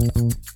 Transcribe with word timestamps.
Música 0.00 0.49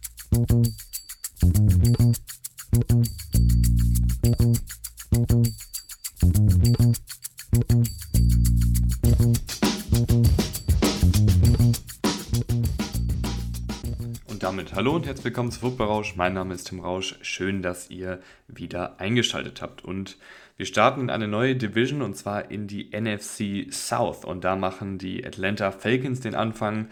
hallo 14.75 14.97
und 14.97 15.07
herzlich 15.07 15.27
willkommen 15.27 15.53
zu 15.53 15.61
Football 15.61 15.87
Rausch. 15.87 16.17
Mein 16.17 16.35
Name 16.35 16.53
ist 16.53 16.65
Tim 16.65 16.81
Rausch. 16.81 17.17
Schön, 17.23 17.63
dass 17.63 17.91
ihr 17.91 18.19
wieder 18.49 18.99
eingeschaltet 18.99 19.63
habt. 19.63 19.85
Und 19.85 20.17
wir 20.57 20.67
starten 20.67 21.03
in 21.03 21.11
eine 21.11 21.29
neue 21.29 21.55
Division 21.55 22.03
und 22.03 22.17
zwar 22.17 22.51
in 22.51 22.67
die 22.67 22.91
NFC 22.91 23.73
South. 23.73 24.25
Und 24.25 24.43
da 24.43 24.57
machen 24.57 24.99
die 24.99 25.25
Atlanta 25.25 25.71
Falcons 25.71 26.21
den 26.21 26.35
Anfang. 26.35 26.89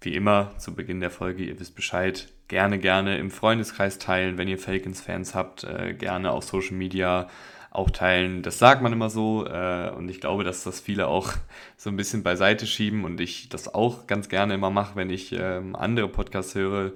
Wie 0.00 0.14
immer 0.14 0.52
zu 0.56 0.74
Beginn 0.74 1.00
der 1.00 1.10
Folge, 1.10 1.44
ihr 1.44 1.60
wisst 1.60 1.74
Bescheid. 1.74 2.32
Gerne, 2.48 2.78
gerne 2.78 3.18
im 3.18 3.30
Freundeskreis 3.30 3.98
teilen, 3.98 4.38
wenn 4.38 4.48
ihr 4.48 4.58
Falcons-Fans 4.58 5.34
habt. 5.34 5.64
Äh, 5.64 5.92
gerne 5.92 6.30
auf 6.30 6.44
Social 6.44 6.76
Media 6.76 7.28
auch 7.76 7.90
teilen. 7.90 8.42
Das 8.42 8.58
sagt 8.58 8.82
man 8.82 8.92
immer 8.92 9.10
so 9.10 9.46
äh, 9.46 9.90
und 9.90 10.08
ich 10.08 10.20
glaube, 10.20 10.44
dass 10.44 10.64
das 10.64 10.80
viele 10.80 11.08
auch 11.08 11.32
so 11.76 11.90
ein 11.90 11.96
bisschen 11.96 12.22
beiseite 12.22 12.66
schieben 12.66 13.04
und 13.04 13.20
ich 13.20 13.48
das 13.48 13.72
auch 13.72 14.06
ganz 14.06 14.28
gerne 14.28 14.54
immer 14.54 14.70
mache, 14.70 14.96
wenn 14.96 15.10
ich 15.10 15.32
ähm, 15.32 15.76
andere 15.76 16.08
Podcasts 16.08 16.54
höre. 16.54 16.92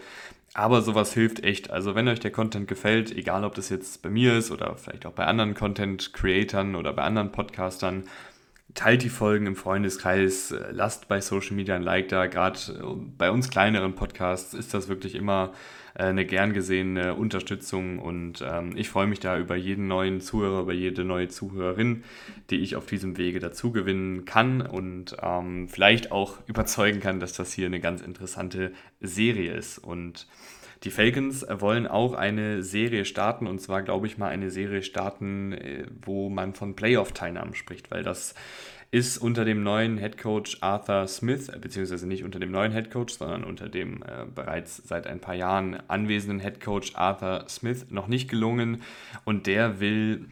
Aber 0.52 0.82
sowas 0.82 1.12
hilft 1.12 1.44
echt. 1.44 1.70
Also 1.70 1.94
wenn 1.94 2.08
euch 2.08 2.18
der 2.18 2.32
Content 2.32 2.66
gefällt, 2.66 3.14
egal 3.16 3.44
ob 3.44 3.54
das 3.54 3.68
jetzt 3.68 4.02
bei 4.02 4.10
mir 4.10 4.36
ist 4.36 4.50
oder 4.50 4.74
vielleicht 4.76 5.06
auch 5.06 5.12
bei 5.12 5.24
anderen 5.26 5.54
Content-Creatern 5.54 6.74
oder 6.74 6.92
bei 6.92 7.02
anderen 7.02 7.30
Podcastern, 7.30 8.04
teilt 8.74 9.02
die 9.02 9.08
Folgen 9.10 9.46
im 9.46 9.56
Freundeskreis, 9.56 10.50
äh, 10.52 10.70
lasst 10.72 11.08
bei 11.08 11.20
Social 11.20 11.54
Media 11.56 11.76
ein 11.76 11.82
Like 11.82 12.08
da. 12.08 12.26
Gerade 12.26 12.58
äh, 12.70 12.82
bei 13.18 13.30
uns 13.30 13.50
kleineren 13.50 13.94
Podcasts 13.94 14.54
ist 14.54 14.74
das 14.74 14.88
wirklich 14.88 15.14
immer 15.14 15.52
eine 15.94 16.24
gern 16.24 16.52
gesehene 16.52 17.14
Unterstützung 17.14 17.98
und 17.98 18.44
ähm, 18.46 18.76
ich 18.76 18.88
freue 18.88 19.06
mich 19.06 19.20
da 19.20 19.38
über 19.38 19.56
jeden 19.56 19.88
neuen 19.88 20.20
Zuhörer, 20.20 20.62
über 20.62 20.72
jede 20.72 21.04
neue 21.04 21.28
Zuhörerin, 21.28 22.04
die 22.50 22.60
ich 22.60 22.76
auf 22.76 22.86
diesem 22.86 23.16
Wege 23.16 23.40
dazu 23.40 23.72
gewinnen 23.72 24.24
kann 24.24 24.62
und 24.62 25.16
ähm, 25.22 25.68
vielleicht 25.68 26.12
auch 26.12 26.38
überzeugen 26.46 27.00
kann, 27.00 27.20
dass 27.20 27.32
das 27.32 27.52
hier 27.52 27.66
eine 27.66 27.80
ganz 27.80 28.02
interessante 28.02 28.72
Serie 29.00 29.52
ist. 29.52 29.78
Und 29.78 30.26
die 30.84 30.90
Falcons 30.90 31.46
wollen 31.48 31.86
auch 31.86 32.14
eine 32.14 32.62
Serie 32.62 33.04
starten 33.04 33.46
und 33.46 33.60
zwar, 33.60 33.82
glaube 33.82 34.06
ich 34.06 34.16
mal, 34.16 34.28
eine 34.28 34.50
Serie 34.50 34.82
starten, 34.82 35.52
äh, 35.52 35.86
wo 36.02 36.28
man 36.28 36.54
von 36.54 36.74
Playoff-Teilnahmen 36.74 37.54
spricht, 37.54 37.90
weil 37.90 38.02
das 38.02 38.34
ist 38.90 39.18
unter 39.18 39.44
dem 39.44 39.62
neuen 39.62 39.98
Head 39.98 40.18
Coach 40.18 40.58
Arthur 40.60 41.06
Smith, 41.06 41.48
äh, 41.48 41.58
beziehungsweise 41.58 42.06
nicht 42.08 42.24
unter 42.24 42.40
dem 42.40 42.50
neuen 42.50 42.72
Head 42.72 42.90
Coach, 42.90 43.14
sondern 43.14 43.44
unter 43.44 43.68
dem 43.68 44.02
äh, 44.02 44.26
bereits 44.34 44.76
seit 44.78 45.06
ein 45.06 45.20
paar 45.20 45.34
Jahren 45.34 45.78
anwesenden 45.88 46.40
Head 46.40 46.60
Coach 46.60 46.92
Arthur 46.94 47.44
Smith 47.48 47.86
noch 47.90 48.08
nicht 48.08 48.28
gelungen. 48.28 48.82
Und 49.24 49.46
der 49.46 49.80
will 49.80 50.26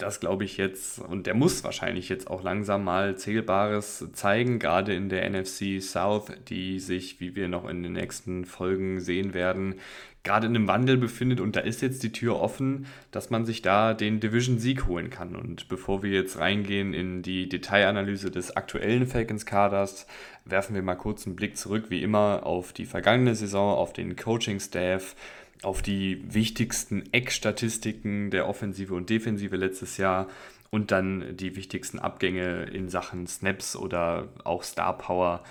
das 0.00 0.20
glaube 0.20 0.44
ich 0.44 0.56
jetzt, 0.56 0.98
und 0.98 1.26
der 1.26 1.34
muss 1.34 1.62
wahrscheinlich 1.64 2.08
jetzt 2.08 2.28
auch 2.30 2.42
langsam 2.42 2.84
mal 2.84 3.16
Zählbares 3.16 4.08
zeigen, 4.12 4.58
gerade 4.58 4.94
in 4.94 5.08
der 5.08 5.28
NFC 5.28 5.80
South, 5.82 6.32
die 6.48 6.80
sich, 6.80 7.20
wie 7.20 7.36
wir 7.36 7.48
noch 7.48 7.68
in 7.68 7.82
den 7.82 7.92
nächsten 7.92 8.44
Folgen 8.44 9.00
sehen 9.00 9.34
werden, 9.34 9.74
gerade 10.22 10.46
in 10.46 10.54
einem 10.54 10.68
Wandel 10.68 10.96
befindet 10.96 11.40
und 11.40 11.56
da 11.56 11.60
ist 11.60 11.80
jetzt 11.80 12.02
die 12.02 12.12
Tür 12.12 12.40
offen, 12.40 12.86
dass 13.10 13.30
man 13.30 13.46
sich 13.46 13.62
da 13.62 13.94
den 13.94 14.20
Division-Sieg 14.20 14.86
holen 14.86 15.08
kann. 15.10 15.34
Und 15.34 15.68
bevor 15.68 16.02
wir 16.02 16.10
jetzt 16.10 16.38
reingehen 16.38 16.92
in 16.92 17.22
die 17.22 17.48
Detailanalyse 17.48 18.30
des 18.30 18.56
aktuellen 18.56 19.06
Falcons-Kaders, 19.06 20.06
werfen 20.44 20.74
wir 20.74 20.82
mal 20.82 20.96
kurz 20.96 21.26
einen 21.26 21.36
Blick 21.36 21.56
zurück, 21.56 21.86
wie 21.88 22.02
immer, 22.02 22.44
auf 22.44 22.72
die 22.72 22.86
vergangene 22.86 23.34
Saison, 23.34 23.74
auf 23.76 23.92
den 23.92 24.16
Coaching-Staff, 24.16 25.16
auf 25.62 25.82
die 25.82 26.22
wichtigsten 26.32 27.04
Eckstatistiken 27.12 28.30
der 28.30 28.48
Offensive 28.48 28.94
und 28.94 29.10
Defensive 29.10 29.56
letztes 29.56 29.96
Jahr 29.96 30.28
und 30.70 30.90
dann 30.90 31.36
die 31.36 31.56
wichtigsten 31.56 31.98
Abgänge 31.98 32.64
in 32.64 32.88
Sachen 32.88 33.26
Snaps 33.26 33.76
oder 33.76 34.28
auch 34.44 34.62
Star 34.62 34.96
Power. 34.96 35.42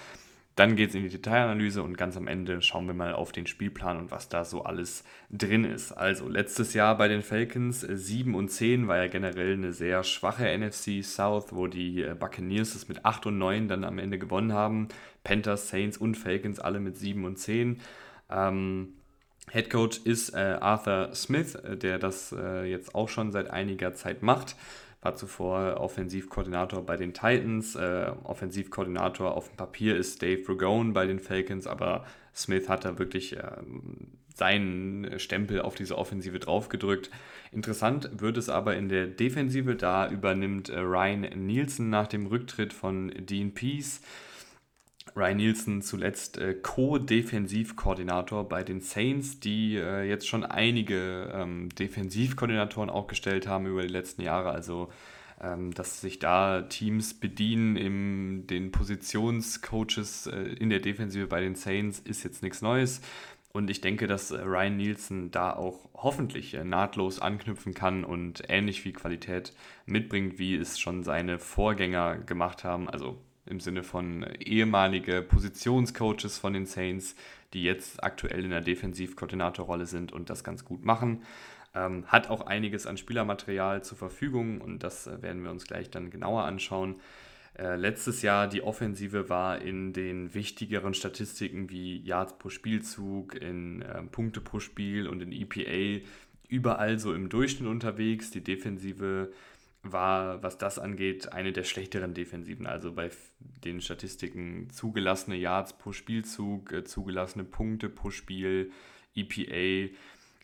Dann 0.56 0.76
geht 0.76 0.90
es 0.90 0.96
in 0.96 1.04
die 1.04 1.10
Detailanalyse 1.10 1.82
und 1.82 1.98
ganz 1.98 2.18
am 2.18 2.28
Ende 2.28 2.62
schauen 2.62 2.86
wir 2.86 2.94
mal 2.94 3.14
auf 3.14 3.32
den 3.32 3.48
Spielplan 3.48 3.98
und 3.98 4.12
was 4.12 4.28
da 4.28 4.44
so 4.44 4.64
alles 4.64 5.06
drin 5.30 5.64
ist. 5.64 5.94
Also 5.94 6.28
letztes 6.28 6.74
Jahr 6.74 6.98
bei 6.98 7.08
den 7.08 7.22
Falcons 7.22 7.80
7 7.80 8.36
und 8.36 8.50
10 8.50 8.88
war 8.90 8.98
ja 8.98 9.08
generell 9.08 9.54
eine 9.54 9.72
sehr 9.72 10.04
schwache 10.04 10.46
NFC 10.58 11.02
South, 11.04 11.54
wo 11.54 11.68
die 11.68 12.02
äh, 12.04 12.14
Buccaneers 12.14 12.76
es 12.76 12.90
mit 12.90 13.06
8 13.06 13.28
und 13.28 13.38
9 13.38 13.70
dann 13.70 13.86
am 13.86 14.00
Ende 14.00 14.20
gewonnen 14.20 14.52
haben. 14.52 14.90
Panthers, 15.24 15.70
Saints 15.70 15.98
und 15.98 16.16
Falcons 16.16 16.60
alle 16.60 16.82
mit 16.82 16.98
7 16.98 17.24
und 17.24 17.38
10. 17.38 17.80
Ähm, 18.30 18.94
Head 19.52 19.70
Coach 19.70 20.02
ist 20.04 20.34
äh, 20.34 20.58
Arthur 20.60 21.12
Smith, 21.16 21.56
äh, 21.56 21.78
der 21.78 22.00
das 22.00 22.34
äh, 22.38 22.66
jetzt 22.66 22.94
auch 22.96 23.10
schon 23.10 23.32
seit 23.32 23.50
einiger 23.50 23.94
Zeit 23.94 24.22
macht. 24.22 24.56
War 25.02 25.16
zuvor 25.16 25.78
Offensivkoordinator 25.80 26.86
bei 26.86 26.98
den 26.98 27.14
Titans. 27.14 27.76
Äh, 27.76 28.12
Offensivkoordinator 28.24 29.36
auf 29.36 29.48
dem 29.48 29.56
Papier 29.56 29.96
ist 29.96 30.22
Dave 30.22 30.44
Ragone 30.48 30.92
bei 30.92 31.06
den 31.06 31.20
Falcons, 31.20 31.68
aber 31.68 32.06
Smith 32.36 32.68
hat 32.68 32.84
da 32.84 33.00
wirklich 33.00 33.38
ähm, 33.38 34.08
seinen 34.36 35.20
Stempel 35.20 35.62
auf 35.62 35.76
diese 35.76 35.98
Offensive 35.98 36.40
draufgedrückt. 36.40 37.10
Interessant 37.52 38.10
wird 38.20 38.38
es 38.38 38.50
aber 38.50 38.76
in 38.76 38.90
der 38.90 39.08
Defensive. 39.08 39.76
Da 39.76 40.10
übernimmt 40.10 40.70
äh, 40.70 40.80
Ryan 40.80 41.22
Nielsen 41.46 41.90
nach 41.90 42.08
dem 42.08 42.26
Rücktritt 42.26 42.74
von 42.74 43.10
Dean 43.18 43.54
Peace 43.54 44.02
Ryan 45.16 45.38
Nielsen 45.38 45.82
zuletzt 45.82 46.38
äh, 46.38 46.54
Co-Defensivkoordinator 46.54 48.48
bei 48.48 48.64
den 48.64 48.82
Saints, 48.82 49.40
die 49.40 49.76
äh, 49.76 50.04
jetzt 50.04 50.28
schon 50.28 50.44
einige 50.44 51.32
ähm, 51.34 51.70
Defensivkoordinatoren 51.70 52.90
auch 52.90 53.08
gestellt 53.08 53.48
haben 53.48 53.66
über 53.66 53.82
die 53.82 53.90
letzten 53.90 54.22
Jahre. 54.22 54.52
Also, 54.52 54.90
ähm, 55.42 55.74
dass 55.74 56.02
sich 56.02 56.20
da 56.20 56.64
Teams 56.64 57.14
bedienen 57.14 57.76
in 57.76 58.48
den 58.48 58.72
Positionscoaches 58.72 60.28
äh, 60.28 60.38
in 60.60 60.70
der 60.70 60.80
Defensive 60.80 61.28
bei 61.28 61.42
den 61.42 61.56
Saints, 61.56 62.00
ist 62.00 62.24
jetzt 62.24 62.44
nichts 62.44 62.62
Neues. 62.62 63.02
Und 63.52 63.70
ich 63.70 63.82
denke, 63.82 64.08
dass 64.08 64.32
äh, 64.32 64.42
Ryan 64.42 64.78
Nielsen 64.78 65.32
da 65.32 65.54
auch 65.54 65.90
hoffentlich 65.94 66.54
äh, 66.54 66.64
nahtlos 66.64 67.20
anknüpfen 67.20 67.74
kann 67.74 68.04
und 68.04 68.44
ähnlich 68.48 68.82
viel 68.82 68.94
Qualität 68.94 69.54
mitbringt, 69.86 70.38
wie 70.40 70.56
es 70.56 70.80
schon 70.80 71.04
seine 71.04 71.40
Vorgänger 71.40 72.18
gemacht 72.18 72.64
haben. 72.64 72.90
Also 72.90 73.18
im 73.50 73.60
Sinne 73.60 73.84
von 73.84 74.24
ehemalige 74.40 75.22
Positionscoaches 75.22 76.38
von 76.38 76.54
den 76.54 76.66
Saints, 76.66 77.16
die 77.54 77.64
jetzt 77.64 78.04
aktuell 78.04 78.44
in 78.46 78.52
der 78.52 78.62
Defensivkoordinatorrolle 78.62 79.86
sind 79.86 80.12
und 80.12 80.30
das 80.30 80.44
ganz 80.44 80.66
gut 80.66 80.86
machen. 80.86 81.24
Ähm, 81.76 82.06
hat 82.08 82.30
auch 82.30 82.42
einiges 82.42 82.88
an 82.88 82.98
Spielermaterial 82.98 83.84
zur 83.84 83.98
Verfügung 83.98 84.60
und 84.62 84.84
das 84.84 85.06
äh, 85.08 85.22
werden 85.22 85.44
wir 85.44 85.52
uns 85.52 85.66
gleich 85.66 85.92
dann 85.92 86.10
genauer 86.10 86.44
anschauen. 86.44 86.96
Äh, 87.58 87.76
letztes 87.76 88.22
Jahr 88.22 88.48
die 88.48 88.64
Offensive 88.64 89.30
war 89.30 89.62
in 89.62 89.94
den 89.94 90.34
wichtigeren 90.34 90.94
Statistiken 90.94 91.70
wie 91.70 92.00
Yards 92.00 92.38
pro 92.40 92.50
Spielzug, 92.50 93.36
in 93.36 93.82
äh, 93.82 94.02
Punkte 94.04 94.42
pro 94.42 94.60
Spiel 94.60 95.08
und 95.08 95.22
in 95.22 95.32
EPA 95.32 96.04
überall 96.48 97.00
so 97.00 97.14
im 97.14 97.30
Durchschnitt 97.30 97.70
unterwegs. 97.70 98.32
Die 98.32 98.44
Defensive 98.44 99.32
war, 99.84 100.44
was 100.44 100.58
das 100.58 100.80
angeht, 100.80 101.32
eine 101.32 101.54
der 101.54 101.64
schlechteren 101.64 102.14
Defensiven. 102.14 102.68
Also 102.68 102.94
bei 102.94 103.10
den 103.64 103.82
Statistiken 103.82 104.70
zugelassene 104.70 105.38
Yards 105.38 105.78
pro 105.78 105.94
Spielzug, 105.94 106.72
äh, 106.72 106.84
zugelassene 106.84 107.46
Punkte 107.46 107.90
pro 107.90 108.10
Spiel, 108.10 108.72
EPA, 109.16 109.94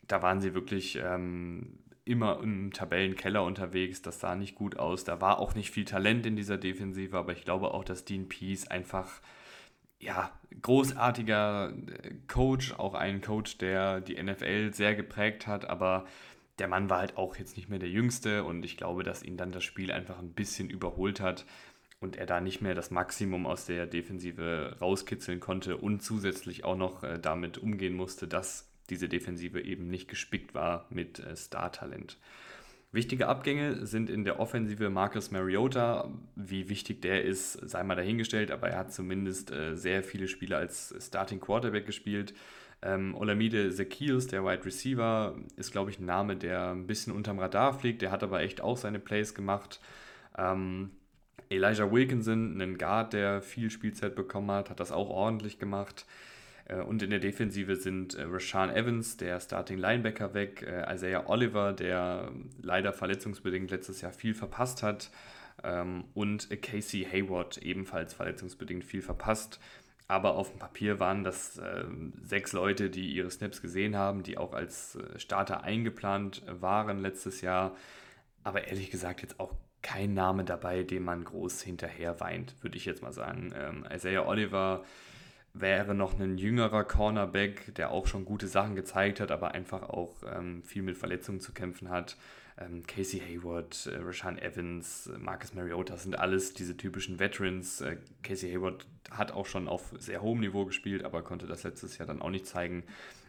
da 0.08 0.22
waren 0.22 0.40
sie 0.40 0.54
wirklich 0.54 0.98
ähm, 1.02 1.78
immer 2.04 2.40
im 2.42 2.72
Tabellenkeller 2.72 3.42
unterwegs. 3.42 4.02
Das 4.02 4.20
sah 4.20 4.36
nicht 4.36 4.54
gut 4.54 4.78
aus. 4.78 5.04
Da 5.04 5.20
war 5.20 5.38
auch 5.38 5.54
nicht 5.54 5.70
viel 5.70 5.84
Talent 5.84 6.24
in 6.26 6.36
dieser 6.36 6.56
Defensive, 6.56 7.16
aber 7.16 7.32
ich 7.32 7.44
glaube 7.44 7.74
auch, 7.74 7.84
dass 7.84 8.04
Dean 8.04 8.28
Pease 8.28 8.70
einfach 8.70 9.20
ja, 9.98 10.30
großartiger 10.62 11.70
äh, 11.70 12.14
Coach, 12.28 12.72
auch 12.74 12.94
ein 12.94 13.20
Coach, 13.20 13.58
der 13.58 14.00
die 14.00 14.22
NFL 14.22 14.72
sehr 14.72 14.94
geprägt 14.94 15.46
hat, 15.46 15.68
aber 15.68 16.06
der 16.58 16.68
Mann 16.68 16.88
war 16.88 16.98
halt 16.98 17.16
auch 17.16 17.36
jetzt 17.36 17.56
nicht 17.56 17.68
mehr 17.68 17.78
der 17.78 17.88
Jüngste 17.88 18.44
und 18.44 18.64
ich 18.64 18.76
glaube, 18.76 19.02
dass 19.02 19.22
ihn 19.22 19.36
dann 19.36 19.52
das 19.52 19.64
Spiel 19.64 19.92
einfach 19.92 20.18
ein 20.18 20.32
bisschen 20.32 20.70
überholt 20.70 21.20
hat 21.20 21.44
und 22.00 22.16
er 22.16 22.26
da 22.26 22.40
nicht 22.40 22.60
mehr 22.60 22.74
das 22.74 22.90
Maximum 22.90 23.46
aus 23.46 23.66
der 23.66 23.86
Defensive 23.86 24.76
rauskitzeln 24.80 25.40
konnte 25.40 25.76
und 25.76 26.02
zusätzlich 26.02 26.64
auch 26.64 26.76
noch 26.76 27.02
äh, 27.02 27.18
damit 27.18 27.58
umgehen 27.58 27.94
musste, 27.94 28.28
dass 28.28 28.70
diese 28.90 29.08
Defensive 29.08 29.60
eben 29.60 29.88
nicht 29.88 30.08
gespickt 30.08 30.54
war 30.54 30.86
mit 30.90 31.18
äh, 31.18 31.34
Star-Talent. 31.34 32.18
Wichtige 32.92 33.28
Abgänge 33.28 33.84
sind 33.84 34.08
in 34.08 34.24
der 34.24 34.38
Offensive 34.40 34.88
Marcus 34.88 35.30
Mariota. 35.30 36.10
Wie 36.34 36.68
wichtig 36.68 37.02
der 37.02 37.24
ist, 37.24 37.52
sei 37.68 37.82
mal 37.82 37.96
dahingestellt, 37.96 38.50
aber 38.50 38.70
er 38.70 38.78
hat 38.78 38.92
zumindest 38.92 39.50
äh, 39.50 39.76
sehr 39.76 40.02
viele 40.02 40.28
Spiele 40.28 40.56
als 40.56 40.94
Starting 40.98 41.40
Quarterback 41.40 41.84
gespielt. 41.84 42.32
Ähm, 42.86 43.14
Olamide 43.16 43.70
Zekius, 43.72 44.28
der 44.28 44.44
Wide 44.44 44.64
Receiver, 44.64 45.34
ist, 45.56 45.72
glaube 45.72 45.90
ich, 45.90 45.98
ein 45.98 46.06
Name, 46.06 46.36
der 46.36 46.70
ein 46.70 46.86
bisschen 46.86 47.12
unterm 47.12 47.38
Radar 47.38 47.74
fliegt. 47.78 48.00
Der 48.02 48.12
hat 48.12 48.22
aber 48.22 48.40
echt 48.40 48.60
auch 48.60 48.76
seine 48.76 49.00
Plays 49.00 49.34
gemacht. 49.34 49.80
Ähm, 50.38 50.90
Elijah 51.48 51.90
Wilkinson, 51.90 52.60
ein 52.60 52.78
Guard, 52.78 53.12
der 53.12 53.42
viel 53.42 53.70
Spielzeit 53.70 54.14
bekommen 54.14 54.50
hat, 54.50 54.70
hat 54.70 54.80
das 54.80 54.92
auch 54.92 55.10
ordentlich 55.10 55.58
gemacht. 55.58 56.06
Äh, 56.66 56.80
und 56.80 57.02
in 57.02 57.10
der 57.10 57.18
Defensive 57.18 57.76
sind 57.76 58.14
äh, 58.14 58.22
Rashawn 58.22 58.70
Evans, 58.70 59.16
der 59.16 59.40
Starting 59.40 59.78
Linebacker, 59.78 60.34
weg, 60.34 60.62
äh, 60.62 60.92
Isaiah 60.94 61.28
Oliver, 61.28 61.72
der 61.72 62.30
leider 62.62 62.92
verletzungsbedingt 62.92 63.70
letztes 63.70 64.00
Jahr 64.00 64.12
viel 64.12 64.34
verpasst 64.34 64.82
hat, 64.82 65.10
ähm, 65.64 66.04
und 66.14 66.48
Casey 66.62 67.06
Hayward, 67.10 67.58
ebenfalls 67.58 68.14
verletzungsbedingt 68.14 68.84
viel 68.84 69.02
verpasst. 69.02 69.58
Aber 70.08 70.36
auf 70.36 70.50
dem 70.50 70.58
Papier 70.58 71.00
waren 71.00 71.24
das 71.24 71.58
äh, 71.58 71.84
sechs 72.22 72.52
Leute, 72.52 72.90
die 72.90 73.12
ihre 73.12 73.30
Snaps 73.30 73.60
gesehen 73.60 73.96
haben, 73.96 74.22
die 74.22 74.38
auch 74.38 74.52
als 74.52 74.98
Starter 75.16 75.64
eingeplant 75.64 76.42
waren 76.48 77.00
letztes 77.00 77.40
Jahr. 77.40 77.74
Aber 78.44 78.68
ehrlich 78.68 78.90
gesagt 78.90 79.22
jetzt 79.22 79.40
auch 79.40 79.52
kein 79.82 80.14
Name 80.14 80.44
dabei, 80.44 80.82
dem 80.82 81.04
man 81.04 81.24
groß 81.24 81.62
hinterher 81.62 82.18
weint, 82.20 82.54
würde 82.62 82.76
ich 82.76 82.84
jetzt 82.84 83.02
mal 83.02 83.12
sagen. 83.12 83.52
Ähm, 83.56 83.86
Isaiah 83.92 84.26
Oliver 84.26 84.84
wäre 85.54 85.94
noch 85.94 86.18
ein 86.18 86.38
jüngerer 86.38 86.84
Cornerback, 86.84 87.74
der 87.76 87.90
auch 87.90 88.06
schon 88.06 88.24
gute 88.24 88.48
Sachen 88.48 88.74
gezeigt 88.74 89.20
hat, 89.20 89.30
aber 89.30 89.52
einfach 89.52 89.88
auch 89.88 90.14
ähm, 90.34 90.62
viel 90.64 90.82
mit 90.82 90.96
Verletzungen 90.98 91.40
zu 91.40 91.52
kämpfen 91.52 91.88
hat. 91.88 92.16
Ähm, 92.58 92.82
Casey 92.86 93.20
Hayward, 93.20 93.86
äh, 93.86 93.98
Rashan 93.98 94.38
Evans, 94.38 95.08
äh, 95.08 95.18
Marcus 95.18 95.52
Mariota 95.52 95.96
sind 95.98 96.18
alles 96.18 96.54
diese 96.54 96.76
typischen 96.76 97.18
Veterans. 97.18 97.82
Äh, 97.82 97.98
Casey 98.22 98.50
Hayward 98.50 98.86
hat 99.10 99.32
auch 99.32 99.46
schon 99.46 99.68
auf 99.68 99.92
sehr 99.98 100.22
hohem 100.22 100.40
Niveau 100.40 100.64
gespielt, 100.64 101.04
aber 101.04 101.22
konnte 101.22 101.46
das 101.46 101.64
letztes 101.64 101.98
Jahr 101.98 102.06
dann 102.06 102.22
auch 102.22 102.30
nicht 102.30 102.46
zeigen. 102.46 102.84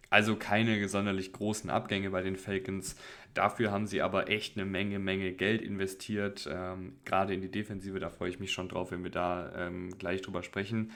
Also 0.09 0.38
keine 0.38 0.88
sonderlich 0.88 1.33
großen 1.33 1.69
Abgänge 1.69 2.12
bei 2.12 2.21
den 2.21 2.38
Falcons. 2.38 2.95
Dafür 3.33 3.71
haben 3.71 3.88
sie 3.88 4.01
aber 4.01 4.29
echt 4.29 4.56
eine 4.56 4.65
Menge, 4.65 5.00
Menge 5.00 5.33
Geld 5.33 5.62
investiert, 5.62 6.47
ähm, 6.50 6.95
gerade 7.03 7.33
in 7.33 7.41
die 7.41 7.51
Defensive. 7.51 8.00
Da 8.00 8.09
freue 8.09 8.29
ich 8.29 8.39
mich 8.39 8.53
schon 8.53 8.69
drauf, 8.69 8.91
wenn 8.91 9.03
wir 9.03 9.12
da 9.12 9.68
ähm, 9.68 9.97
gleich 9.97 10.21
drüber 10.21 10.44
sprechen. 10.44 10.91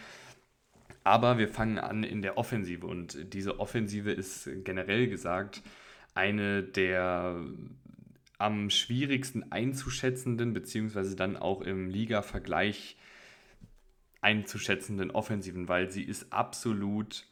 Aber 1.04 1.38
wir 1.38 1.50
fangen 1.50 1.80
an 1.80 2.04
in 2.04 2.22
der 2.22 2.38
Offensive 2.38 2.86
und 2.88 3.34
diese 3.34 3.60
Offensive 3.60 4.12
ist 4.12 4.50
generell 4.64 5.08
gesagt 5.08 5.62
eine 6.14 6.64
der 6.64 7.40
am 8.42 8.70
schwierigsten 8.70 9.52
einzuschätzenden, 9.52 10.54
beziehungsweise 10.54 11.16
dann 11.16 11.38
auch 11.38 11.62
im 11.62 11.90
Liga-Vergleich 11.90 12.98
einzuschätzenden 14.22 15.12
Offensiven, 15.12 15.68
weil 15.68 15.90
sie 15.90 16.04
ist 16.04 16.32
absolut 16.34 17.26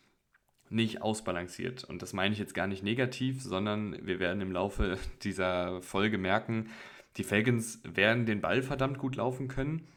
nicht 0.69 1.01
ausbalanciert. 1.01 1.83
Und 1.83 2.01
das 2.01 2.13
meine 2.13 2.33
ich 2.33 2.39
jetzt 2.39 2.53
gar 2.53 2.67
nicht 2.67 2.83
negativ, 2.83 3.41
sondern 3.41 4.05
wir 4.05 4.19
werden 4.19 4.41
im 4.41 4.51
Laufe 4.51 4.97
dieser 5.23 5.81
Folge 5.81 6.17
merken, 6.17 6.69
die 7.17 7.23
Falcons 7.23 7.81
werden 7.83 8.25
den 8.25 8.39
Ball 8.39 8.61
verdammt 8.61 8.99
gut 8.99 9.15
laufen 9.15 9.47
können 9.47 9.87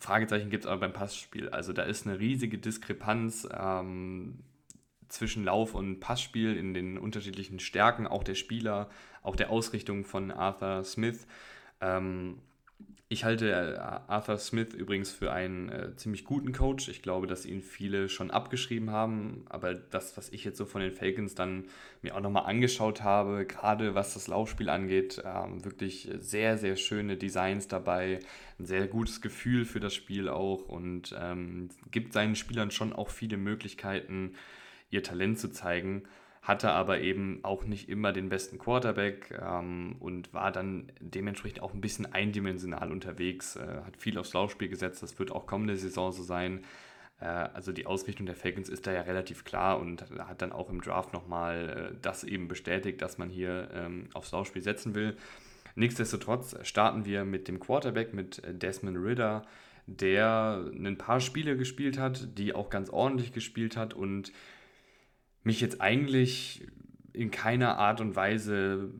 Fragezeichen 0.00 0.50
gibt 0.50 0.64
es 0.64 0.70
aber 0.70 0.80
beim 0.80 0.92
Passspiel. 0.92 1.48
Also 1.48 1.72
da 1.72 1.82
ist 1.82 2.06
eine 2.06 2.18
riesige 2.18 2.58
Diskrepanz 2.58 3.48
ähm, 3.52 4.40
zwischen 5.08 5.44
Lauf- 5.44 5.74
und 5.74 6.00
Passspiel 6.00 6.56
in 6.56 6.74
den 6.74 6.98
unterschiedlichen 6.98 7.60
Stärken, 7.60 8.06
auch 8.06 8.24
der 8.24 8.34
Spieler, 8.34 8.88
auch 9.22 9.36
der 9.36 9.50
Ausrichtung 9.50 10.04
von 10.04 10.30
Arthur 10.30 10.84
Smith. 10.84 11.26
Ähm, 11.80 12.38
ich 13.10 13.24
halte 13.24 13.50
äh, 13.50 13.78
Arthur 13.78 14.36
Smith 14.36 14.74
übrigens 14.74 15.10
für 15.10 15.32
einen 15.32 15.70
äh, 15.70 15.96
ziemlich 15.96 16.26
guten 16.26 16.52
Coach. 16.52 16.88
Ich 16.88 17.00
glaube, 17.00 17.26
dass 17.26 17.46
ihn 17.46 17.62
viele 17.62 18.10
schon 18.10 18.30
abgeschrieben 18.30 18.90
haben. 18.90 19.46
Aber 19.48 19.72
das, 19.72 20.18
was 20.18 20.28
ich 20.28 20.44
jetzt 20.44 20.58
so 20.58 20.66
von 20.66 20.82
den 20.82 20.92
Falcons 20.92 21.34
dann 21.34 21.64
mir 22.02 22.14
auch 22.14 22.20
nochmal 22.20 22.44
angeschaut 22.44 23.02
habe, 23.02 23.46
gerade 23.46 23.94
was 23.94 24.12
das 24.12 24.26
Laufspiel 24.28 24.68
angeht, 24.68 25.22
ähm, 25.24 25.64
wirklich 25.64 26.10
sehr, 26.18 26.58
sehr 26.58 26.76
schöne 26.76 27.16
Designs 27.16 27.66
dabei. 27.66 28.20
Ein 28.58 28.66
sehr 28.66 28.86
gutes 28.86 29.22
Gefühl 29.22 29.64
für 29.64 29.80
das 29.80 29.94
Spiel 29.94 30.28
auch 30.28 30.68
und 30.68 31.16
ähm, 31.18 31.70
gibt 31.90 32.12
seinen 32.12 32.36
Spielern 32.36 32.70
schon 32.70 32.92
auch 32.92 33.08
viele 33.08 33.38
Möglichkeiten, 33.38 34.34
ihr 34.90 35.02
Talent 35.02 35.38
zu 35.38 35.50
zeigen 35.50 36.02
hatte 36.48 36.70
aber 36.70 37.00
eben 37.00 37.40
auch 37.42 37.64
nicht 37.64 37.90
immer 37.90 38.10
den 38.12 38.30
besten 38.30 38.58
Quarterback 38.58 39.38
ähm, 39.38 39.96
und 40.00 40.32
war 40.32 40.50
dann 40.50 40.90
dementsprechend 40.98 41.60
auch 41.60 41.74
ein 41.74 41.82
bisschen 41.82 42.10
eindimensional 42.12 42.90
unterwegs, 42.90 43.56
äh, 43.56 43.82
hat 43.84 43.98
viel 43.98 44.16
aufs 44.16 44.32
Laufspiel 44.32 44.68
gesetzt, 44.68 45.02
das 45.02 45.18
wird 45.18 45.30
auch 45.30 45.46
kommende 45.46 45.76
Saison 45.76 46.10
so 46.10 46.22
sein. 46.22 46.64
Äh, 47.20 47.26
also 47.26 47.70
die 47.70 47.84
Ausrichtung 47.84 48.24
der 48.24 48.34
Falcons 48.34 48.70
ist 48.70 48.86
da 48.86 48.92
ja 48.92 49.02
relativ 49.02 49.44
klar 49.44 49.78
und 49.78 50.06
hat 50.18 50.40
dann 50.40 50.52
auch 50.52 50.70
im 50.70 50.80
Draft 50.80 51.12
nochmal 51.12 51.90
äh, 51.92 51.96
das 52.00 52.24
eben 52.24 52.48
bestätigt, 52.48 53.02
dass 53.02 53.18
man 53.18 53.28
hier 53.28 53.68
ähm, 53.74 54.08
aufs 54.14 54.32
Laufspiel 54.32 54.62
setzen 54.62 54.94
will. 54.94 55.16
Nichtsdestotrotz 55.74 56.56
starten 56.62 57.04
wir 57.04 57.26
mit 57.26 57.46
dem 57.46 57.60
Quarterback, 57.60 58.14
mit 58.14 58.42
äh, 58.42 58.54
Desmond 58.54 58.96
Ritter, 58.96 59.42
der 59.86 60.64
ein 60.74 60.96
paar 60.96 61.20
Spiele 61.20 61.58
gespielt 61.58 61.98
hat, 61.98 62.38
die 62.38 62.54
auch 62.54 62.70
ganz 62.70 62.88
ordentlich 62.88 63.34
gespielt 63.34 63.76
hat 63.76 63.92
und 63.92 64.32
mich 65.42 65.60
jetzt 65.60 65.80
eigentlich 65.80 66.66
in 67.12 67.30
keiner 67.30 67.78
Art 67.78 68.00
und 68.00 68.16
Weise 68.16 68.90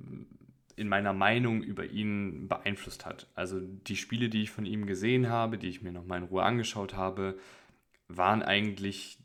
in 0.79 0.89
meiner 0.89 1.13
Meinung 1.13 1.63
über 1.63 1.85
ihn 1.87 2.49
beeinflusst 2.49 3.05
hat. 3.05 3.27
Also 3.35 3.61
die 3.61 3.97
Spiele, 3.97 4.29
die 4.29 4.43
ich 4.43 4.51
von 4.51 4.65
ihm 4.65 4.87
gesehen 4.87 5.29
habe, 5.29 5.59
die 5.59 5.69
ich 5.69 5.83
mir 5.83 5.93
nochmal 5.93 6.19
in 6.19 6.25
Ruhe 6.25 6.45
angeschaut 6.45 6.95
habe, 6.95 7.39
waren 8.07 8.43
eigentlich, 8.43 9.19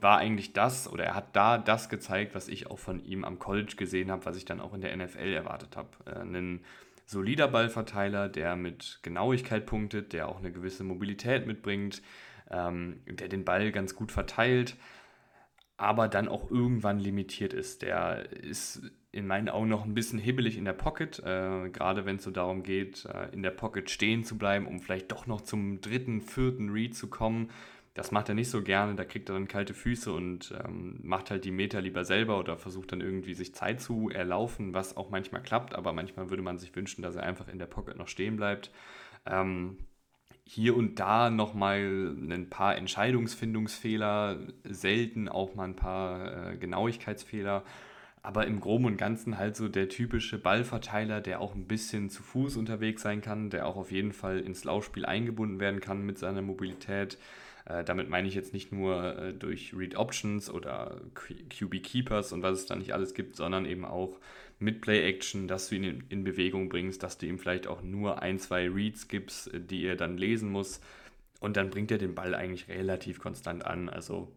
war 0.00 0.18
eigentlich 0.18 0.52
das 0.52 0.90
oder 0.90 1.04
er 1.04 1.14
hat 1.14 1.34
da 1.34 1.58
das 1.58 1.88
gezeigt, 1.88 2.34
was 2.34 2.48
ich 2.48 2.66
auch 2.66 2.78
von 2.78 3.04
ihm 3.04 3.24
am 3.24 3.38
College 3.38 3.74
gesehen 3.76 4.10
habe, 4.10 4.26
was 4.26 4.36
ich 4.36 4.44
dann 4.44 4.60
auch 4.60 4.74
in 4.74 4.80
der 4.80 4.94
NFL 4.96 5.32
erwartet 5.32 5.76
habe. 5.76 5.88
Äh, 6.06 6.22
ein 6.22 6.60
solider 7.06 7.46
Ballverteiler, 7.48 8.28
der 8.28 8.56
mit 8.56 8.98
Genauigkeit 9.02 9.64
punktet, 9.64 10.12
der 10.12 10.28
auch 10.28 10.38
eine 10.38 10.50
gewisse 10.50 10.82
Mobilität 10.82 11.46
mitbringt, 11.46 12.02
ähm, 12.50 13.00
der 13.06 13.28
den 13.28 13.44
Ball 13.44 13.70
ganz 13.70 13.94
gut 13.94 14.10
verteilt 14.10 14.76
aber 15.76 16.08
dann 16.08 16.28
auch 16.28 16.50
irgendwann 16.50 16.98
limitiert 16.98 17.52
ist. 17.52 17.82
Der 17.82 18.32
ist 18.32 18.82
in 19.12 19.26
meinen 19.26 19.48
Augen 19.48 19.68
noch 19.68 19.84
ein 19.84 19.94
bisschen 19.94 20.18
hibbelig 20.18 20.56
in 20.56 20.64
der 20.64 20.72
Pocket, 20.72 21.18
äh, 21.20 21.70
gerade 21.70 22.04
wenn 22.04 22.16
es 22.16 22.24
so 22.24 22.30
darum 22.30 22.62
geht, 22.62 23.06
äh, 23.06 23.32
in 23.32 23.42
der 23.42 23.50
Pocket 23.50 23.88
stehen 23.90 24.24
zu 24.24 24.36
bleiben, 24.36 24.66
um 24.66 24.80
vielleicht 24.80 25.10
doch 25.10 25.26
noch 25.26 25.40
zum 25.40 25.80
dritten, 25.80 26.20
vierten 26.20 26.70
Read 26.70 26.94
zu 26.94 27.08
kommen. 27.08 27.50
Das 27.94 28.10
macht 28.10 28.28
er 28.28 28.34
nicht 28.34 28.50
so 28.50 28.62
gerne, 28.62 28.94
da 28.94 29.04
kriegt 29.06 29.30
er 29.30 29.34
dann 29.34 29.48
kalte 29.48 29.72
Füße 29.72 30.12
und 30.12 30.54
ähm, 30.62 30.98
macht 31.02 31.30
halt 31.30 31.46
die 31.46 31.50
Meter 31.50 31.80
lieber 31.80 32.04
selber 32.04 32.38
oder 32.38 32.58
versucht 32.58 32.92
dann 32.92 33.00
irgendwie 33.00 33.32
sich 33.32 33.54
Zeit 33.54 33.80
zu 33.80 34.10
erlaufen, 34.10 34.74
was 34.74 34.98
auch 34.98 35.08
manchmal 35.08 35.42
klappt, 35.42 35.74
aber 35.74 35.94
manchmal 35.94 36.28
würde 36.28 36.42
man 36.42 36.58
sich 36.58 36.76
wünschen, 36.76 37.00
dass 37.00 37.16
er 37.16 37.22
einfach 37.22 37.48
in 37.48 37.58
der 37.58 37.66
Pocket 37.66 37.96
noch 37.96 38.08
stehen 38.08 38.36
bleibt. 38.36 38.70
Ähm, 39.24 39.78
hier 40.48 40.76
und 40.76 41.00
da 41.00 41.28
nochmal 41.28 42.14
ein 42.30 42.48
paar 42.48 42.76
Entscheidungsfindungsfehler, 42.76 44.38
selten 44.62 45.28
auch 45.28 45.56
mal 45.56 45.64
ein 45.64 45.76
paar 45.76 46.52
äh, 46.52 46.56
Genauigkeitsfehler. 46.56 47.64
Aber 48.22 48.46
im 48.46 48.60
Groben 48.60 48.86
und 48.86 48.96
Ganzen 48.96 49.38
halt 49.38 49.56
so 49.56 49.68
der 49.68 49.88
typische 49.88 50.38
Ballverteiler, 50.38 51.20
der 51.20 51.40
auch 51.40 51.54
ein 51.54 51.66
bisschen 51.66 52.10
zu 52.10 52.22
Fuß 52.22 52.56
unterwegs 52.56 53.02
sein 53.02 53.22
kann, 53.22 53.50
der 53.50 53.66
auch 53.66 53.76
auf 53.76 53.90
jeden 53.90 54.12
Fall 54.12 54.38
ins 54.38 54.64
Laufspiel 54.64 55.04
eingebunden 55.04 55.58
werden 55.58 55.80
kann 55.80 56.06
mit 56.06 56.18
seiner 56.18 56.42
Mobilität. 56.42 57.18
Äh, 57.64 57.82
damit 57.82 58.08
meine 58.08 58.28
ich 58.28 58.34
jetzt 58.34 58.52
nicht 58.52 58.70
nur 58.72 59.18
äh, 59.18 59.32
durch 59.32 59.74
Read 59.76 59.96
Options 59.96 60.48
oder 60.48 61.00
QB 61.14 61.82
Keepers 61.82 62.32
und 62.32 62.42
was 62.42 62.60
es 62.60 62.66
da 62.66 62.76
nicht 62.76 62.94
alles 62.94 63.14
gibt, 63.14 63.34
sondern 63.34 63.66
eben 63.66 63.84
auch 63.84 64.20
mit 64.58 64.80
Play-Action, 64.80 65.48
dass 65.48 65.68
du 65.68 65.76
ihn 65.76 66.04
in, 66.08 66.24
Bewegung 66.24 66.68
bringst, 66.68 67.02
dass 67.02 67.18
du 67.18 67.26
ihm 67.26 67.38
vielleicht 67.38 67.66
auch 67.66 67.82
nur 67.82 68.22
ein, 68.22 68.38
zwei 68.38 68.68
Reads 68.68 69.08
gibst, 69.08 69.52
äh, 69.52 69.60
die 69.60 69.84
er 69.84 69.96
dann 69.96 70.16
lesen 70.16 70.50
muss. 70.50 70.80
Und 71.40 71.56
dann 71.56 71.70
bringt 71.70 71.90
er 71.90 71.98
den 71.98 72.14
Ball 72.14 72.34
eigentlich 72.34 72.68
relativ 72.68 73.18
konstant 73.18 73.66
an. 73.66 73.88
Also 73.88 74.32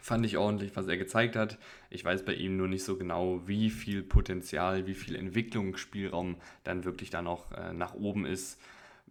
fand 0.00 0.24
ich 0.24 0.36
ordentlich, 0.36 0.76
was 0.76 0.86
er 0.86 0.96
gezeigt 0.96 1.36
hat. 1.36 1.58
Ich 1.90 2.04
weiß 2.04 2.24
bei 2.24 2.34
ihm 2.34 2.56
nur 2.56 2.68
nicht 2.68 2.84
so 2.84 2.96
genau, 2.96 3.46
wie 3.46 3.70
viel 3.70 4.02
Potenzial, 4.02 4.86
wie 4.86 4.94
viel 4.94 5.16
Entwicklungsspielraum 5.16 6.36
dann 6.64 6.84
wirklich 6.84 7.10
da 7.10 7.22
noch 7.22 7.50
äh, 7.52 7.72
nach 7.72 7.94
oben 7.94 8.24
ist 8.24 8.58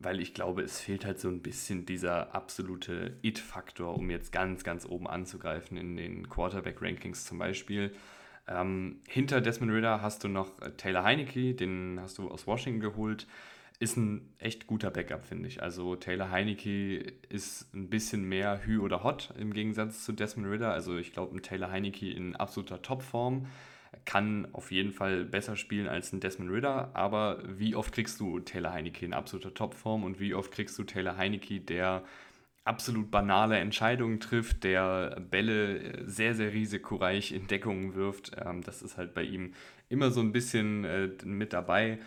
weil 0.04 0.20
ich 0.20 0.34
glaube, 0.34 0.64
es 0.64 0.80
fehlt 0.80 1.06
halt 1.06 1.20
so 1.20 1.28
ein 1.28 1.42
bisschen 1.42 1.86
dieser 1.86 2.34
absolute 2.34 3.18
It-Faktor, 3.22 3.96
um 3.96 4.10
jetzt 4.10 4.32
ganz, 4.32 4.64
ganz 4.64 4.86
oben 4.86 5.08
anzugreifen 5.08 5.78
in 5.78 5.96
den 5.96 6.30
Quarterback-Rankings 6.30 7.26
zum 7.26 7.38
Beispiel. 7.38 7.94
Ähm, 8.52 9.00
hinter 9.08 9.42
Desmond 9.42 9.72
Ritter 9.72 10.02
hast 10.02 10.24
du 10.24 10.28
noch 10.28 10.62
äh, 10.62 10.72
Taylor 10.72 11.04
Heineke, 11.04 11.54
den 11.54 12.00
hast 12.02 12.18
du 12.18 12.30
aus 12.30 12.48
Washington 12.48 12.82
geholt. 12.82 13.28
Ist 13.80 13.98
ein 13.98 14.30
echt 14.38 14.68
guter 14.68 14.92
Backup, 14.92 15.26
finde 15.26 15.48
ich. 15.48 15.64
Also 15.64 15.96
Taylor 15.96 16.30
Heineke 16.30 17.14
ist 17.30 17.74
ein 17.74 17.90
bisschen 17.90 18.24
mehr 18.24 18.64
Hü 18.64 18.80
oder 18.80 19.04
Hot 19.04 19.34
im 19.40 19.54
Gegensatz 19.54 20.06
zu 20.06 20.12
Desmond 20.12 20.52
Ritter. 20.52 20.72
Also 20.72 20.98
ich 20.98 21.14
glaube, 21.14 21.36
ein 21.36 21.42
Taylor 21.42 21.72
Heineke 21.72 22.12
in 22.12 22.36
absoluter 22.36 22.82
Topform 22.82 23.48
kann 24.06 24.48
auf 24.54 24.72
jeden 24.72 24.92
Fall 24.92 25.26
besser 25.26 25.56
spielen 25.56 25.88
als 25.88 26.14
ein 26.14 26.20
Desmond 26.20 26.52
Ritter, 26.52 26.92
aber 26.94 27.42
wie 27.46 27.76
oft 27.76 27.94
kriegst 27.94 28.20
du 28.20 28.40
Taylor 28.40 28.72
Heineke 28.72 29.06
in 29.06 29.14
absoluter 29.14 29.54
Topform 29.54 30.04
und 30.04 30.20
wie 30.20 30.34
oft 30.34 30.52
kriegst 30.52 30.78
du 30.80 30.84
Taylor 30.84 31.18
Heineke, 31.18 31.60
der 31.60 32.04
absolut 32.64 33.10
banale 33.10 33.58
Entscheidungen 33.58 34.20
trifft, 34.20 34.64
der 34.64 35.20
Bälle 35.30 36.08
sehr, 36.08 36.36
sehr 36.36 36.54
risikoreich 36.54 37.32
in 37.32 37.48
Deckungen 37.48 37.96
wirft. 37.96 38.32
Ähm, 38.44 38.62
das 38.62 38.82
ist 38.82 38.98
halt 38.98 39.14
bei 39.14 39.24
ihm 39.24 39.54
immer 39.90 40.12
so 40.12 40.22
ein 40.22 40.32
bisschen 40.32 40.86
äh, 40.86 41.10
mit 41.24 41.54
dabei. 41.54 42.00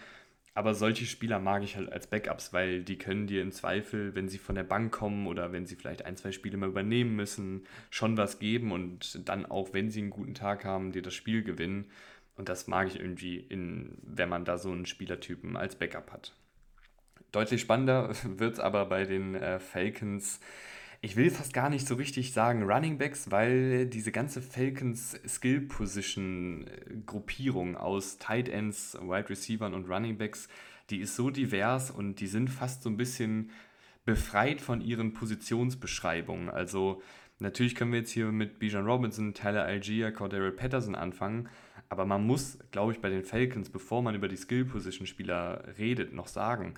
Aber 0.57 0.75
solche 0.75 1.05
Spieler 1.07 1.41
mag 1.41 1.65
ich 1.65 1.77
halt 1.77 1.93
als 1.93 2.07
Backups, 2.07 2.53
weil 2.53 2.85
die 2.85 2.97
können 2.97 3.27
dir 3.27 3.43
im 3.43 3.51
Zweifel, 3.51 4.15
wenn 4.15 4.29
sie 4.29 4.39
von 4.39 4.55
der 4.55 4.63
Bank 4.63 4.93
kommen 4.93 5.27
oder 5.27 5.51
wenn 5.53 5.67
sie 5.67 5.75
vielleicht 5.75 6.05
ein, 6.05 6.17
zwei 6.17 6.31
Spiele 6.31 6.57
mal 6.57 6.69
übernehmen 6.69 7.17
müssen, 7.17 7.67
schon 7.91 8.17
was 8.17 8.39
geben 8.39 8.71
und 8.71 9.29
dann 9.29 9.47
auch, 9.47 9.73
wenn 9.73 9.91
sie 9.91 10.01
einen 10.01 10.11
guten 10.11 10.35
Tag 10.35 10.65
haben, 10.65 10.93
dir 10.93 11.03
das 11.03 11.15
Spiel 11.15 11.43
gewinnen. 11.43 11.91
Und 12.37 12.49
das 12.49 12.69
mag 12.69 12.87
ich 12.87 13.01
irgendwie, 13.01 13.39
in, 13.39 13.99
wenn 14.03 14.29
man 14.29 14.45
da 14.45 14.59
so 14.59 14.71
einen 14.71 14.87
Spielertypen 14.87 15.57
als 15.57 15.77
Backup 15.77 16.13
hat. 16.13 16.33
Deutlich 17.35 17.63
spannender 17.63 18.11
wird 18.37 18.55
es 18.55 18.61
aber 18.61 18.87
bei 18.87 19.05
den 19.05 19.35
äh, 19.35 19.59
Falcons. 19.59 20.39
Ich 21.01 21.17
will 21.17 21.31
fast 21.31 21.53
gar 21.53 21.69
nicht 21.69 21.85
so 21.85 21.97
richtig 21.97 22.33
sagen 22.33 22.63
Running 22.63 22.97
Backs, 22.97 23.33
weil 23.33 23.87
diese 23.87 24.13
ganze 24.13 24.41
Falcons 24.41 25.19
Skill 25.27 25.63
Position 25.63 26.69
äh, 26.69 26.95
Gruppierung 27.05 27.77
aus 27.77 28.19
Tight 28.19 28.49
Ends, 28.49 28.97
Wide 29.01 29.29
Receivers 29.29 29.75
und 29.75 29.91
Running 29.91 30.17
Backs, 30.17 30.49
die 30.91 31.01
ist 31.01 31.17
so 31.17 31.31
divers 31.31 31.91
und 31.91 32.21
die 32.21 32.29
sind 32.29 32.51
fast 32.51 32.85
so 32.85 32.89
ein 32.89 32.97
bisschen 32.97 33.51
befreit 34.05 34.61
von 34.61 34.81
ihren 34.81 35.13
Positionsbeschreibungen. 35.13 36.51
Also 36.51 37.03
natürlich 37.41 37.75
können 37.75 37.91
wir 37.91 37.99
jetzt 37.99 38.13
hier 38.13 38.27
mit 38.27 38.61
Bijan 38.61 38.87
Robinson, 38.87 39.35
Tyler 39.35 39.65
Algier, 39.65 40.13
Cordero 40.13 40.53
Patterson 40.53 40.95
anfangen, 40.95 41.49
aber 41.89 42.07
man 42.07 42.25
muss, 42.25 42.59
glaube 42.71 42.93
ich, 42.93 43.01
bei 43.01 43.09
den 43.09 43.25
Falcons, 43.25 43.71
bevor 43.71 44.03
man 44.03 44.15
über 44.15 44.29
die 44.29 44.37
Skill 44.37 44.67
Position 44.67 45.09
Spieler 45.09 45.65
redet, 45.79 46.13
noch 46.13 46.29
sagen, 46.29 46.75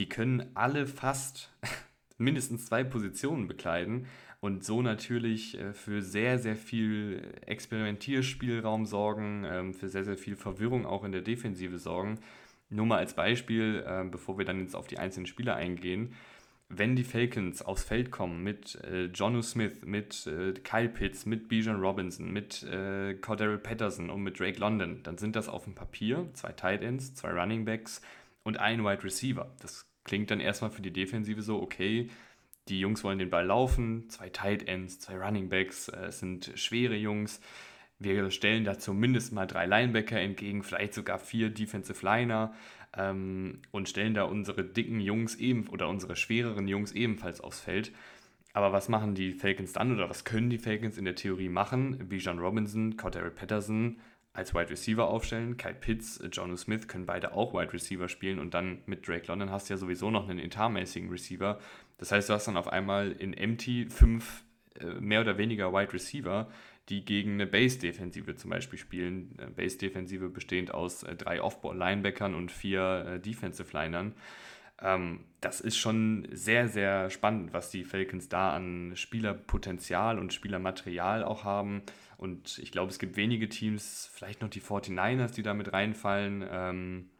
die 0.00 0.08
können 0.08 0.50
alle 0.54 0.86
fast 0.86 1.52
mindestens 2.18 2.66
zwei 2.66 2.82
Positionen 2.82 3.46
bekleiden 3.46 4.06
und 4.40 4.64
so 4.64 4.80
natürlich 4.80 5.58
äh, 5.58 5.74
für 5.74 6.00
sehr, 6.02 6.38
sehr 6.38 6.56
viel 6.56 7.22
Experimentierspielraum 7.44 8.86
sorgen, 8.86 9.44
ähm, 9.46 9.74
für 9.74 9.90
sehr, 9.90 10.04
sehr 10.04 10.16
viel 10.16 10.36
Verwirrung 10.36 10.86
auch 10.86 11.04
in 11.04 11.12
der 11.12 11.20
Defensive 11.20 11.78
sorgen. 11.78 12.18
Nur 12.70 12.86
mal 12.86 12.98
als 12.98 13.14
Beispiel, 13.14 13.84
äh, 13.86 14.04
bevor 14.10 14.38
wir 14.38 14.46
dann 14.46 14.60
jetzt 14.60 14.74
auf 14.74 14.86
die 14.86 14.98
einzelnen 14.98 15.26
Spieler 15.26 15.56
eingehen. 15.56 16.14
Wenn 16.70 16.96
die 16.96 17.04
Falcons 17.04 17.60
aufs 17.60 17.82
Feld 17.82 18.10
kommen 18.10 18.42
mit 18.42 18.76
äh, 18.84 19.06
Jonu 19.06 19.42
Smith, 19.42 19.84
mit 19.84 20.26
äh, 20.28 20.54
Kyle 20.54 20.88
Pitts, 20.88 21.26
mit 21.26 21.48
Bijan 21.48 21.80
Robinson, 21.80 22.32
mit 22.32 22.62
äh, 22.62 23.14
Cordero 23.14 23.58
Patterson 23.58 24.08
und 24.08 24.22
mit 24.22 24.38
Drake 24.38 24.58
London, 24.58 25.02
dann 25.02 25.18
sind 25.18 25.36
das 25.36 25.48
auf 25.48 25.64
dem 25.64 25.74
Papier 25.74 26.30
zwei 26.32 26.52
Tight 26.52 26.82
Ends, 26.82 27.14
zwei 27.14 27.32
Running 27.32 27.66
Backs 27.66 28.00
und 28.44 28.58
ein 28.58 28.84
Wide 28.84 29.04
Receiver. 29.04 29.54
Das 29.60 29.89
klingt 30.04 30.30
dann 30.30 30.40
erstmal 30.40 30.70
für 30.70 30.82
die 30.82 30.92
Defensive 30.92 31.42
so, 31.42 31.60
okay, 31.60 32.08
die 32.68 32.80
Jungs 32.80 33.02
wollen 33.04 33.18
den 33.18 33.30
Ball 33.30 33.46
laufen, 33.46 34.08
zwei 34.08 34.28
Tight 34.28 34.68
Ends, 34.68 35.00
zwei 35.00 35.16
Running 35.16 35.48
Backs, 35.48 35.88
äh, 35.88 36.06
es 36.06 36.20
sind 36.20 36.52
schwere 36.54 36.96
Jungs. 36.96 37.40
Wir 37.98 38.30
stellen 38.30 38.64
da 38.64 38.78
zumindest 38.78 39.32
mal 39.32 39.46
drei 39.46 39.66
Linebacker 39.66 40.18
entgegen, 40.18 40.62
vielleicht 40.62 40.94
sogar 40.94 41.18
vier 41.18 41.50
Defensive 41.50 42.04
Liner 42.04 42.54
ähm, 42.96 43.60
und 43.72 43.88
stellen 43.88 44.14
da 44.14 44.22
unsere 44.24 44.64
dicken 44.64 45.00
Jungs 45.00 45.34
eben 45.36 45.68
oder 45.68 45.88
unsere 45.88 46.16
schwereren 46.16 46.66
Jungs 46.66 46.92
ebenfalls 46.92 47.40
aufs 47.40 47.60
Feld. 47.60 47.92
Aber 48.52 48.72
was 48.72 48.88
machen 48.88 49.14
die 49.14 49.32
Falcons 49.32 49.72
dann 49.72 49.92
oder 49.92 50.08
was 50.10 50.24
können 50.24 50.50
die 50.50 50.58
Falcons 50.58 50.96
in 50.98 51.04
der 51.04 51.14
Theorie 51.14 51.48
machen? 51.48 52.08
Bijan 52.08 52.38
Robinson, 52.38 52.96
Cordero 52.96 53.30
Patterson 53.30 53.98
als 54.32 54.54
Wide 54.54 54.70
Receiver 54.70 55.08
aufstellen. 55.08 55.56
Kyle 55.56 55.74
Pitts, 55.74 56.22
Jono 56.32 56.56
Smith 56.56 56.88
können 56.88 57.06
beide 57.06 57.32
auch 57.32 57.52
Wide 57.52 57.72
Receiver 57.72 58.08
spielen 58.08 58.38
und 58.38 58.54
dann 58.54 58.82
mit 58.86 59.06
Drake 59.06 59.26
London 59.26 59.50
hast 59.50 59.68
du 59.68 59.74
ja 59.74 59.78
sowieso 59.78 60.10
noch 60.10 60.28
einen 60.28 60.38
etatmäßigen 60.38 61.10
Receiver. 61.10 61.58
Das 61.98 62.12
heißt, 62.12 62.28
du 62.28 62.34
hast 62.34 62.46
dann 62.46 62.56
auf 62.56 62.68
einmal 62.68 63.12
in 63.12 63.34
Empty 63.34 63.86
fünf 63.90 64.44
äh, 64.78 64.86
mehr 65.00 65.20
oder 65.20 65.36
weniger 65.36 65.72
Wide 65.72 65.92
Receiver, 65.92 66.48
die 66.88 67.04
gegen 67.04 67.34
eine 67.34 67.46
Base-Defensive 67.46 68.36
zum 68.36 68.50
Beispiel 68.50 68.78
spielen. 68.78 69.36
Base-Defensive 69.56 70.28
bestehend 70.28 70.72
aus 70.72 71.02
äh, 71.02 71.16
drei 71.16 71.42
Off-Ball-Linebackern 71.42 72.34
und 72.34 72.52
vier 72.52 73.04
äh, 73.06 73.20
Defensive-Linern. 73.20 74.14
Ähm, 74.82 75.20
das 75.40 75.60
ist 75.60 75.76
schon 75.76 76.26
sehr, 76.32 76.68
sehr 76.68 77.10
spannend, 77.10 77.52
was 77.52 77.70
die 77.70 77.84
Falcons 77.84 78.28
da 78.28 78.54
an 78.54 78.92
Spielerpotenzial 78.94 80.18
und 80.18 80.32
Spielermaterial 80.32 81.22
auch 81.24 81.44
haben. 81.44 81.82
Und 82.20 82.58
ich 82.58 82.70
glaube, 82.70 82.90
es 82.90 82.98
gibt 82.98 83.16
wenige 83.16 83.48
Teams, 83.48 84.10
vielleicht 84.12 84.42
noch 84.42 84.50
die 84.50 84.60
49ers, 84.60 85.32
die 85.32 85.42
da 85.42 85.54
mit 85.54 85.72
reinfallen, 85.72 86.44
ähm, 86.50 87.10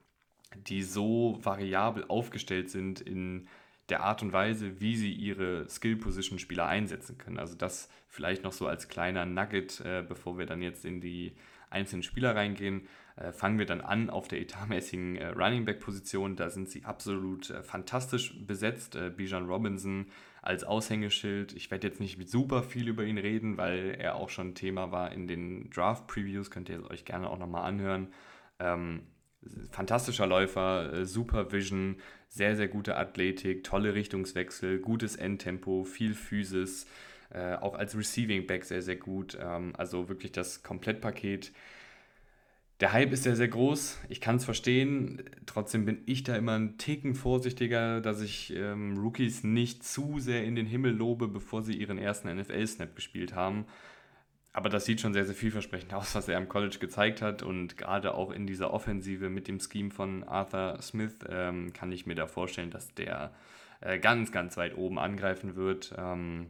die 0.68 0.82
so 0.82 1.38
variabel 1.42 2.04
aufgestellt 2.06 2.68
sind 2.68 3.00
in 3.00 3.48
der 3.88 4.02
Art 4.02 4.22
und 4.22 4.34
Weise, 4.34 4.78
wie 4.82 4.96
sie 4.96 5.10
ihre 5.10 5.66
Skill-Position-Spieler 5.66 6.66
einsetzen 6.66 7.16
können. 7.16 7.38
Also 7.38 7.54
das 7.54 7.88
vielleicht 8.08 8.44
noch 8.44 8.52
so 8.52 8.66
als 8.66 8.88
kleiner 8.88 9.24
Nugget, 9.24 9.80
äh, 9.80 10.04
bevor 10.06 10.36
wir 10.36 10.44
dann 10.44 10.60
jetzt 10.60 10.84
in 10.84 11.00
die 11.00 11.32
einzelnen 11.70 12.02
Spieler 12.02 12.36
reingehen. 12.36 12.86
Äh, 13.16 13.32
fangen 13.32 13.58
wir 13.58 13.64
dann 13.64 13.80
an 13.80 14.10
auf 14.10 14.28
der 14.28 14.42
etatmäßigen 14.42 15.16
äh, 15.16 15.28
Running 15.28 15.64
Back-Position. 15.64 16.36
Da 16.36 16.50
sind 16.50 16.68
sie 16.68 16.84
absolut 16.84 17.48
äh, 17.48 17.62
fantastisch 17.62 18.34
besetzt. 18.46 18.96
Äh, 18.96 19.08
Bijan 19.08 19.46
Robinson 19.46 20.08
als 20.42 20.64
Aushängeschild. 20.64 21.52
Ich 21.52 21.70
werde 21.70 21.88
jetzt 21.88 22.00
nicht 22.00 22.28
super 22.28 22.62
viel 22.62 22.88
über 22.88 23.04
ihn 23.04 23.18
reden, 23.18 23.56
weil 23.56 23.96
er 23.98 24.16
auch 24.16 24.30
schon 24.30 24.54
Thema 24.54 24.92
war 24.92 25.12
in 25.12 25.26
den 25.26 25.70
Draft-Previews. 25.70 26.50
Könnt 26.50 26.68
ihr 26.68 26.88
euch 26.90 27.04
gerne 27.04 27.28
auch 27.28 27.38
nochmal 27.38 27.64
anhören. 27.64 28.08
Ähm, 28.58 29.02
fantastischer 29.70 30.26
Läufer, 30.26 30.92
äh, 30.92 31.04
super 31.06 31.52
Vision, 31.52 31.96
sehr, 32.28 32.56
sehr 32.56 32.68
gute 32.68 32.96
Athletik, 32.96 33.64
tolle 33.64 33.94
Richtungswechsel, 33.94 34.78
gutes 34.78 35.16
Endtempo, 35.16 35.84
viel 35.84 36.14
Physis, 36.14 36.86
äh, 37.30 37.54
auch 37.54 37.74
als 37.74 37.96
Receiving 37.96 38.46
Back 38.46 38.64
sehr, 38.64 38.82
sehr 38.82 38.96
gut. 38.96 39.38
Ähm, 39.40 39.72
also 39.76 40.08
wirklich 40.08 40.32
das 40.32 40.62
Komplettpaket. 40.62 41.52
Der 42.80 42.94
Hype 42.94 43.12
ist 43.12 43.24
sehr, 43.24 43.36
sehr 43.36 43.48
groß. 43.48 43.98
Ich 44.08 44.22
kann 44.22 44.36
es 44.36 44.46
verstehen. 44.46 45.22
Trotzdem 45.44 45.84
bin 45.84 46.00
ich 46.06 46.22
da 46.22 46.34
immer 46.34 46.58
ein 46.58 46.78
Ticken 46.78 47.14
vorsichtiger, 47.14 48.00
dass 48.00 48.22
ich 48.22 48.54
ähm, 48.56 48.96
Rookies 48.96 49.44
nicht 49.44 49.84
zu 49.84 50.18
sehr 50.18 50.44
in 50.44 50.54
den 50.54 50.64
Himmel 50.64 50.92
lobe, 50.92 51.28
bevor 51.28 51.62
sie 51.62 51.74
ihren 51.74 51.98
ersten 51.98 52.34
NFL-Snap 52.34 52.96
gespielt 52.96 53.34
haben. 53.34 53.66
Aber 54.54 54.70
das 54.70 54.86
sieht 54.86 55.02
schon 55.02 55.12
sehr, 55.12 55.26
sehr 55.26 55.34
vielversprechend 55.34 55.92
aus, 55.92 56.14
was 56.14 56.26
er 56.26 56.38
am 56.38 56.48
College 56.48 56.78
gezeigt 56.80 57.20
hat. 57.20 57.42
Und 57.42 57.76
gerade 57.76 58.14
auch 58.14 58.30
in 58.30 58.46
dieser 58.46 58.72
Offensive 58.72 59.28
mit 59.28 59.46
dem 59.46 59.60
Scheme 59.60 59.90
von 59.90 60.24
Arthur 60.24 60.78
Smith 60.80 61.16
ähm, 61.28 61.74
kann 61.74 61.92
ich 61.92 62.06
mir 62.06 62.14
da 62.14 62.26
vorstellen, 62.26 62.70
dass 62.70 62.94
der 62.94 63.34
äh, 63.82 63.98
ganz, 63.98 64.32
ganz 64.32 64.56
weit 64.56 64.74
oben 64.74 64.98
angreifen 64.98 65.54
wird. 65.54 65.94
Ähm, 65.98 66.46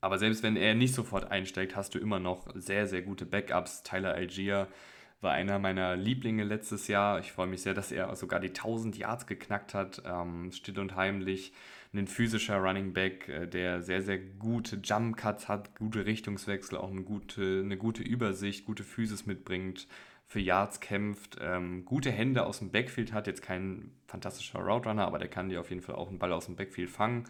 aber 0.00 0.18
selbst 0.18 0.42
wenn 0.42 0.56
er 0.56 0.74
nicht 0.74 0.94
sofort 0.94 1.30
einsteigt, 1.30 1.76
hast 1.76 1.94
du 1.94 2.00
immer 2.00 2.18
noch 2.18 2.48
sehr, 2.56 2.88
sehr 2.88 3.02
gute 3.02 3.24
Backups. 3.24 3.84
Tyler 3.84 4.14
Algier 4.14 4.66
war 5.24 5.32
einer 5.32 5.58
meiner 5.58 5.96
Lieblinge 5.96 6.44
letztes 6.44 6.86
Jahr. 6.86 7.18
Ich 7.18 7.32
freue 7.32 7.48
mich 7.48 7.62
sehr, 7.62 7.74
dass 7.74 7.90
er 7.90 8.14
sogar 8.14 8.38
die 8.38 8.48
1000 8.48 8.96
Yards 8.96 9.26
geknackt 9.26 9.74
hat, 9.74 10.02
ähm, 10.06 10.52
still 10.52 10.78
und 10.78 10.94
heimlich. 10.94 11.52
Ein 11.92 12.06
physischer 12.06 12.58
Running 12.58 12.92
Back, 12.92 13.28
äh, 13.28 13.46
der 13.46 13.82
sehr, 13.82 14.02
sehr 14.02 14.18
gute 14.18 14.76
Jump 14.76 15.16
Cuts 15.16 15.48
hat, 15.48 15.76
gute 15.76 16.06
Richtungswechsel, 16.06 16.76
auch 16.76 16.90
eine 16.90 17.02
gute, 17.02 17.62
eine 17.64 17.76
gute 17.76 18.02
Übersicht, 18.02 18.64
gute 18.64 18.84
Physis 18.84 19.26
mitbringt, 19.26 19.88
für 20.26 20.40
Yards 20.40 20.80
kämpft, 20.80 21.38
ähm, 21.40 21.84
gute 21.84 22.10
Hände 22.10 22.46
aus 22.46 22.58
dem 22.58 22.70
Backfield 22.70 23.12
hat. 23.12 23.26
Jetzt 23.26 23.42
kein 23.42 23.90
fantastischer 24.06 24.60
Route 24.60 24.90
aber 24.90 25.18
der 25.18 25.28
kann 25.28 25.48
dir 25.48 25.60
auf 25.60 25.70
jeden 25.70 25.82
Fall 25.82 25.94
auch 25.94 26.08
einen 26.08 26.18
Ball 26.18 26.32
aus 26.32 26.46
dem 26.46 26.56
Backfield 26.56 26.90
fangen. 26.90 27.24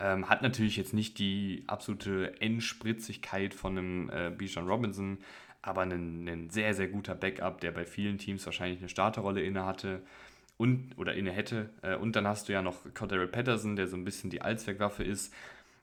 Ähm, 0.00 0.28
hat 0.28 0.42
natürlich 0.42 0.76
jetzt 0.76 0.94
nicht 0.94 1.18
die 1.18 1.64
absolute 1.66 2.40
Endspritzigkeit 2.40 3.52
von 3.52 3.76
einem 3.76 4.10
äh, 4.10 4.30
Bijan 4.30 4.68
Robinson, 4.68 5.18
aber 5.62 5.82
ein, 5.82 6.28
ein 6.28 6.50
sehr, 6.50 6.74
sehr 6.74 6.88
guter 6.88 7.14
Backup, 7.14 7.60
der 7.60 7.72
bei 7.72 7.84
vielen 7.84 8.18
Teams 8.18 8.44
wahrscheinlich 8.46 8.80
eine 8.80 8.88
Starterrolle 8.88 9.42
inne 9.42 9.64
hatte 9.64 10.02
und 10.56 10.92
oder 10.96 11.14
inne 11.14 11.30
hätte. 11.30 11.70
Äh, 11.82 11.96
und 11.96 12.16
dann 12.16 12.26
hast 12.26 12.48
du 12.48 12.52
ja 12.52 12.62
noch 12.62 12.92
Cordero 12.94 13.26
Patterson, 13.26 13.76
der 13.76 13.86
so 13.86 13.96
ein 13.96 14.04
bisschen 14.04 14.30
die 14.30 14.42
Allzweckwaffe 14.42 15.04
ist. 15.04 15.32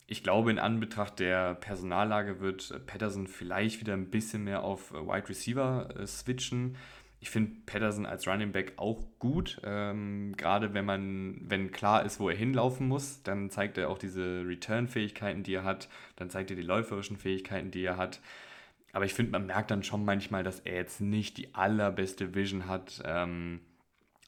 Ich 0.06 0.22
glaube, 0.22 0.52
in 0.52 0.60
Anbetracht 0.60 1.18
der 1.18 1.56
Personallage 1.56 2.40
wird 2.40 2.86
Patterson 2.86 3.26
vielleicht 3.26 3.80
wieder 3.80 3.94
ein 3.94 4.10
bisschen 4.10 4.44
mehr 4.44 4.62
auf 4.62 4.92
Wide 4.92 5.28
Receiver 5.28 5.88
äh, 5.98 6.06
switchen. 6.06 6.76
Ich 7.18 7.30
finde 7.30 7.52
Patterson 7.64 8.06
als 8.06 8.28
Running 8.28 8.52
Back 8.52 8.74
auch 8.76 9.02
gut. 9.18 9.60
Ähm, 9.64 10.34
gerade 10.36 10.74
wenn 10.74 10.84
man, 10.84 11.40
wenn 11.48 11.72
klar 11.72 12.04
ist, 12.04 12.20
wo 12.20 12.28
er 12.28 12.36
hinlaufen 12.36 12.86
muss, 12.86 13.22
dann 13.22 13.50
zeigt 13.50 13.78
er 13.78 13.88
auch 13.90 13.98
diese 13.98 14.44
Return-Fähigkeiten, 14.46 15.42
die 15.42 15.54
er 15.54 15.64
hat. 15.64 15.88
Dann 16.16 16.30
zeigt 16.30 16.50
er 16.50 16.56
die 16.56 16.62
läuferischen 16.62 17.16
Fähigkeiten, 17.16 17.70
die 17.70 17.84
er 17.84 17.96
hat. 17.96 18.20
Aber 18.92 19.04
ich 19.04 19.14
finde, 19.14 19.32
man 19.32 19.46
merkt 19.46 19.70
dann 19.70 19.82
schon 19.82 20.04
manchmal, 20.04 20.42
dass 20.42 20.60
er 20.60 20.76
jetzt 20.76 21.00
nicht 21.00 21.36
die 21.36 21.54
allerbeste 21.54 22.34
Vision 22.34 22.66
hat. 22.66 23.02
Ähm, 23.04 23.60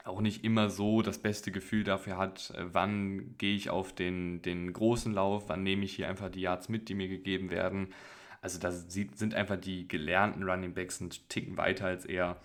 auch 0.05 0.21
nicht 0.21 0.45
immer 0.45 0.71
so 0.71 1.03
das 1.03 1.19
beste 1.19 1.53
Gefühl 1.53 1.85
dafür 1.85 2.17
hat, 2.17 2.50
äh, 2.57 2.65
wann 2.73 3.37
gehe 3.38 3.55
ich 3.55 3.71
auf 3.71 3.95
den, 3.95 4.43
den 4.43 4.73
großen 4.73 5.12
Lauf, 5.12 5.49
wann 5.49 5.62
nehme 5.62 5.85
ich 5.85 5.95
hier 5.95 6.09
einfach 6.09 6.31
die 6.31 6.41
Yards 6.41 6.69
mit, 6.69 6.88
die 6.88 6.95
mir 6.95 7.09
gegeben 7.09 7.50
werden. 7.50 7.95
Also 8.41 8.59
da 8.59 8.71
sind 8.71 9.35
einfach 9.35 9.57
die 9.57 9.88
gelernten 9.88 10.45
Running 10.45 10.73
Backs 10.73 11.00
ein 11.00 11.11
Ticken 11.29 11.57
weiter 11.57 11.87
als 11.87 12.05
er. 12.05 12.41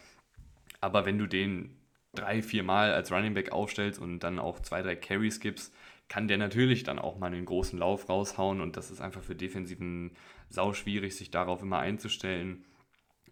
Aber 0.82 1.05
wenn 1.05 1.17
du 1.17 1.27
den 1.27 1.75
drei, 2.15 2.41
vier 2.41 2.63
Mal 2.63 2.93
als 2.93 3.12
Running 3.12 3.34
Back 3.34 3.51
aufstellst 3.51 4.00
und 4.00 4.20
dann 4.20 4.39
auch 4.39 4.60
zwei, 4.60 4.82
drei 4.82 4.96
Carries 4.96 5.39
gibst, 5.39 5.74
kann 6.10 6.27
der 6.27 6.38
natürlich 6.38 6.84
dann 6.84 7.00
auch 7.00 7.17
mal 7.17 7.27
einen 7.27 7.46
großen 7.46 7.79
Lauf 7.79 8.08
raushauen 8.10 8.62
und 8.62 8.77
das 8.77 8.91
ist 8.91 9.01
einfach 9.01 9.24
für 9.24 9.36
Defensiven 9.36 10.12
sau 10.50 10.74
schwierig, 10.74 11.15
sich 11.15 11.32
darauf 11.32 11.62
immer 11.62 11.79
einzustellen. 11.79 12.65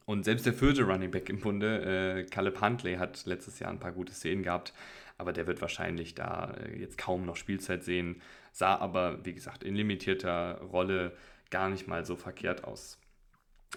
Und 0.05 0.25
selbst 0.25 0.45
der 0.45 0.53
vierte 0.53 0.83
Running 0.83 1.11
Back 1.11 1.29
im 1.29 1.39
Bunde, 1.39 2.17
äh, 2.19 2.23
Caleb 2.25 2.59
Huntley, 2.59 2.95
hat 2.95 3.25
letztes 3.25 3.59
Jahr 3.59 3.71
ein 3.71 3.79
paar 3.79 3.91
gute 3.91 4.13
Szenen 4.13 4.43
gehabt, 4.43 4.73
aber 5.17 5.31
der 5.31 5.45
wird 5.45 5.61
wahrscheinlich 5.61 6.15
da 6.15 6.55
äh, 6.55 6.79
jetzt 6.79 6.97
kaum 6.97 7.25
noch 7.25 7.35
Spielzeit 7.35 7.83
sehen, 7.83 8.21
sah 8.51 8.75
aber, 8.77 9.23
wie 9.23 9.33
gesagt, 9.33 9.63
in 9.63 9.75
limitierter 9.75 10.59
Rolle 10.61 11.15
gar 11.51 11.69
nicht 11.69 11.87
mal 11.87 12.05
so 12.05 12.15
verkehrt 12.15 12.63
aus. 12.63 13.00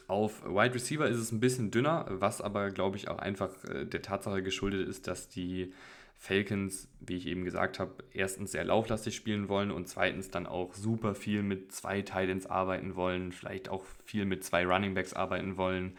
Auf 0.06 0.44
Wide 0.44 0.74
Receiver 0.74 1.08
ist 1.08 1.18
es 1.18 1.32
ein 1.32 1.40
bisschen 1.40 1.70
dünner, 1.70 2.06
was 2.08 2.40
aber, 2.40 2.70
glaube 2.70 2.96
ich, 2.96 3.08
auch 3.08 3.18
einfach 3.18 3.52
äh, 3.64 3.84
der 3.84 4.02
Tatsache 4.02 4.42
geschuldet 4.42 4.88
ist, 4.88 5.06
dass 5.06 5.28
die 5.28 5.72
Falcons, 6.16 6.88
wie 7.00 7.16
ich 7.16 7.26
eben 7.26 7.44
gesagt 7.44 7.78
habe, 7.78 7.92
erstens 8.12 8.52
sehr 8.52 8.64
lauflastig 8.64 9.14
spielen 9.14 9.48
wollen 9.48 9.70
und 9.70 9.88
zweitens 9.88 10.30
dann 10.30 10.46
auch 10.46 10.74
super 10.74 11.14
viel 11.14 11.42
mit 11.42 11.72
zwei 11.72 12.02
Titans 12.02 12.46
arbeiten 12.46 12.96
wollen, 12.96 13.32
vielleicht 13.32 13.68
auch 13.68 13.84
viel 14.04 14.24
mit 14.24 14.44
zwei 14.44 14.66
Runningbacks 14.66 15.12
arbeiten 15.12 15.56
wollen 15.56 15.96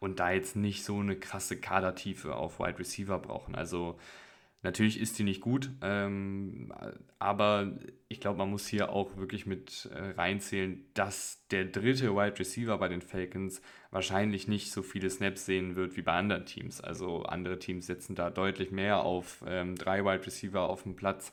und 0.00 0.20
da 0.20 0.30
jetzt 0.30 0.56
nicht 0.56 0.84
so 0.84 0.98
eine 0.98 1.16
krasse 1.16 1.56
Kadertiefe 1.58 2.34
auf 2.34 2.58
Wide 2.58 2.78
Receiver 2.78 3.18
brauchen. 3.18 3.54
Also 3.54 3.98
Natürlich 4.62 5.00
ist 5.00 5.18
die 5.18 5.22
nicht 5.22 5.40
gut, 5.40 5.70
ähm, 5.82 6.72
aber 7.20 7.78
ich 8.08 8.18
glaube, 8.20 8.38
man 8.38 8.50
muss 8.50 8.66
hier 8.66 8.90
auch 8.90 9.16
wirklich 9.16 9.46
mit 9.46 9.88
äh, 9.94 10.10
reinzählen, 10.20 10.84
dass 10.94 11.46
der 11.52 11.64
dritte 11.64 12.16
Wide 12.16 12.40
Receiver 12.40 12.76
bei 12.76 12.88
den 12.88 13.00
Falcons 13.00 13.62
wahrscheinlich 13.92 14.48
nicht 14.48 14.72
so 14.72 14.82
viele 14.82 15.10
Snaps 15.10 15.46
sehen 15.46 15.76
wird 15.76 15.96
wie 15.96 16.02
bei 16.02 16.12
anderen 16.12 16.44
Teams. 16.44 16.80
Also 16.80 17.22
andere 17.22 17.60
Teams 17.60 17.86
setzen 17.86 18.16
da 18.16 18.30
deutlich 18.30 18.72
mehr 18.72 19.04
auf 19.04 19.44
ähm, 19.46 19.76
drei 19.76 20.04
Wide 20.04 20.26
Receiver 20.26 20.68
auf 20.68 20.82
dem 20.82 20.96
Platz. 20.96 21.32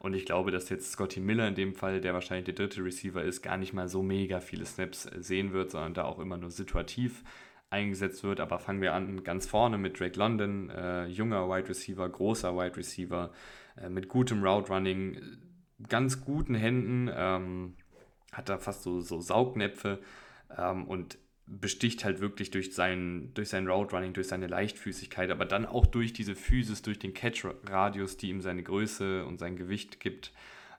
Und 0.00 0.14
ich 0.14 0.26
glaube, 0.26 0.50
dass 0.50 0.68
jetzt 0.68 0.90
Scotty 0.90 1.20
Miller 1.20 1.46
in 1.46 1.54
dem 1.54 1.74
Fall, 1.76 2.00
der 2.00 2.12
wahrscheinlich 2.12 2.44
der 2.44 2.54
dritte 2.54 2.84
Receiver 2.84 3.22
ist, 3.22 3.40
gar 3.40 3.56
nicht 3.56 3.72
mal 3.72 3.88
so 3.88 4.02
mega 4.02 4.40
viele 4.40 4.66
Snaps 4.66 5.06
äh, 5.06 5.22
sehen 5.22 5.52
wird, 5.52 5.70
sondern 5.70 5.94
da 5.94 6.04
auch 6.04 6.18
immer 6.18 6.38
nur 6.38 6.50
situativ 6.50 7.22
eingesetzt 7.74 8.24
wird. 8.24 8.40
Aber 8.40 8.58
fangen 8.58 8.80
wir 8.80 8.94
an 8.94 9.22
ganz 9.24 9.46
vorne 9.46 9.76
mit 9.76 9.98
Drake 10.00 10.18
London, 10.18 10.70
äh, 10.70 11.06
junger 11.06 11.48
Wide 11.48 11.68
Receiver, 11.68 12.08
großer 12.08 12.56
Wide 12.56 12.76
Receiver, 12.76 13.32
äh, 13.76 13.88
mit 13.88 14.08
gutem 14.08 14.42
Route 14.42 14.72
Running, 14.72 15.20
ganz 15.88 16.24
guten 16.24 16.54
Händen, 16.54 17.10
ähm, 17.14 17.74
hat 18.32 18.48
da 18.48 18.58
fast 18.58 18.82
so, 18.82 19.00
so 19.00 19.20
Saugnäpfe 19.20 20.00
ähm, 20.56 20.84
und 20.84 21.18
besticht 21.46 22.04
halt 22.04 22.20
wirklich 22.20 22.50
durch 22.50 22.74
sein, 22.74 23.32
durch 23.34 23.50
sein 23.50 23.68
Route 23.68 23.94
Running, 23.94 24.14
durch 24.14 24.28
seine 24.28 24.46
Leichtfüßigkeit, 24.46 25.30
aber 25.30 25.44
dann 25.44 25.66
auch 25.66 25.84
durch 25.84 26.12
diese 26.12 26.34
Physis, 26.34 26.80
durch 26.80 26.98
den 26.98 27.12
Catch-Radius, 27.12 28.16
die 28.16 28.30
ihm 28.30 28.40
seine 28.40 28.62
Größe 28.62 29.26
und 29.26 29.38
sein 29.38 29.56
Gewicht 29.56 30.00
gibt, 30.00 30.32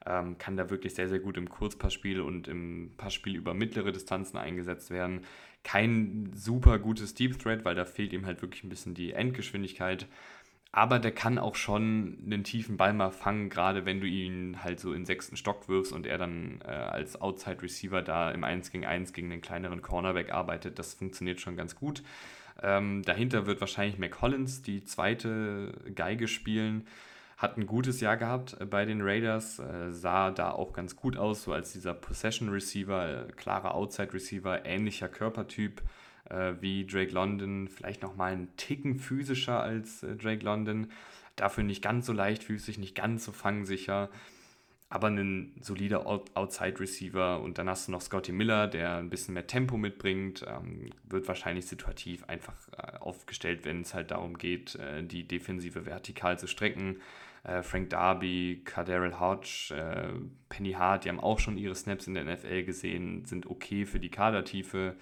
ähm, 0.08 0.38
kann 0.38 0.58
da 0.58 0.70
wirklich 0.70 0.96
sehr, 0.96 1.10
sehr 1.10 1.20
gut 1.20 1.38
im 1.38 1.50
Kurzpassspiel 1.50 2.22
und 2.22 2.48
im 2.48 2.92
Passspiel 2.98 3.36
über 3.36 3.54
mittlere 3.54 3.92
Distanzen 3.92 4.38
eingesetzt 4.38 4.90
werden 4.90 5.22
kein 5.66 6.32
super 6.34 6.78
gutes 6.80 7.16
Deep 7.16 7.40
Thread, 7.40 7.66
weil 7.66 7.76
da 7.76 7.84
fehlt 7.84 8.14
ihm 8.14 8.26
halt 8.26 8.42
wirklich 8.42 8.64
ein 8.64 8.70
bisschen 8.70 8.94
die 8.94 9.12
Endgeschwindigkeit. 9.12 10.08
Aber 10.72 11.00
der 11.00 11.12
kann 11.12 11.40
auch 11.40 11.56
schon 11.56 12.18
einen 12.26 12.44
tiefen 12.44 12.78
Ball 12.78 12.94
mal 12.94 13.10
fangen, 13.10 13.50
gerade 13.50 13.86
wenn 13.86 14.00
du 14.00 14.08
ihn 14.08 14.64
halt 14.64 14.80
so 14.80 14.94
in 14.94 15.06
sechsten 15.06 15.38
Stock 15.38 15.68
wirfst 15.68 15.92
und 15.92 16.06
er 16.06 16.18
dann 16.18 16.60
äh, 16.64 16.68
als 16.68 17.20
Outside 17.20 17.62
Receiver 17.64 18.02
da 18.02 18.30
im 18.32 18.44
1 18.44 18.72
gegen 18.72 18.86
1 18.86 19.14
gegen 19.14 19.30
den 19.30 19.42
kleineren 19.42 19.82
Cornerback 19.82 20.32
arbeitet. 20.32 20.78
Das 20.78 20.94
funktioniert 20.94 21.42
schon 21.42 21.56
ganz 21.58 21.76
gut. 21.76 22.04
Ähm, 22.62 23.02
dahinter 23.04 23.48
wird 23.48 23.60
wahrscheinlich 23.60 23.98
McCollins 23.98 24.62
die 24.62 24.84
zweite 24.84 25.74
Geige 25.96 26.28
spielen 26.28 26.86
hat 27.38 27.58
ein 27.58 27.68
gutes 27.68 28.00
Jahr 28.00 28.18
gehabt 28.18 28.58
äh, 28.60 28.66
bei 28.66 28.86
den 28.86 29.02
Raiders, 29.02 29.60
äh, 29.60 29.92
sah 29.92 30.32
da 30.32 30.52
auch 30.52 30.74
ganz 30.74 30.96
gut 30.96 31.18
aus, 31.18 31.44
so 31.44 31.54
als 31.54 31.74
dieser 31.74 31.94
Possession 31.94 32.50
Receiver, 32.50 33.28
äh, 33.28 33.32
klarer 33.34 33.76
Outside 33.76 34.14
Receiver, 34.14 34.66
ähnlicher 34.66 35.10
Körpertyp 35.10 35.82
wie 36.60 36.88
Drake 36.88 37.12
London, 37.12 37.68
vielleicht 37.68 38.02
nochmal 38.02 38.32
einen 38.32 38.56
Ticken 38.58 38.96
physischer 38.96 39.62
als 39.62 40.00
Drake 40.02 40.44
London, 40.44 40.88
dafür 41.36 41.64
nicht 41.64 41.84
ganz 41.84 42.08
so 42.08 42.14
leichtfüßig, 42.14 42.80
nicht 42.80 42.96
ganz 42.96 43.26
so 43.26 43.32
fangsicher, 43.32 44.10
aber 44.96 45.08
ein 45.08 45.54
solider 45.62 46.08
Outside 46.08 46.80
Receiver 46.80 47.42
und 47.42 47.58
dann 47.58 47.70
hast 47.70 47.88
du 47.88 47.92
noch 47.92 48.02
Scotty 48.02 48.32
Miller, 48.32 48.68
der 48.68 48.96
ein 48.98 49.10
bisschen 49.10 49.34
mehr 49.34 49.46
Tempo 49.46 49.78
mitbringt, 49.78 50.46
ähm, 50.48 50.90
wird 51.04 51.28
wahrscheinlich 51.28 51.68
situativ 51.68 52.24
einfach 52.26 52.56
äh, 52.78 52.98
aufgestellt, 53.00 53.66
wenn 53.66 53.82
es 53.82 53.94
halt 53.94 54.12
darum 54.12 54.38
geht, 54.38 54.78
die 55.02 55.28
Defensive 55.28 55.86
vertikal 55.86 56.40
zu 56.40 56.48
strecken 56.48 56.98
äh, 57.46 57.62
Frank 57.62 57.90
Darby, 57.92 58.62
Cardell 58.66 59.20
Hodge, 59.20 59.74
äh, 59.76 60.20
Penny 60.50 60.74
Hart, 60.74 61.06
die 61.06 61.10
haben 61.10 61.20
auch 61.20 61.40
schon 61.40 61.58
ihre 61.58 61.76
Snaps 61.76 62.08
in 62.08 62.16
der 62.16 62.26
NFL 62.26 62.64
gesehen, 62.64 63.26
sind 63.26 63.46
okay 63.46 63.86
für 63.86 64.00
die 64.00 64.10
Kadertiefe. 64.10 64.96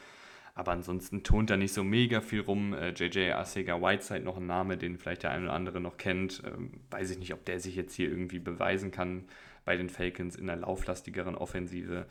Aber 0.56 0.72
ansonsten 0.72 1.24
tont 1.24 1.50
da 1.50 1.58
nicht 1.58 1.74
so 1.74 1.84
mega 1.84 2.22
viel 2.22 2.42
rum. 2.42 2.74
Äh, 2.74 2.90
JJ 2.90 3.32
Arcega 3.32 3.82
Whiteside 3.82 4.22
noch 4.22 4.38
ein 4.38 4.46
Name, 4.46 4.78
den 4.78 4.98
vielleicht 4.98 5.24
der 5.24 5.32
eine 5.32 5.46
oder 5.46 5.54
andere 5.54 5.80
noch 5.82 5.98
kennt. 5.98 6.44
Ähm, 6.46 6.72
weiß 6.92 7.10
ich 7.12 7.18
nicht, 7.18 7.34
ob 7.34 7.44
der 7.46 7.60
sich 7.60 7.76
jetzt 7.76 7.96
hier 7.96 8.10
irgendwie 8.10 8.40
beweisen 8.40 8.92
kann 8.92 9.24
bei 9.66 9.78
den 9.78 9.90
Falcons 9.90 10.36
in 10.36 10.50
einer 10.50 10.62
lauflastigeren 10.62 11.36
Offensive. 11.36 12.06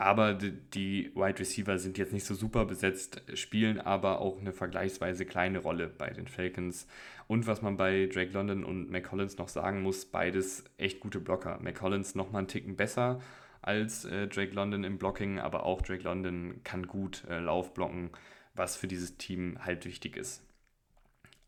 Aber 0.00 0.34
die 0.34 1.10
Wide 1.16 1.40
Receiver 1.40 1.76
sind 1.78 1.98
jetzt 1.98 2.12
nicht 2.12 2.24
so 2.24 2.34
super 2.34 2.64
besetzt, 2.64 3.20
spielen 3.34 3.80
aber 3.80 4.20
auch 4.20 4.40
eine 4.40 4.52
vergleichsweise 4.52 5.26
kleine 5.26 5.58
Rolle 5.58 5.88
bei 5.88 6.10
den 6.10 6.28
Falcons. 6.28 6.86
Und 7.26 7.48
was 7.48 7.62
man 7.62 7.76
bei 7.76 8.06
Drake 8.06 8.30
London 8.32 8.64
und 8.64 8.90
McCollins 8.90 9.38
noch 9.38 9.48
sagen 9.48 9.82
muss, 9.82 10.04
beides 10.04 10.64
echt 10.76 11.00
gute 11.00 11.18
Blocker. 11.18 11.58
McCollins 11.60 12.14
noch 12.14 12.30
mal 12.30 12.38
einen 12.38 12.48
Ticken 12.48 12.76
besser 12.76 13.20
als 13.60 14.04
äh, 14.04 14.28
Drake 14.28 14.54
London 14.54 14.84
im 14.84 14.98
Blocking, 14.98 15.40
aber 15.40 15.64
auch 15.64 15.82
Drake 15.82 16.04
London 16.04 16.60
kann 16.62 16.86
gut 16.86 17.24
äh, 17.28 17.40
Laufblocken, 17.40 18.10
was 18.54 18.76
für 18.76 18.86
dieses 18.86 19.16
Team 19.16 19.58
halt 19.64 19.84
wichtig 19.84 20.16
ist. 20.16 20.42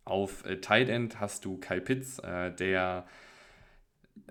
Auf 0.05 0.44
äh, 0.44 0.61
Tight 0.61 0.88
End 0.88 1.20
hast 1.20 1.44
du 1.44 1.57
Kyle 1.59 1.81
Pitts, 1.81 2.18
äh, 2.18 2.50
der 2.50 3.07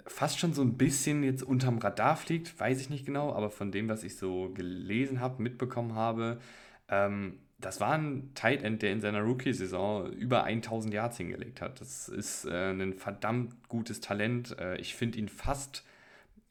fast 0.06 0.40
schon 0.40 0.54
so 0.54 0.62
ein 0.62 0.78
bisschen 0.78 1.24
jetzt 1.24 1.44
unterm 1.44 1.78
Radar 1.78 2.16
fliegt, 2.18 2.60
weiß 2.60 2.82
ich 2.82 2.90
nicht 2.90 3.06
genau, 3.06 3.34
aber 3.34 3.50
von 3.50 3.72
dem, 3.72 3.90
was 3.90 4.04
ich 4.04 4.18
so 4.18 4.50
gelesen 4.50 5.20
habe, 5.20 5.42
mitbekommen 5.42 5.96
habe, 5.96 6.40
ähm, 6.90 7.40
das 7.60 7.82
war 7.82 7.94
ein 7.94 8.32
Tight 8.36 8.64
End, 8.64 8.82
der 8.82 8.92
in 8.94 9.02
seiner 9.02 9.22
Rookie-Saison 9.22 10.12
über 10.14 10.44
1000 10.46 10.94
Yards 10.94 11.18
hingelegt 11.18 11.62
hat. 11.62 11.82
Das 11.82 12.08
ist 12.08 12.46
äh, 12.46 12.72
ein 12.72 12.94
verdammt 12.94 13.68
gutes 13.68 14.00
Talent. 14.00 14.58
Äh, 14.58 14.78
ich 14.78 14.96
finde 14.96 15.20
ihn 15.20 15.28
fast 15.28 15.84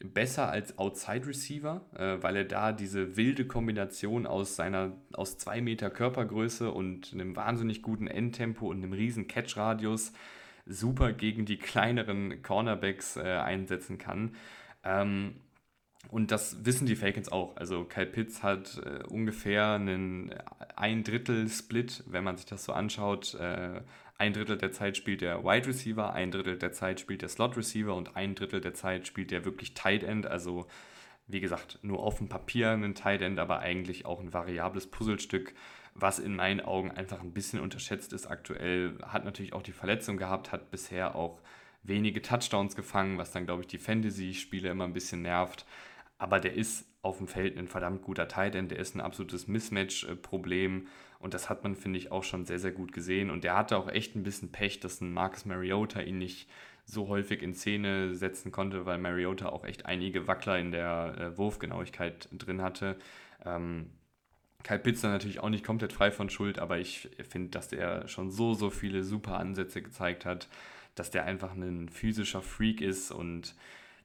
besser 0.00 0.50
als 0.50 0.78
Outside 0.78 1.26
Receiver, 1.26 1.80
äh, 1.96 2.22
weil 2.22 2.36
er 2.36 2.44
da 2.44 2.72
diese 2.72 3.16
wilde 3.16 3.46
Kombination 3.46 4.26
aus 4.26 4.54
seiner 4.54 4.92
aus 5.12 5.38
zwei 5.38 5.60
Meter 5.60 5.90
Körpergröße 5.90 6.70
und 6.70 7.12
einem 7.12 7.34
wahnsinnig 7.34 7.82
guten 7.82 8.06
Endtempo 8.06 8.68
und 8.68 8.76
einem 8.76 8.92
riesen 8.92 9.26
Catch-Radius 9.26 10.12
super 10.68 11.12
gegen 11.12 11.44
die 11.44 11.58
kleineren 11.58 12.42
Cornerbacks 12.42 13.16
äh, 13.16 13.22
einsetzen 13.22 13.98
kann. 13.98 14.36
Ähm, 14.84 15.36
und 16.10 16.30
das 16.30 16.64
wissen 16.64 16.86
die 16.86 16.96
Falcons 16.96 17.30
auch. 17.30 17.56
Also 17.56 17.84
Kyle 17.84 18.06
Pitts 18.06 18.42
hat 18.42 18.80
äh, 18.84 19.02
ungefähr 19.08 19.72
einen 19.72 20.34
ein 20.76 21.02
Drittel 21.02 21.48
Split, 21.48 22.04
wenn 22.06 22.24
man 22.24 22.36
sich 22.36 22.46
das 22.46 22.64
so 22.64 22.72
anschaut. 22.72 23.34
Äh, 23.34 23.82
ein 24.16 24.32
Drittel 24.32 24.58
der 24.58 24.72
Zeit 24.72 24.96
spielt 24.96 25.20
der 25.20 25.44
Wide 25.44 25.66
Receiver, 25.66 26.12
ein 26.12 26.30
Drittel 26.30 26.56
der 26.56 26.72
Zeit 26.72 27.00
spielt 27.00 27.22
der 27.22 27.28
Slot 27.28 27.56
Receiver 27.56 27.94
und 27.94 28.16
ein 28.16 28.34
Drittel 28.34 28.60
der 28.60 28.74
Zeit 28.74 29.06
spielt 29.06 29.30
der 29.30 29.44
wirklich 29.44 29.74
Tight 29.74 30.02
End. 30.02 30.26
Also 30.26 30.66
wie 31.26 31.40
gesagt, 31.40 31.78
nur 31.82 32.00
auf 32.00 32.18
dem 32.18 32.28
Papier 32.28 32.70
ein 32.70 32.94
Tight 32.94 33.20
End, 33.20 33.38
aber 33.38 33.60
eigentlich 33.60 34.06
auch 34.06 34.20
ein 34.20 34.32
variables 34.32 34.86
Puzzlestück 34.86 35.54
was 36.00 36.18
in 36.18 36.36
meinen 36.36 36.60
Augen 36.60 36.90
einfach 36.90 37.20
ein 37.20 37.32
bisschen 37.32 37.60
unterschätzt 37.60 38.12
ist 38.12 38.26
aktuell. 38.26 38.98
Hat 39.02 39.24
natürlich 39.24 39.52
auch 39.52 39.62
die 39.62 39.72
Verletzung 39.72 40.16
gehabt, 40.16 40.52
hat 40.52 40.70
bisher 40.70 41.14
auch 41.14 41.40
wenige 41.82 42.22
Touchdowns 42.22 42.76
gefangen, 42.76 43.18
was 43.18 43.32
dann, 43.32 43.46
glaube 43.46 43.62
ich, 43.62 43.68
die 43.68 43.78
Fantasy-Spiele 43.78 44.68
immer 44.68 44.84
ein 44.84 44.92
bisschen 44.92 45.22
nervt. 45.22 45.66
Aber 46.18 46.40
der 46.40 46.54
ist 46.54 46.86
auf 47.02 47.18
dem 47.18 47.28
Feld 47.28 47.56
ein 47.56 47.68
verdammt 47.68 48.02
guter 48.02 48.28
Tight 48.28 48.54
End, 48.54 48.70
der 48.70 48.78
ist 48.78 48.94
ein 48.94 49.00
absolutes 49.00 49.46
Mismatch-Problem 49.46 50.88
und 51.20 51.34
das 51.34 51.48
hat 51.48 51.64
man, 51.64 51.74
finde 51.74 51.98
ich, 51.98 52.12
auch 52.12 52.24
schon 52.24 52.44
sehr, 52.44 52.58
sehr 52.58 52.72
gut 52.72 52.92
gesehen. 52.92 53.30
Und 53.30 53.44
der 53.44 53.56
hatte 53.56 53.76
auch 53.76 53.88
echt 53.88 54.14
ein 54.14 54.22
bisschen 54.22 54.52
Pech, 54.52 54.80
dass 54.80 55.00
ein 55.00 55.12
Marcus 55.12 55.44
Mariota 55.44 56.00
ihn 56.00 56.18
nicht 56.18 56.48
so 56.84 57.08
häufig 57.08 57.42
in 57.42 57.54
Szene 57.54 58.14
setzen 58.14 58.52
konnte, 58.52 58.86
weil 58.86 58.98
Mariota 58.98 59.48
auch 59.48 59.64
echt 59.64 59.86
einige 59.86 60.26
Wackler 60.26 60.58
in 60.58 60.70
der 60.70 61.14
äh, 61.18 61.38
Wurfgenauigkeit 61.38 62.28
drin 62.32 62.62
hatte. 62.62 62.98
Ähm, 63.44 63.90
Kyle 64.64 64.78
Pitzer 64.78 65.08
natürlich 65.08 65.40
auch 65.40 65.48
nicht 65.50 65.64
komplett 65.64 65.92
frei 65.92 66.10
von 66.10 66.30
Schuld, 66.30 66.58
aber 66.58 66.78
ich 66.78 67.08
finde, 67.28 67.50
dass 67.50 67.68
der 67.68 68.08
schon 68.08 68.30
so, 68.30 68.54
so 68.54 68.70
viele 68.70 69.04
super 69.04 69.38
Ansätze 69.38 69.82
gezeigt 69.82 70.24
hat, 70.24 70.48
dass 70.94 71.10
der 71.10 71.24
einfach 71.24 71.54
ein 71.54 71.88
physischer 71.88 72.42
Freak 72.42 72.80
ist 72.80 73.10
und 73.10 73.54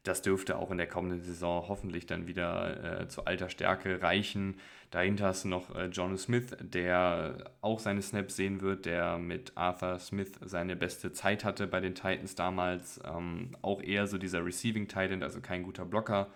das 0.04 0.22
dürfte 0.22 0.58
auch 0.58 0.70
in 0.70 0.78
der 0.78 0.88
kommenden 0.88 1.22
Saison 1.22 1.66
hoffentlich 1.70 2.06
dann 2.06 2.28
wieder 2.28 3.02
äh, 3.02 3.08
zu 3.08 3.26
alter 3.26 3.50
Stärke 3.50 4.02
reichen. 4.02 4.60
Dahinter 4.92 5.28
hast 5.28 5.46
du 5.46 5.48
noch 5.48 5.74
äh, 5.76 5.86
John 5.86 6.18
Smith, 6.18 6.56
der 6.60 7.52
auch 7.62 7.80
seine 7.80 8.02
Snaps 8.02 8.36
sehen 8.36 8.60
wird, 8.60 8.86
der 8.86 9.18
mit 9.18 9.54
Arthur 9.56 9.98
Smith 10.00 10.34
seine 10.44 10.76
beste 10.76 11.14
Zeit 11.14 11.46
hatte 11.46 11.68
bei 11.68 11.80
den 11.80 11.96
Titans 11.96 12.36
damals. 12.36 13.00
Ähm, 13.06 13.52
auch 13.62 13.82
eher 13.82 14.06
so 14.06 14.18
dieser 14.18 14.46
Receiving 14.46 14.90
Titan, 14.90 15.24
also 15.24 15.40
kein 15.40 15.64
guter 15.64 15.86
Blocker 15.86 16.28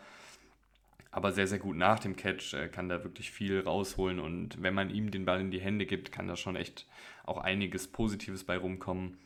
aber 1.17 1.32
sehr, 1.32 1.47
sehr 1.47 1.58
gut 1.58 1.75
nach 1.75 1.99
dem 1.99 2.15
Catch, 2.15 2.53
äh, 2.53 2.67
kann 2.67 2.89
da 2.89 3.03
wirklich 3.03 3.32
viel 3.32 3.60
rausholen 3.60 4.19
und 4.19 4.62
wenn 4.62 4.75
man 4.75 4.91
ihm 4.91 5.10
den 5.10 5.25
Ball 5.25 5.41
in 5.41 5.49
die 5.49 5.60
Hände 5.60 5.88
gibt, 5.88 6.12
kann 6.12 6.27
da 6.27 6.36
schon 6.36 6.56
echt 6.56 6.86
auch 7.25 7.39
einiges 7.39 7.88
Positives 7.88 8.43
bei 8.43 8.56
rumkommen. 8.56 9.17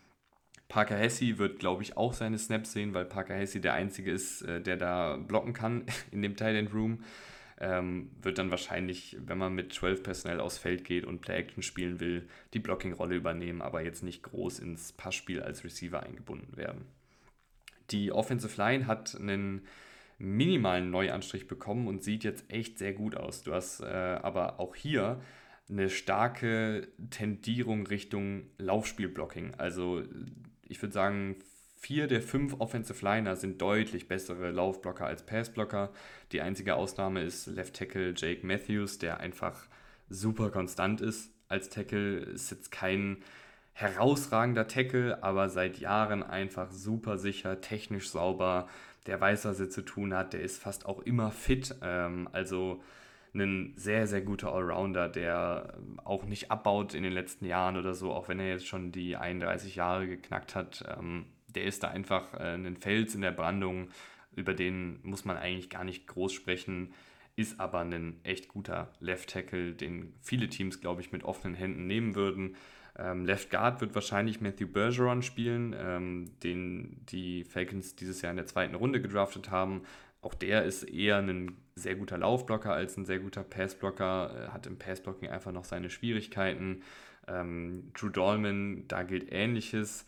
Parker 0.70 0.96
Hesse 0.96 1.38
wird, 1.38 1.60
glaube 1.60 1.84
ich, 1.84 1.98
auch 1.98 2.14
seine 2.14 2.38
Snaps 2.38 2.72
sehen, 2.72 2.94
weil 2.94 3.04
Parker 3.04 3.36
Hesse 3.36 3.60
der 3.60 3.74
Einzige 3.74 4.10
ist, 4.10 4.42
äh, 4.44 4.62
der 4.62 4.78
da 4.78 5.18
blocken 5.18 5.52
kann 5.52 5.84
in 6.12 6.22
dem 6.22 6.38
Thailand 6.38 6.74
Room. 6.74 7.04
Ähm, 7.60 8.10
wird 8.22 8.38
dann 8.38 8.52
wahrscheinlich, 8.52 9.18
wenn 9.26 9.38
man 9.38 9.54
mit 9.54 9.74
12 9.74 10.02
Personell 10.02 10.40
aufs 10.40 10.60
Feld 10.60 10.86
geht 10.86 11.04
und 11.04 11.20
Play-Action 11.20 11.62
spielen 11.62 12.00
will, 12.00 12.26
die 12.54 12.60
Blocking-Rolle 12.60 13.18
übernehmen, 13.18 13.62
aber 13.62 13.84
jetzt 13.84 14.02
nicht 14.02 14.24
groß 14.24 14.60
ins 14.60 14.94
Passspiel 14.94 15.42
als 15.42 15.66
Receiver 15.66 16.02
eingebunden 16.02 16.56
werden. 16.56 16.86
Die 17.90 18.14
Offensive 18.14 18.56
Line 18.56 18.88
hat 18.88 19.14
einen 19.14 19.68
minimalen 20.22 20.92
Neuanstrich 20.92 21.48
bekommen 21.48 21.88
und 21.88 22.04
sieht 22.04 22.24
jetzt 22.24 22.46
echt 22.50 22.78
sehr 22.78 22.94
gut 22.94 23.16
aus. 23.16 23.44
Du 23.44 23.54
hast 23.54 23.82
äh, 23.82 23.86
aber 23.86 24.60
auch 24.60 24.76
hier 24.76 25.20
eine 25.70 25.90
starke 25.90 26.88
Tendierung 27.10 27.88
Richtung 27.88 28.44
Laufspielblocking. 28.58 29.56
Also 29.58 30.04
ich 30.68 30.82
würde 30.82 30.94
sagen, 30.94 31.38
vier 31.78 32.08
der 32.08 32.22
fünf 32.22 32.60
Offensive 32.60 33.04
Liner 33.04 33.36
sind 33.36 33.62
deutlich 33.62 34.08
bessere 34.08 34.52
Laufblocker 34.52 35.06
als 35.06 35.26
Passblocker. 35.26 35.92
Die 36.32 36.42
einzige 36.42 36.76
Ausnahme 36.76 37.24
ist 37.24 37.48
Left 37.48 37.76
Tackle 37.76 38.14
Jake 38.16 38.46
Matthews, 38.46 39.00
der 39.00 39.20
einfach 39.20 39.68
super 40.10 40.52
konstant 40.52 41.02
ist 41.02 41.32
als 41.48 41.70
Tackle. 41.70 42.18
Ist 42.20 42.52
jetzt 42.52 42.72
kein 42.72 43.18
herausragender 43.82 44.68
Tackle, 44.68 45.24
aber 45.24 45.50
seit 45.50 45.80
Jahren 45.80 46.24
einfach 46.24 46.72
super 46.72 47.18
sicher, 47.18 47.62
technisch 47.62 48.10
sauber. 48.10 48.68
Der 49.08 49.20
weiß, 49.20 49.46
was 49.46 49.60
er 49.60 49.70
zu 49.70 49.82
tun 49.82 50.14
hat. 50.14 50.34
Der 50.34 50.42
ist 50.42 50.62
fast 50.62 50.86
auch 50.86 51.00
immer 51.00 51.32
fit. 51.32 51.76
Ähm, 51.82 52.30
also 52.32 52.82
ein 53.34 53.74
sehr, 53.76 54.08
sehr 54.08 54.22
guter 54.22 54.54
Allrounder, 54.54 55.08
der 55.10 55.78
auch 56.04 56.26
nicht 56.26 56.52
abbaut 56.52 56.94
in 56.94 57.04
den 57.04 57.14
letzten 57.14 57.46
Jahren 57.46 57.78
oder 57.78 57.94
so, 57.94 58.12
auch 58.12 58.28
wenn 58.28 58.40
er 58.40 58.50
jetzt 58.50 58.68
schon 58.68 58.92
die 58.92 59.16
31 59.16 59.76
Jahre 59.76 60.08
geknackt 60.08 60.56
hat. 60.56 60.84
Ähm, 60.98 61.26
der 61.48 61.64
ist 61.66 61.84
da 61.84 61.90
einfach 61.90 62.34
äh, 62.34 62.56
ein 62.56 62.78
Fels 62.78 63.16
in 63.16 63.22
der 63.22 63.32
Brandung, 63.32 63.90
über 64.36 64.54
den 64.54 65.00
muss 65.04 65.26
man 65.26 65.38
eigentlich 65.38 65.70
gar 65.70 65.84
nicht 65.84 66.08
groß 66.08 66.34
sprechen, 66.34 66.94
ist 67.36 67.60
aber 67.60 67.80
ein 67.80 68.20
echt 68.24 68.48
guter 68.48 68.94
Left 69.00 69.30
Tackle, 69.30 69.74
den 69.74 70.14
viele 70.22 70.50
Teams, 70.50 70.82
glaube 70.82 71.02
ich, 71.02 71.12
mit 71.12 71.24
offenen 71.24 71.56
Händen 71.56 71.88
nehmen 71.88 72.16
würden. 72.16 72.56
Ähm, 72.98 73.26
Left 73.26 73.50
Guard 73.50 73.82
wird 73.82 73.96
wahrscheinlich 73.96 74.42
Matthew 74.42 74.68
Bergeron 74.68 75.22
spielen, 75.22 75.76
ähm, 75.78 76.32
den 76.44 77.06
die 77.10 77.44
Falcons 77.44 77.96
dieses 77.96 78.22
Jahr 78.22 78.32
in 78.32 78.38
der 78.38 78.46
zweiten 78.46 78.76
Runde 78.76 79.02
gedraftet 79.02 79.50
haben. 79.50 79.84
Auch 80.22 80.34
der 80.34 80.66
ist 80.66 80.84
eher 80.84 81.18
ein 81.18 81.58
sehr 81.76 81.96
guter 81.96 82.18
Laufblocker 82.18 82.74
als 82.74 82.98
ein 82.98 83.06
sehr 83.06 83.20
guter 83.20 83.44
Passblocker, 83.44 84.48
äh, 84.48 84.50
hat 84.50 84.68
im 84.68 84.78
Passblocking 84.78 85.30
einfach 85.30 85.52
noch 85.52 85.66
seine 85.66 85.90
Schwierigkeiten. 85.90 86.84
Ähm, 87.28 87.92
Drew 87.94 88.10
Dolman, 88.10 88.88
da 88.88 89.04
gilt 89.04 89.32
Ähnliches 89.32 90.06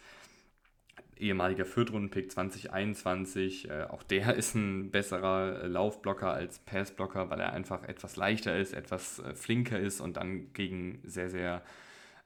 ehemaliger 1.17 1.65
Viertrunden-Pick 1.65 2.31
2021. 2.31 3.69
Äh, 3.69 3.83
auch 3.83 4.03
der 4.03 4.33
ist 4.35 4.55
ein 4.55 4.91
besserer 4.91 5.67
Laufblocker 5.67 6.31
als 6.31 6.59
Passblocker, 6.59 7.29
weil 7.29 7.39
er 7.39 7.53
einfach 7.53 7.83
etwas 7.83 8.15
leichter 8.15 8.57
ist, 8.57 8.73
etwas 8.73 9.19
äh, 9.19 9.33
flinker 9.33 9.79
ist 9.79 10.01
und 10.01 10.17
dann 10.17 10.53
gegen 10.53 10.99
sehr, 11.03 11.29
sehr, 11.29 11.63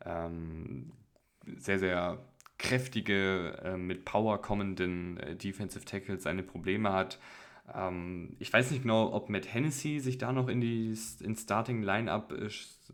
ähm, 0.05 0.91
sehr, 1.57 1.79
sehr 1.79 2.19
kräftige, 2.57 3.59
äh, 3.63 3.77
mit 3.77 4.05
Power 4.05 4.41
kommenden 4.41 5.17
äh, 5.17 5.35
Defensive 5.35 5.85
Tackles 5.85 6.23
seine 6.23 6.43
Probleme 6.43 6.91
hat. 6.91 7.19
Ähm, 7.73 8.35
ich 8.39 8.51
weiß 8.51 8.71
nicht 8.71 8.83
genau, 8.83 9.13
ob 9.13 9.29
Matt 9.29 9.53
Hennessy 9.53 9.99
sich 9.99 10.17
da 10.17 10.31
noch 10.31 10.47
in 10.47 10.61
die 10.61 10.97
ins 11.21 11.41
Starting 11.43 11.83
Lineup 11.83 12.31
äh, 12.31 12.49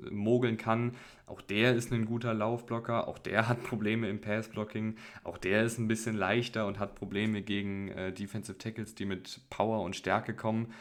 mogeln 0.09 0.57
kann. 0.57 0.93
Auch 1.27 1.41
der 1.41 1.75
ist 1.75 1.91
ein 1.91 2.05
guter 2.05 2.33
Laufblocker, 2.33 3.07
auch 3.07 3.19
der 3.19 3.47
hat 3.47 3.63
Probleme 3.63 4.09
im 4.09 4.19
Passblocking, 4.19 4.95
auch 5.23 5.37
der 5.37 5.63
ist 5.63 5.77
ein 5.77 5.87
bisschen 5.87 6.15
leichter 6.15 6.67
und 6.67 6.79
hat 6.79 6.95
Probleme 6.95 7.41
gegen 7.41 7.89
äh, 7.89 8.11
Defensive 8.11 8.57
Tackles, 8.57 8.95
die 8.95 9.05
mit 9.05 9.41
Power 9.49 9.81
und 9.83 9.95
Stärke 9.95 10.35
kommen. 10.35 10.73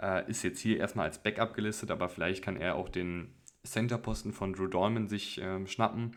Äh, 0.00 0.30
ist 0.30 0.44
jetzt 0.44 0.60
hier 0.60 0.78
erstmal 0.78 1.06
als 1.06 1.22
Backup 1.22 1.54
gelistet, 1.54 1.90
aber 1.90 2.08
vielleicht 2.08 2.44
kann 2.44 2.56
er 2.56 2.76
auch 2.76 2.88
den 2.88 3.32
Centerposten 3.70 4.32
von 4.32 4.52
Drew 4.52 4.66
Dolman 4.66 5.08
sich 5.08 5.40
äh, 5.40 5.66
schnappen. 5.66 6.16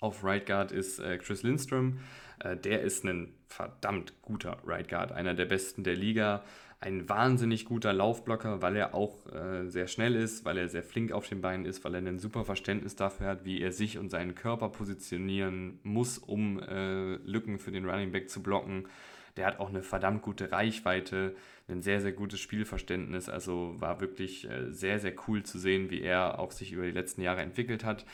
Auf 0.00 0.24
Right 0.24 0.46
Guard 0.46 0.72
ist 0.72 0.98
äh, 0.98 1.18
Chris 1.18 1.42
Lindstrom. 1.42 2.00
Äh, 2.38 2.56
der 2.56 2.82
ist 2.82 3.04
ein 3.04 3.34
verdammt 3.46 4.14
guter 4.22 4.58
Right 4.64 4.88
Guard, 4.88 5.12
einer 5.12 5.34
der 5.34 5.44
besten 5.44 5.84
der 5.84 5.96
Liga. 5.96 6.42
Ein 6.82 7.10
wahnsinnig 7.10 7.66
guter 7.66 7.92
Laufblocker, 7.92 8.62
weil 8.62 8.76
er 8.76 8.94
auch 8.94 9.26
äh, 9.26 9.68
sehr 9.68 9.86
schnell 9.86 10.14
ist, 10.16 10.46
weil 10.46 10.56
er 10.56 10.68
sehr 10.68 10.82
flink 10.82 11.12
auf 11.12 11.28
den 11.28 11.42
Beinen 11.42 11.66
ist, 11.66 11.84
weil 11.84 11.94
er 11.94 12.00
ein 12.00 12.18
super 12.18 12.46
Verständnis 12.46 12.96
dafür 12.96 13.26
hat, 13.26 13.44
wie 13.44 13.60
er 13.60 13.72
sich 13.72 13.98
und 13.98 14.08
seinen 14.08 14.34
Körper 14.34 14.70
positionieren 14.70 15.78
muss, 15.82 16.16
um 16.16 16.58
äh, 16.58 17.16
Lücken 17.16 17.58
für 17.58 17.70
den 17.70 17.84
Running 17.84 18.12
Back 18.12 18.30
zu 18.30 18.42
blocken. 18.42 18.88
Der 19.36 19.46
hat 19.46 19.60
auch 19.60 19.68
eine 19.68 19.82
verdammt 19.82 20.22
gute 20.22 20.52
Reichweite, 20.52 21.36
ein 21.70 21.82
sehr, 21.82 22.00
sehr 22.00 22.12
gutes 22.12 22.40
Spielverständnis. 22.40 23.28
Also 23.28 23.74
war 23.78 24.00
wirklich 24.00 24.48
äh, 24.48 24.70
sehr, 24.72 24.98
sehr 24.98 25.14
cool 25.28 25.42
zu 25.42 25.58
sehen, 25.58 25.90
wie 25.90 26.02
er 26.02 26.38
auch 26.38 26.52
sich 26.52 26.72
über 26.72 26.84
die 26.84 26.92
letzten 26.92 27.22
Jahre 27.22 27.42
entwickelt 27.42 27.84
hat. 27.84 28.04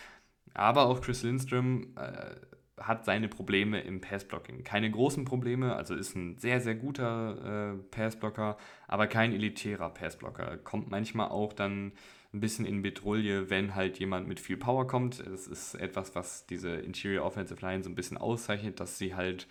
Aber 0.54 0.86
auch 0.86 1.00
Chris 1.00 1.22
Lindström 1.22 1.94
äh, 1.96 2.36
hat 2.80 3.04
seine 3.04 3.28
Probleme 3.28 3.80
im 3.80 4.00
Passblocking. 4.00 4.64
Keine 4.64 4.90
großen 4.90 5.24
Probleme, 5.24 5.74
also 5.76 5.94
ist 5.94 6.14
ein 6.14 6.38
sehr, 6.38 6.60
sehr 6.60 6.74
guter 6.74 7.74
äh, 7.74 7.82
Passblocker, 7.90 8.58
aber 8.86 9.06
kein 9.06 9.32
elitärer 9.32 9.90
Passblocker. 9.90 10.58
Kommt 10.58 10.90
manchmal 10.90 11.28
auch 11.28 11.52
dann 11.52 11.92
ein 12.34 12.40
bisschen 12.40 12.66
in 12.66 12.82
Betrouille, 12.82 13.48
wenn 13.48 13.74
halt 13.74 13.98
jemand 13.98 14.28
mit 14.28 14.40
viel 14.40 14.58
Power 14.58 14.86
kommt. 14.86 15.24
Das 15.26 15.46
ist 15.46 15.74
etwas, 15.74 16.14
was 16.14 16.46
diese 16.46 16.70
Interior 16.70 17.24
Offensive 17.24 17.60
Line 17.64 17.82
so 17.82 17.88
ein 17.88 17.94
bisschen 17.94 18.18
auszeichnet, 18.18 18.78
dass 18.78 18.98
sie 18.98 19.14
halt 19.14 19.46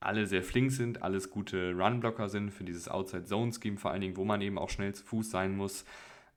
alle 0.00 0.26
sehr 0.26 0.42
flink 0.42 0.72
sind, 0.72 1.02
alles 1.02 1.30
gute 1.30 1.74
Runblocker 1.74 2.28
sind 2.28 2.50
für 2.50 2.64
dieses 2.64 2.88
Outside-Zone-Scheme, 2.88 3.76
vor 3.78 3.90
allen 3.90 4.00
Dingen, 4.00 4.16
wo 4.16 4.24
man 4.24 4.40
eben 4.40 4.58
auch 4.58 4.70
schnell 4.70 4.94
zu 4.94 5.04
Fuß 5.04 5.30
sein 5.30 5.56
muss 5.56 5.84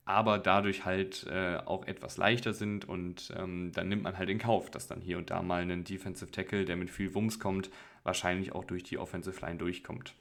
aber 0.05 0.37
dadurch 0.37 0.83
halt 0.85 1.25
äh, 1.27 1.57
auch 1.65 1.87
etwas 1.87 2.17
leichter 2.17 2.53
sind 2.53 2.87
und 2.87 3.33
ähm, 3.37 3.71
dann 3.73 3.87
nimmt 3.87 4.03
man 4.03 4.17
halt 4.17 4.29
in 4.29 4.37
Kauf, 4.37 4.69
dass 4.69 4.87
dann 4.87 4.99
hier 4.99 5.17
und 5.17 5.29
da 5.29 5.41
mal 5.41 5.61
ein 5.61 5.83
Defensive 5.83 6.31
Tackle, 6.31 6.65
der 6.65 6.75
mit 6.75 6.89
viel 6.89 7.13
Wumms 7.15 7.39
kommt, 7.39 7.69
wahrscheinlich 8.03 8.53
auch 8.53 8.65
durch 8.65 8.83
die 8.83 8.97
Offensive 8.97 9.39
Line 9.45 9.57
durchkommt. 9.57 10.13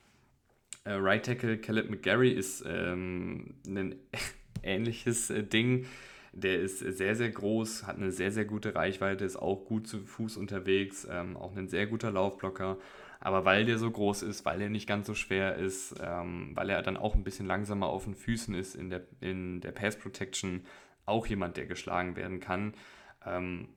Äh, 0.85 0.93
right 0.93 1.25
Tackle 1.25 1.59
Caleb 1.59 1.91
McGarry 1.91 2.31
ist 2.31 2.65
ähm, 2.67 3.55
ein 3.67 3.97
ähnliches 4.63 5.31
äh, 5.31 5.43
Ding. 5.43 5.87
Der 6.35 6.61
ist 6.61 6.79
sehr, 6.79 7.15
sehr 7.15 7.29
groß, 7.29 7.87
hat 7.87 7.97
eine 7.97 8.11
sehr, 8.11 8.33
sehr 8.33 8.47
gute 8.47 8.75
Reichweite, 8.75 9.25
ist 9.25 9.37
auch 9.37 9.65
gut 9.67 9.87
zu 9.87 9.99
Fuß 10.01 10.39
unterwegs, 10.39 11.07
ähm, 11.11 11.37
auch 11.37 11.55
ein 11.57 11.69
sehr 11.69 11.87
guter 11.87 12.11
Laufblocker. 12.11 12.79
Aber 13.25 13.45
weil 13.45 13.65
der 13.65 13.79
so 13.79 13.89
groß 13.89 14.23
ist, 14.23 14.45
weil 14.45 14.61
er 14.61 14.69
nicht 14.69 14.89
ganz 14.89 15.07
so 15.07 15.15
schwer 15.15 15.55
ist, 15.55 15.95
ähm, 16.03 16.51
weil 16.55 16.69
er 16.71 16.83
dann 16.83 16.97
auch 16.97 17.15
ein 17.15 17.23
bisschen 17.23 17.47
langsamer 17.47 17.87
auf 17.87 18.03
den 18.03 18.17
Füßen 18.17 18.53
ist 18.53 18.75
in 18.75 18.91
der, 18.91 19.07
in 19.21 19.61
der 19.61 19.71
Pass 19.71 19.97
Protection, 19.97 20.67
auch 21.07 21.27
jemand, 21.27 21.57
der 21.57 21.67
geschlagen 21.67 22.17
werden 22.17 22.41
kann. 22.41 22.75
Ähm, 23.25 23.69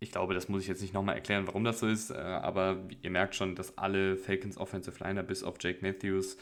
ich 0.00 0.12
glaube, 0.12 0.32
das 0.32 0.48
muss 0.48 0.62
ich 0.62 0.68
jetzt 0.68 0.80
nicht 0.80 0.94
nochmal 0.94 1.14
erklären, 1.14 1.46
warum 1.46 1.62
das 1.62 1.80
so 1.80 1.86
ist, 1.86 2.10
äh, 2.10 2.14
aber 2.14 2.88
ihr 3.02 3.10
merkt 3.10 3.34
schon, 3.34 3.54
dass 3.54 3.76
alle 3.76 4.16
Falcons 4.16 4.56
Offensive 4.56 5.02
Liner 5.04 5.22
bis 5.22 5.44
auf 5.44 5.56
Jake 5.60 5.80
Matthews 5.82 6.38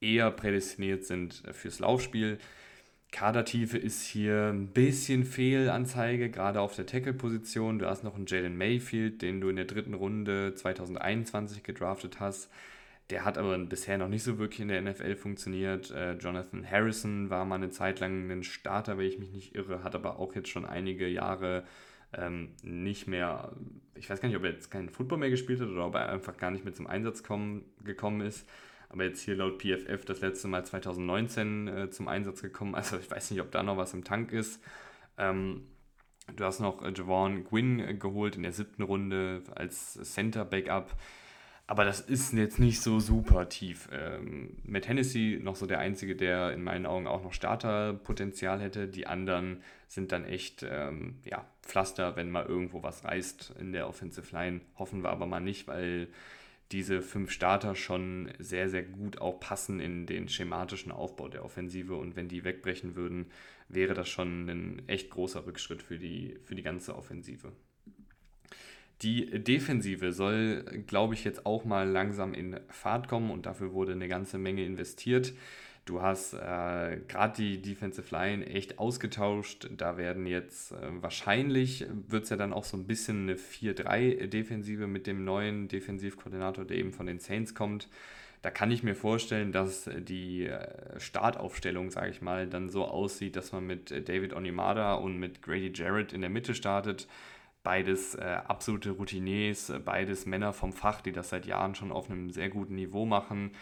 eher 0.00 0.30
prädestiniert 0.30 1.04
sind 1.04 1.42
fürs 1.50 1.80
Laufspiel. 1.80 2.38
Kadertiefe 3.16 3.78
ist 3.78 4.02
hier 4.02 4.50
ein 4.52 4.66
bisschen 4.66 5.24
Fehlanzeige, 5.24 6.28
gerade 6.28 6.60
auf 6.60 6.76
der 6.76 6.84
Tackle-Position. 6.84 7.78
Du 7.78 7.86
hast 7.86 8.04
noch 8.04 8.14
einen 8.14 8.26
Jalen 8.26 8.58
Mayfield, 8.58 9.22
den 9.22 9.40
du 9.40 9.48
in 9.48 9.56
der 9.56 9.64
dritten 9.64 9.94
Runde 9.94 10.52
2021 10.54 11.62
gedraftet 11.62 12.20
hast. 12.20 12.50
Der 13.08 13.24
hat 13.24 13.38
aber 13.38 13.56
bisher 13.56 13.96
noch 13.96 14.08
nicht 14.08 14.22
so 14.22 14.36
wirklich 14.38 14.60
in 14.60 14.68
der 14.68 14.82
NFL 14.82 15.16
funktioniert. 15.16 15.90
Äh, 15.92 16.16
Jonathan 16.18 16.70
Harrison 16.70 17.30
war 17.30 17.46
mal 17.46 17.54
eine 17.54 17.70
Zeit 17.70 18.00
lang 18.00 18.30
ein 18.30 18.42
Starter, 18.42 18.98
wenn 18.98 19.06
ich 19.06 19.18
mich 19.18 19.32
nicht 19.32 19.54
irre, 19.54 19.82
hat 19.82 19.94
aber 19.94 20.18
auch 20.18 20.34
jetzt 20.34 20.50
schon 20.50 20.66
einige 20.66 21.08
Jahre 21.08 21.64
ähm, 22.12 22.50
nicht 22.62 23.06
mehr, 23.06 23.50
ich 23.94 24.10
weiß 24.10 24.20
gar 24.20 24.28
nicht, 24.28 24.36
ob 24.36 24.44
er 24.44 24.50
jetzt 24.50 24.70
keinen 24.70 24.90
Football 24.90 25.20
mehr 25.20 25.30
gespielt 25.30 25.62
hat 25.62 25.68
oder 25.68 25.86
ob 25.86 25.94
er 25.94 26.10
einfach 26.10 26.36
gar 26.36 26.50
nicht 26.50 26.66
mehr 26.66 26.74
zum 26.74 26.86
Einsatz 26.86 27.22
kommen, 27.22 27.64
gekommen 27.82 28.20
ist 28.20 28.46
aber 28.96 29.04
jetzt 29.04 29.20
hier 29.20 29.36
laut 29.36 29.62
PFF 29.62 30.06
das 30.06 30.22
letzte 30.22 30.48
Mal 30.48 30.64
2019 30.64 31.68
äh, 31.68 31.90
zum 31.90 32.08
Einsatz 32.08 32.40
gekommen. 32.40 32.74
Also 32.74 32.96
ich 32.96 33.10
weiß 33.10 33.30
nicht, 33.30 33.42
ob 33.42 33.50
da 33.50 33.62
noch 33.62 33.76
was 33.76 33.92
im 33.92 34.04
Tank 34.04 34.32
ist. 34.32 34.58
Ähm, 35.18 35.66
du 36.34 36.44
hast 36.44 36.60
noch 36.60 36.82
äh, 36.82 36.92
Javon 36.96 37.44
Gwynn 37.44 37.78
äh, 37.78 37.92
geholt 37.92 38.36
in 38.36 38.42
der 38.42 38.52
siebten 38.52 38.82
Runde 38.82 39.42
als 39.54 39.92
Center-Backup. 40.02 40.96
Aber 41.66 41.84
das 41.84 42.00
ist 42.00 42.32
jetzt 42.32 42.58
nicht 42.58 42.80
so 42.80 42.98
super 42.98 43.50
tief. 43.50 43.90
Ähm, 43.92 44.56
mit 44.62 44.88
Hennessy 44.88 45.40
noch 45.42 45.56
so 45.56 45.66
der 45.66 45.80
Einzige, 45.80 46.16
der 46.16 46.52
in 46.52 46.64
meinen 46.64 46.86
Augen 46.86 47.06
auch 47.06 47.22
noch 47.22 47.34
Starterpotenzial 47.34 48.62
hätte. 48.62 48.88
Die 48.88 49.06
anderen 49.06 49.62
sind 49.88 50.10
dann 50.10 50.24
echt 50.24 50.64
ähm, 50.66 51.16
ja, 51.24 51.44
Pflaster, 51.60 52.16
wenn 52.16 52.30
mal 52.30 52.46
irgendwo 52.46 52.82
was 52.82 53.04
reißt 53.04 53.56
in 53.60 53.72
der 53.72 53.88
Offensive 53.88 54.34
Line. 54.34 54.62
Hoffen 54.78 55.02
wir 55.02 55.10
aber 55.10 55.26
mal 55.26 55.40
nicht, 55.40 55.68
weil 55.68 56.08
diese 56.72 57.00
fünf 57.00 57.30
Starter 57.30 57.74
schon 57.74 58.32
sehr, 58.38 58.68
sehr 58.68 58.82
gut 58.82 59.20
auch 59.20 59.38
passen 59.38 59.80
in 59.80 60.06
den 60.06 60.28
schematischen 60.28 60.90
Aufbau 60.90 61.28
der 61.28 61.44
Offensive. 61.44 61.94
Und 61.94 62.16
wenn 62.16 62.28
die 62.28 62.44
wegbrechen 62.44 62.96
würden, 62.96 63.26
wäre 63.68 63.94
das 63.94 64.08
schon 64.08 64.48
ein 64.48 64.82
echt 64.88 65.10
großer 65.10 65.46
Rückschritt 65.46 65.82
für 65.82 65.98
die, 65.98 66.36
für 66.44 66.54
die 66.54 66.62
ganze 66.62 66.96
Offensive. 66.96 67.52
Die 69.02 69.26
Defensive 69.26 70.12
soll, 70.12 70.64
glaube 70.86 71.14
ich, 71.14 71.24
jetzt 71.24 71.44
auch 71.44 71.64
mal 71.64 71.86
langsam 71.86 72.32
in 72.32 72.58
Fahrt 72.68 73.08
kommen 73.08 73.30
und 73.30 73.44
dafür 73.44 73.72
wurde 73.72 73.92
eine 73.92 74.08
ganze 74.08 74.38
Menge 74.38 74.64
investiert. 74.64 75.34
Du 75.86 76.02
hast 76.02 76.34
äh, 76.34 76.98
gerade 77.06 77.36
die 77.36 77.62
Defensive 77.62 78.12
Line 78.12 78.44
echt 78.44 78.80
ausgetauscht. 78.80 79.68
Da 79.70 79.96
werden 79.96 80.26
jetzt 80.26 80.72
äh, 80.72 80.76
wahrscheinlich, 81.00 81.86
wird 82.08 82.24
es 82.24 82.30
ja 82.30 82.36
dann 82.36 82.52
auch 82.52 82.64
so 82.64 82.76
ein 82.76 82.88
bisschen 82.88 83.22
eine 83.22 83.36
4-3-Defensive 83.36 84.88
mit 84.88 85.06
dem 85.06 85.24
neuen 85.24 85.68
Defensivkoordinator, 85.68 86.64
der 86.64 86.76
eben 86.76 86.92
von 86.92 87.06
den 87.06 87.20
Saints 87.20 87.54
kommt. 87.54 87.88
Da 88.42 88.50
kann 88.50 88.72
ich 88.72 88.82
mir 88.82 88.96
vorstellen, 88.96 89.52
dass 89.52 89.88
die 89.96 90.46
äh, 90.46 90.98
Startaufstellung, 90.98 91.92
sage 91.92 92.10
ich 92.10 92.20
mal, 92.20 92.48
dann 92.48 92.68
so 92.68 92.84
aussieht, 92.84 93.36
dass 93.36 93.52
man 93.52 93.64
mit 93.64 93.92
David 94.08 94.34
Onimada 94.34 94.94
und 94.94 95.18
mit 95.18 95.40
Grady 95.40 95.70
Jarrett 95.72 96.12
in 96.12 96.20
der 96.20 96.30
Mitte 96.30 96.56
startet. 96.56 97.06
Beides 97.62 98.16
äh, 98.16 98.22
absolute 98.22 98.90
Routiniers, 98.90 99.72
beides 99.84 100.26
Männer 100.26 100.52
vom 100.52 100.72
Fach, 100.72 101.00
die 101.00 101.12
das 101.12 101.28
seit 101.28 101.46
Jahren 101.46 101.76
schon 101.76 101.92
auf 101.92 102.10
einem 102.10 102.30
sehr 102.30 102.48
guten 102.48 102.74
Niveau 102.74 103.06
machen. 103.06 103.52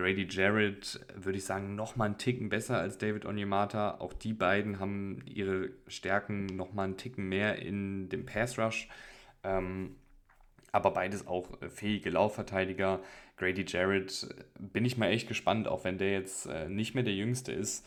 Grady 0.00 0.26
Jarrett, 0.30 0.98
würde 1.14 1.36
ich 1.36 1.44
sagen, 1.44 1.74
noch 1.74 1.94
mal 1.94 2.06
einen 2.06 2.16
Ticken 2.16 2.48
besser 2.48 2.78
als 2.78 2.96
David 2.96 3.26
Onyemata. 3.26 3.98
Auch 3.98 4.14
die 4.14 4.32
beiden 4.32 4.80
haben 4.80 5.22
ihre 5.26 5.68
Stärken 5.88 6.46
noch 6.46 6.72
mal 6.72 6.84
einen 6.84 6.96
Ticken 6.96 7.28
mehr 7.28 7.58
in 7.58 8.08
dem 8.08 8.24
Pass 8.24 8.58
Rush. 8.58 8.88
Ähm, 9.44 9.96
aber 10.72 10.92
beides 10.92 11.26
auch 11.26 11.60
äh, 11.60 11.68
fähige 11.68 12.08
Laufverteidiger. 12.08 13.00
Grady 13.36 13.66
Jarrett 13.68 14.26
äh, 14.30 14.42
bin 14.58 14.86
ich 14.86 14.96
mal 14.96 15.10
echt 15.10 15.28
gespannt, 15.28 15.68
auch 15.68 15.84
wenn 15.84 15.98
der 15.98 16.12
jetzt 16.12 16.46
äh, 16.46 16.70
nicht 16.70 16.94
mehr 16.94 17.04
der 17.04 17.14
Jüngste 17.14 17.52
ist. 17.52 17.84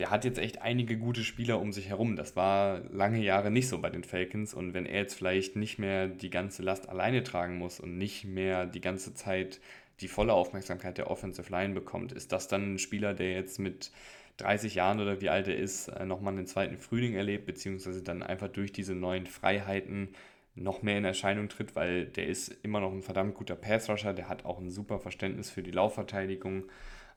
Der 0.00 0.10
hat 0.10 0.24
jetzt 0.24 0.40
echt 0.40 0.60
einige 0.60 0.98
gute 0.98 1.22
Spieler 1.22 1.60
um 1.60 1.72
sich 1.72 1.88
herum. 1.88 2.16
Das 2.16 2.34
war 2.34 2.80
lange 2.90 3.22
Jahre 3.22 3.52
nicht 3.52 3.68
so 3.68 3.80
bei 3.80 3.90
den 3.90 4.02
Falcons. 4.02 4.54
Und 4.54 4.74
wenn 4.74 4.86
er 4.86 5.02
jetzt 5.02 5.14
vielleicht 5.14 5.54
nicht 5.54 5.78
mehr 5.78 6.08
die 6.08 6.30
ganze 6.30 6.64
Last 6.64 6.88
alleine 6.88 7.22
tragen 7.22 7.58
muss 7.58 7.78
und 7.78 7.96
nicht 7.96 8.24
mehr 8.24 8.66
die 8.66 8.80
ganze 8.80 9.14
Zeit 9.14 9.60
die 10.00 10.08
volle 10.08 10.32
Aufmerksamkeit 10.32 10.98
der 10.98 11.10
Offensive 11.10 11.50
Line 11.50 11.74
bekommt. 11.74 12.12
Ist 12.12 12.32
das 12.32 12.48
dann 12.48 12.74
ein 12.74 12.78
Spieler, 12.78 13.14
der 13.14 13.32
jetzt 13.32 13.58
mit 13.58 13.90
30 14.38 14.74
Jahren 14.74 15.00
oder 15.00 15.20
wie 15.20 15.28
alt 15.28 15.48
er 15.48 15.56
ist, 15.56 15.88
äh, 15.88 16.04
nochmal 16.04 16.32
einen 16.32 16.46
zweiten 16.46 16.78
Frühling 16.78 17.14
erlebt, 17.14 17.46
beziehungsweise 17.46 18.02
dann 18.02 18.22
einfach 18.22 18.48
durch 18.48 18.72
diese 18.72 18.94
neuen 18.94 19.26
Freiheiten 19.26 20.08
noch 20.56 20.82
mehr 20.82 20.98
in 20.98 21.04
Erscheinung 21.04 21.48
tritt, 21.48 21.74
weil 21.74 22.06
der 22.06 22.26
ist 22.26 22.48
immer 22.62 22.80
noch 22.80 22.92
ein 22.92 23.02
verdammt 23.02 23.34
guter 23.34 23.56
Pass-Rusher, 23.56 24.12
der 24.12 24.28
hat 24.28 24.44
auch 24.44 24.58
ein 24.60 24.70
super 24.70 24.98
Verständnis 25.00 25.50
für 25.50 25.62
die 25.62 25.72
Laufverteidigung, 25.72 26.64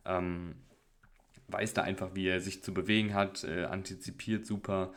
ähm, 0.06 0.56
weiß 1.48 1.74
da 1.74 1.84
einfach, 1.84 2.14
wie 2.14 2.28
er 2.28 2.42
sich 2.42 2.64
zu 2.64 2.74
bewegen 2.74 3.14
hat, 3.14 3.44
äh, 3.44 3.66
antizipiert 3.66 4.46
super. 4.46 4.94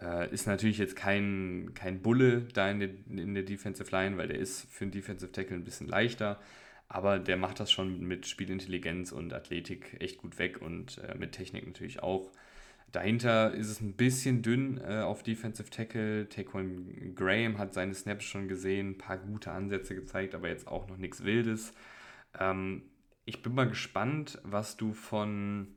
Äh, 0.00 0.32
ist 0.32 0.46
natürlich 0.46 0.78
jetzt 0.78 0.96
kein, 0.96 1.72
kein 1.74 2.00
Bulle 2.00 2.42
da 2.54 2.70
in 2.70 2.80
der, 2.80 2.90
in 3.10 3.34
der 3.34 3.42
Defensive 3.42 3.90
Line, 3.90 4.16
weil 4.16 4.28
der 4.28 4.38
ist 4.38 4.70
für 4.70 4.84
einen 4.84 4.92
Defensive 4.92 5.32
Tackle 5.32 5.56
ein 5.56 5.64
bisschen 5.64 5.88
leichter. 5.88 6.40
Aber 6.92 7.20
der 7.20 7.36
macht 7.36 7.60
das 7.60 7.70
schon 7.70 8.00
mit 8.00 8.26
Spielintelligenz 8.26 9.12
und 9.12 9.32
Athletik 9.32 9.96
echt 10.00 10.18
gut 10.18 10.40
weg 10.40 10.60
und 10.60 10.98
äh, 10.98 11.14
mit 11.16 11.30
Technik 11.30 11.64
natürlich 11.64 12.02
auch. 12.02 12.32
Dahinter 12.90 13.54
ist 13.54 13.68
es 13.68 13.80
ein 13.80 13.92
bisschen 13.92 14.42
dünn 14.42 14.78
äh, 14.78 14.98
auf 14.98 15.22
Defensive 15.22 15.70
Tackle. 15.70 16.28
Taquan 16.28 17.14
Graham 17.14 17.58
hat 17.58 17.74
seine 17.74 17.94
Snaps 17.94 18.24
schon 18.24 18.48
gesehen, 18.48 18.90
ein 18.90 18.98
paar 18.98 19.18
gute 19.18 19.52
Ansätze 19.52 19.94
gezeigt, 19.94 20.34
aber 20.34 20.48
jetzt 20.48 20.66
auch 20.66 20.88
noch 20.88 20.96
nichts 20.96 21.22
Wildes. 21.22 21.72
Ähm, 22.36 22.82
ich 23.24 23.40
bin 23.40 23.54
mal 23.54 23.68
gespannt, 23.68 24.40
was 24.42 24.76
du 24.76 24.92
von 24.92 25.68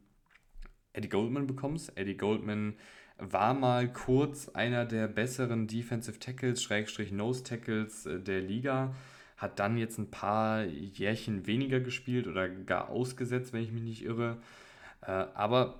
Eddie 0.93 1.09
Goldman 1.09 1.45
bekommst. 1.45 1.95
Eddie 1.95 2.17
Goldman 2.17 2.73
war 3.19 3.53
mal 3.53 3.93
kurz 3.93 4.49
einer 4.49 4.87
der 4.87 5.07
besseren 5.07 5.67
Defensive 5.67 6.17
Tackles, 6.17 6.63
Schrägstrich 6.63 7.11
Nose 7.11 7.43
Tackles 7.43 8.07
äh, 8.07 8.19
der 8.19 8.41
Liga 8.41 8.95
hat 9.43 9.59
dann 9.59 9.77
jetzt 9.77 9.99
ein 9.99 10.09
paar 10.09 10.63
Jährchen 10.63 11.45
weniger 11.45 11.79
gespielt 11.79 12.25
oder 12.27 12.49
gar 12.49 12.89
ausgesetzt, 12.89 13.53
wenn 13.53 13.63
ich 13.63 13.71
mich 13.71 13.83
nicht 13.83 14.03
irre. 14.03 14.37
Äh, 15.01 15.11
aber 15.11 15.79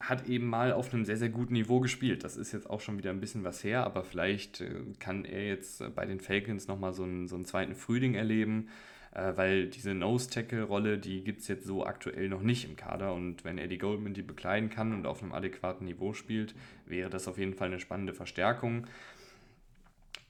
hat 0.00 0.28
eben 0.28 0.46
mal 0.46 0.72
auf 0.72 0.92
einem 0.92 1.04
sehr, 1.04 1.16
sehr 1.16 1.30
guten 1.30 1.54
Niveau 1.54 1.80
gespielt. 1.80 2.24
Das 2.24 2.36
ist 2.36 2.52
jetzt 2.52 2.68
auch 2.68 2.80
schon 2.80 2.98
wieder 2.98 3.10
ein 3.10 3.20
bisschen 3.20 3.42
was 3.42 3.64
her, 3.64 3.84
aber 3.84 4.04
vielleicht 4.04 4.60
äh, 4.60 4.82
kann 4.98 5.24
er 5.24 5.46
jetzt 5.46 5.82
bei 5.94 6.04
den 6.04 6.20
Falcons 6.20 6.68
nochmal 6.68 6.92
so 6.92 7.04
einen, 7.04 7.26
so 7.26 7.36
einen 7.36 7.46
zweiten 7.46 7.74
Frühling 7.74 8.14
erleben, 8.14 8.68
äh, 9.12 9.32
weil 9.34 9.68
diese 9.68 9.94
Nose-Tackle-Rolle, 9.94 10.98
die 10.98 11.24
gibt 11.24 11.40
es 11.40 11.48
jetzt 11.48 11.66
so 11.66 11.86
aktuell 11.86 12.28
noch 12.28 12.42
nicht 12.42 12.68
im 12.68 12.76
Kader 12.76 13.14
und 13.14 13.44
wenn 13.44 13.56
Eddie 13.56 13.78
Goldman 13.78 14.12
die 14.12 14.22
bekleiden 14.22 14.68
kann 14.68 14.92
und 14.92 15.06
auf 15.06 15.22
einem 15.22 15.32
adäquaten 15.32 15.86
Niveau 15.86 16.12
spielt, 16.12 16.54
wäre 16.84 17.08
das 17.08 17.26
auf 17.26 17.38
jeden 17.38 17.54
Fall 17.54 17.68
eine 17.68 17.80
spannende 17.80 18.12
Verstärkung. 18.12 18.86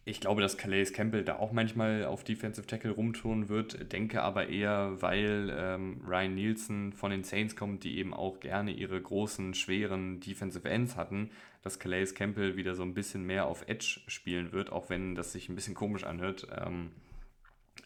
Ich 0.07 0.21
glaube, 0.21 0.43
dass 0.43 0.59
Calais 0.59 0.93
Campbell 0.93 1.25
da 1.25 1.37
auch 1.37 1.53
manchmal 1.53 2.05
auf 2.05 2.25
Defensive 2.25 2.67
Tackle 2.67 2.91
rumtun 2.91 3.49
wird, 3.49 3.91
denke 3.91 4.23
aber 4.23 4.49
eher, 4.49 5.01
weil 5.01 5.51
ähm, 5.57 6.03
Ryan 6.07 6.35
Nielsen 6.35 6.93
von 6.93 7.11
den 7.11 7.25
Saints 7.25 7.57
kommt, 7.57 7.85
die 7.85 7.97
eben 7.97 8.13
auch 8.13 8.39
gerne 8.41 8.73
ihre 8.73 9.01
großen, 9.01 9.55
schweren 9.55 10.21
Defensive 10.21 10.69
Ends 10.69 10.97
hatten, 10.97 11.31
dass 11.63 11.79
Calais 11.79 12.13
Campbell 12.15 12.57
wieder 12.57 12.75
so 12.75 12.83
ein 12.83 12.93
bisschen 12.93 13.25
mehr 13.25 13.47
auf 13.47 13.67
Edge 13.67 14.01
spielen 14.07 14.53
wird, 14.53 14.71
auch 14.71 14.91
wenn 14.91 15.15
das 15.15 15.33
sich 15.33 15.49
ein 15.49 15.55
bisschen 15.55 15.75
komisch 15.75 16.05
anhört. 16.05 16.49
Ähm, 16.55 16.91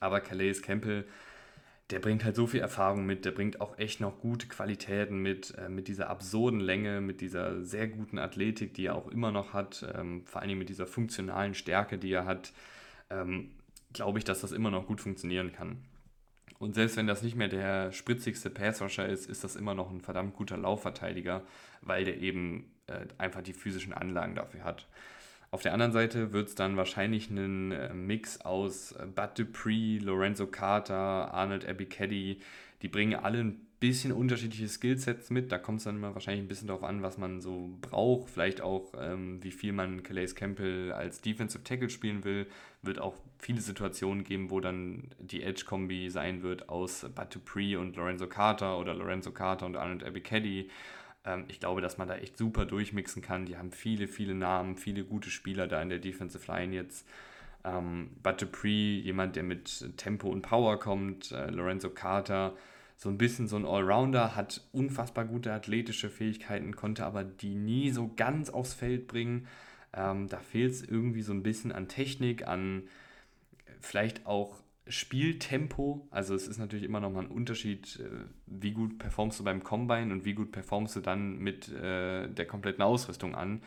aber 0.01 0.21
Calais 0.21 0.61
Campbell 0.61 1.05
der 1.91 2.01
bringt 2.01 2.25
halt 2.25 2.37
so 2.37 2.47
viel 2.47 2.61
Erfahrung 2.61 3.07
mit, 3.07 3.25
der 3.25 3.31
bringt 3.31 3.61
auch 3.61 3.79
echt 3.79 4.01
noch 4.01 4.21
gute 4.21 4.47
Qualitäten 4.47 5.19
mit, 5.23 5.55
äh, 5.57 5.69
mit 5.69 5.89
dieser 5.89 6.11
absurden 6.11 6.61
Länge, 6.61 7.01
mit 7.01 7.21
dieser 7.21 7.65
sehr 7.65 7.89
guten 7.89 8.19
Athletik, 8.19 8.75
die 8.75 8.87
er 8.87 8.95
auch 8.95 9.09
immer 9.09 9.33
noch 9.33 9.55
hat, 9.55 9.87
ähm, 9.95 10.23
vor 10.27 10.43
allem 10.43 10.59
mit 10.59 10.69
dieser 10.69 10.87
funktionalen 10.87 11.55
Stärke, 11.55 11.97
die 11.97 12.13
er 12.13 12.27
hat, 12.27 12.53
ähm, 13.11 13.51
glaube 13.93 14.19
ich, 14.19 14.25
dass 14.25 14.41
das 14.43 14.53
immer 14.53 14.71
noch 14.71 14.87
gut 14.87 15.01
funktionieren 15.01 15.53
kann. 15.53 15.79
Und 16.59 16.75
selbst 16.75 16.97
wenn 16.97 17.07
das 17.07 17.23
nicht 17.23 17.37
mehr 17.37 17.49
der 17.49 17.93
spritzigste 17.93 18.51
Passrusher 18.51 19.09
ist, 19.09 19.31
ist 19.31 19.45
das 19.45 19.57
immer 19.57 19.75
noch 19.75 19.91
ein 19.91 20.01
verdammt 20.01 20.35
guter 20.35 20.57
Laufverteidiger, 20.57 21.43
weil 21.81 22.05
der 22.05 22.19
eben 22.19 22.71
äh, 22.87 23.07
einfach 23.17 23.43
die 23.43 23.53
physischen 23.53 23.93
Anlagen 23.93 24.35
dafür 24.35 24.65
hat. 24.65 24.89
Auf 25.51 25.63
der 25.63 25.73
anderen 25.73 25.93
Seite 25.93 26.33
wird 26.33 26.49
es 26.49 26.55
dann 26.55 26.77
wahrscheinlich 26.77 27.31
einen 27.31 27.73
äh, 27.73 27.95
Mix 27.95 28.43
aus 28.43 28.93
äh, 28.93 29.07
Bud 29.07 29.39
Dupree, 29.39 29.99
Lorenzo 29.99 30.47
Carter, 30.47 31.33
Arnold 31.33 31.67
Abicaddy. 31.67 32.41
Die 32.83 32.89
bringen 32.89 33.15
alle 33.15 33.41
ein 33.41 33.67
bisschen 33.81 34.13
unterschiedliche 34.13 34.69
Skillsets 34.69 35.31
mit. 35.31 35.51
Da 35.51 35.59
kommt 35.59 35.79
es 35.79 35.85
dann 35.85 35.97
immer 35.97 36.13
wahrscheinlich 36.15 36.45
ein 36.45 36.49
bisschen 36.49 36.69
darauf 36.69 36.85
an, 36.85 37.03
was 37.03 37.17
man 37.17 37.41
so 37.41 37.71
braucht. 37.81 38.29
Vielleicht 38.29 38.61
auch, 38.61 38.93
ähm, 39.01 39.43
wie 39.43 39.51
viel 39.51 39.73
man 39.73 40.03
Calais 40.03 40.35
Campbell 40.35 40.93
als 40.93 41.23
Defensive 41.23 41.65
Tackle 41.65 41.89
spielen 41.89 42.25
will. 42.25 42.47
Wird 42.83 42.99
auch 42.99 43.15
viele 43.39 43.61
Situationen 43.61 44.25
geben, 44.25 44.51
wo 44.51 44.61
dann 44.61 45.09
die 45.19 45.43
Edge-Kombi 45.43 46.11
sein 46.11 46.43
wird 46.43 46.69
aus 46.69 47.07
Bud 47.15 47.35
Dupree 47.35 47.77
und 47.77 47.97
Lorenzo 47.97 48.27
Carter 48.27 48.79
oder 48.79 48.95
Lorenzo 48.95 49.31
Carter 49.31 49.65
und 49.65 49.77
Arnold 49.77 50.05
Abicaddy. 50.05 50.69
Ähm, 51.29 51.45
ich 51.49 51.61
glaube, 51.61 51.81
dass 51.81 51.99
man 51.99 52.09
da 52.09 52.17
echt 52.17 52.37
super 52.37 52.65
durchmixen 52.65 53.23
kann. 53.23 53.45
Die 53.45 53.57
haben 53.57 53.71
viele, 53.71 54.09
viele 54.09 54.35
Namen, 54.35 54.77
viele 54.77 55.05
gute 55.05 55.31
Spieler 55.31 55.67
da 55.69 55.81
in 55.83 55.91
der 55.91 55.99
Defensive 55.99 56.51
Line 56.51 56.75
jetzt. 56.75 57.07
Ähm, 57.65 58.11
Bud 58.23 58.41
Dupree, 58.41 58.99
jemand, 58.99 59.37
der 59.37 59.43
mit 59.43 59.97
Tempo 59.97 60.29
und 60.29 60.43
Power 60.43 60.79
kommt. 60.79 61.33
Äh, 61.33 61.51
Lorenzo 61.51 61.91
Carter, 61.91 62.57
so 62.97 63.09
ein 63.11 63.19
bisschen 63.19 63.47
so 63.47 63.57
ein 63.57 63.67
Allrounder, 63.67 64.35
hat 64.35 64.67
unfassbar 64.73 65.25
gute 65.25 65.53
athletische 65.53 66.11
Fähigkeiten, 66.11 66.75
konnte 66.75 67.05
aber 67.05 67.25
die 67.25 67.55
nie 67.55 67.91
so 67.91 68.11
ganz 68.17 68.51
aufs 68.51 68.75
Feld 68.75 69.07
bringen. 69.07 69.47
Ähm, 69.93 70.29
da 70.29 70.39
fehlt 70.39 70.73
es 70.73 70.83
irgendwie 70.83 71.23
so 71.23 71.33
ein 71.33 71.43
bisschen 71.43 71.73
an 71.73 71.89
Technik, 71.89 72.47
an 72.47 72.85
vielleicht 73.81 74.27
auch 74.27 74.57
Spieltempo. 74.89 76.07
Also 76.11 76.35
es 76.35 76.49
ist 76.49 76.59
natürlich 76.59 76.85
immer 76.85 77.01
noch 77.01 77.11
mal 77.11 77.25
ein 77.25 77.31
Unterschied, 77.31 78.01
äh, 78.01 78.27
wie 78.47 78.73
gut 78.73 78.99
performst 78.99 79.41
du 79.41 79.45
beim 79.45 79.63
Combine 79.63 80.13
und 80.13 80.25
wie 80.25 80.35
gut 80.35 80.53
performst 80.53 80.97
du 80.97 81.01
dann 81.01 81.39
mit 81.39 81.73
äh, 81.73 82.29
der 82.29 82.47
kompletten 82.47 82.83
Ausrüstung 82.83 83.35
an. 83.35 83.63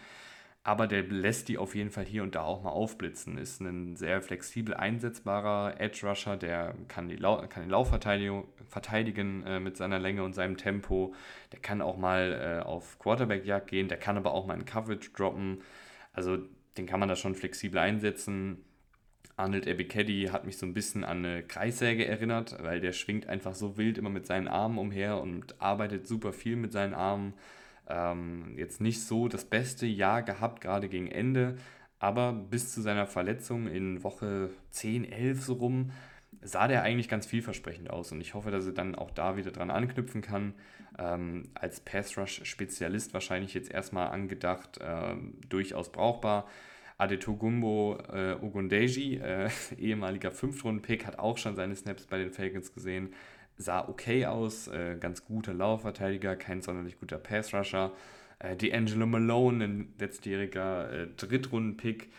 Aber 0.63 0.85
der 0.85 1.01
lässt 1.03 1.49
die 1.49 1.57
auf 1.57 1.73
jeden 1.73 1.89
Fall 1.89 2.05
hier 2.05 2.21
und 2.21 2.35
da 2.35 2.43
auch 2.43 2.61
mal 2.61 2.69
aufblitzen. 2.69 3.39
Ist 3.39 3.61
ein 3.61 3.95
sehr 3.95 4.21
flexibel 4.21 4.75
einsetzbarer 4.75 5.79
Edge 5.79 6.07
Rusher, 6.07 6.37
der 6.37 6.75
kann, 6.87 7.09
die 7.09 7.15
Lau 7.15 7.37
kann 7.47 7.63
den 7.63 7.71
Lauf 7.71 7.89
verteidigen 7.89 9.43
äh, 9.43 9.59
mit 9.59 9.75
seiner 9.75 9.97
Länge 9.97 10.23
und 10.23 10.33
seinem 10.33 10.57
Tempo. 10.57 11.15
Der 11.51 11.59
kann 11.59 11.81
auch 11.81 11.97
mal 11.97 12.59
äh, 12.61 12.63
auf 12.63 12.99
Quarterback-Jagd 12.99 13.67
gehen, 13.71 13.87
der 13.87 13.97
kann 13.97 14.17
aber 14.17 14.33
auch 14.33 14.45
mal 14.45 14.53
in 14.53 14.65
Coverage 14.65 15.09
droppen. 15.15 15.61
Also 16.13 16.37
den 16.77 16.85
kann 16.85 16.99
man 16.99 17.09
da 17.09 17.15
schon 17.15 17.33
flexibel 17.33 17.79
einsetzen 17.79 18.63
Arnold 19.37 19.67
Ebikedi 19.67 20.29
hat 20.31 20.45
mich 20.45 20.57
so 20.57 20.65
ein 20.65 20.73
bisschen 20.73 21.03
an 21.03 21.25
eine 21.25 21.43
Kreissäge 21.43 22.07
erinnert, 22.07 22.57
weil 22.61 22.81
der 22.81 22.91
schwingt 22.91 23.27
einfach 23.27 23.55
so 23.55 23.77
wild 23.77 23.97
immer 23.97 24.09
mit 24.09 24.27
seinen 24.27 24.47
Armen 24.47 24.77
umher 24.77 25.19
und 25.21 25.59
arbeitet 25.61 26.07
super 26.07 26.33
viel 26.33 26.55
mit 26.55 26.71
seinen 26.71 26.93
Armen. 26.93 27.33
Ähm, 27.87 28.53
jetzt 28.57 28.81
nicht 28.81 29.01
so 29.03 29.27
das 29.27 29.45
beste 29.45 29.85
Jahr 29.85 30.21
gehabt, 30.21 30.61
gerade 30.61 30.89
gegen 30.89 31.07
Ende, 31.07 31.55
aber 31.99 32.33
bis 32.33 32.73
zu 32.73 32.81
seiner 32.81 33.07
Verletzung 33.07 33.67
in 33.67 34.03
Woche 34.03 34.49
10, 34.71 35.11
11 35.11 35.41
so 35.41 35.53
rum, 35.53 35.91
sah 36.41 36.67
der 36.67 36.83
eigentlich 36.83 37.09
ganz 37.09 37.25
vielversprechend 37.25 37.89
aus 37.89 38.11
und 38.11 38.21
ich 38.21 38.33
hoffe, 38.33 38.51
dass 38.51 38.65
er 38.65 38.73
dann 38.73 38.95
auch 38.95 39.11
da 39.11 39.37
wieder 39.37 39.51
dran 39.51 39.69
anknüpfen 39.71 40.21
kann. 40.21 40.53
Ähm, 40.97 41.49
als 41.53 41.79
Pass 41.79 42.17
Rush 42.17 42.41
Spezialist 42.43 43.13
wahrscheinlich 43.13 43.53
jetzt 43.53 43.71
erstmal 43.71 44.07
angedacht, 44.07 44.79
äh, 44.79 45.15
durchaus 45.49 45.91
brauchbar. 45.91 46.47
Adetogumbo 47.01 47.97
äh, 48.13 48.35
Ogundeji, 48.39 49.17
äh, 49.17 49.49
ehemaliger 49.79 50.31
Fünftrunden-Pick, 50.31 51.07
hat 51.07 51.17
auch 51.17 51.37
schon 51.37 51.55
seine 51.55 51.75
Snaps 51.75 52.05
bei 52.05 52.19
den 52.19 52.31
Falcons 52.31 52.73
gesehen. 52.73 53.13
Sah 53.57 53.87
okay 53.87 54.27
aus, 54.27 54.67
äh, 54.67 54.97
ganz 54.99 55.25
guter 55.25 55.53
Laufverteidiger, 55.53 56.35
kein 56.35 56.61
sonderlich 56.61 56.99
guter 56.99 57.17
Pass-Rusher. 57.17 57.91
Äh, 58.37 58.55
D'Angelo 58.55 59.07
Malone, 59.07 59.63
ein 59.63 59.93
letztjähriger 59.97 60.91
äh, 60.91 61.07
Drittrunden-Pick, 61.17 62.11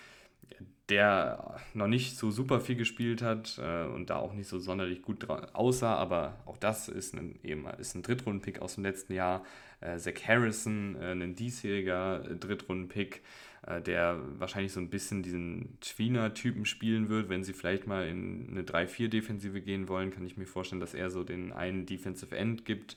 der 0.88 1.60
noch 1.74 1.86
nicht 1.86 2.18
so 2.18 2.32
super 2.32 2.60
viel 2.60 2.76
gespielt 2.76 3.22
hat 3.22 3.60
äh, 3.62 3.84
und 3.84 4.10
da 4.10 4.16
auch 4.16 4.34
nicht 4.34 4.48
so 4.48 4.58
sonderlich 4.58 5.02
gut 5.02 5.28
aussah, 5.30 5.94
aber 5.94 6.40
auch 6.44 6.58
das 6.58 6.88
ist 6.88 7.14
ein, 7.14 7.38
ist 7.78 7.94
ein 7.94 8.02
Drittrunden-Pick 8.02 8.60
aus 8.60 8.74
dem 8.74 8.82
letzten 8.82 9.12
Jahr. 9.14 9.44
Äh, 9.82 9.98
Zach 9.98 10.14
Harrison, 10.26 10.96
äh, 11.00 11.12
ein 11.12 11.34
diesjähriger 11.34 12.24
äh, 12.24 12.36
Drittrunden-Pick, 12.36 13.22
äh, 13.66 13.80
der 13.80 14.20
wahrscheinlich 14.38 14.72
so 14.72 14.80
ein 14.80 14.90
bisschen 14.90 15.22
diesen 15.22 15.78
Tweener-Typen 15.80 16.64
spielen 16.64 17.08
wird. 17.08 17.28
Wenn 17.28 17.44
sie 17.44 17.52
vielleicht 17.52 17.86
mal 17.86 18.06
in 18.08 18.48
eine 18.50 18.62
3-4-Defensive 18.62 19.60
gehen 19.60 19.88
wollen, 19.88 20.10
kann 20.10 20.26
ich 20.26 20.36
mir 20.36 20.46
vorstellen, 20.46 20.80
dass 20.80 20.94
er 20.94 21.10
so 21.10 21.24
den 21.24 21.52
einen 21.52 21.86
Defensive 21.86 22.36
End 22.36 22.64
gibt. 22.64 22.96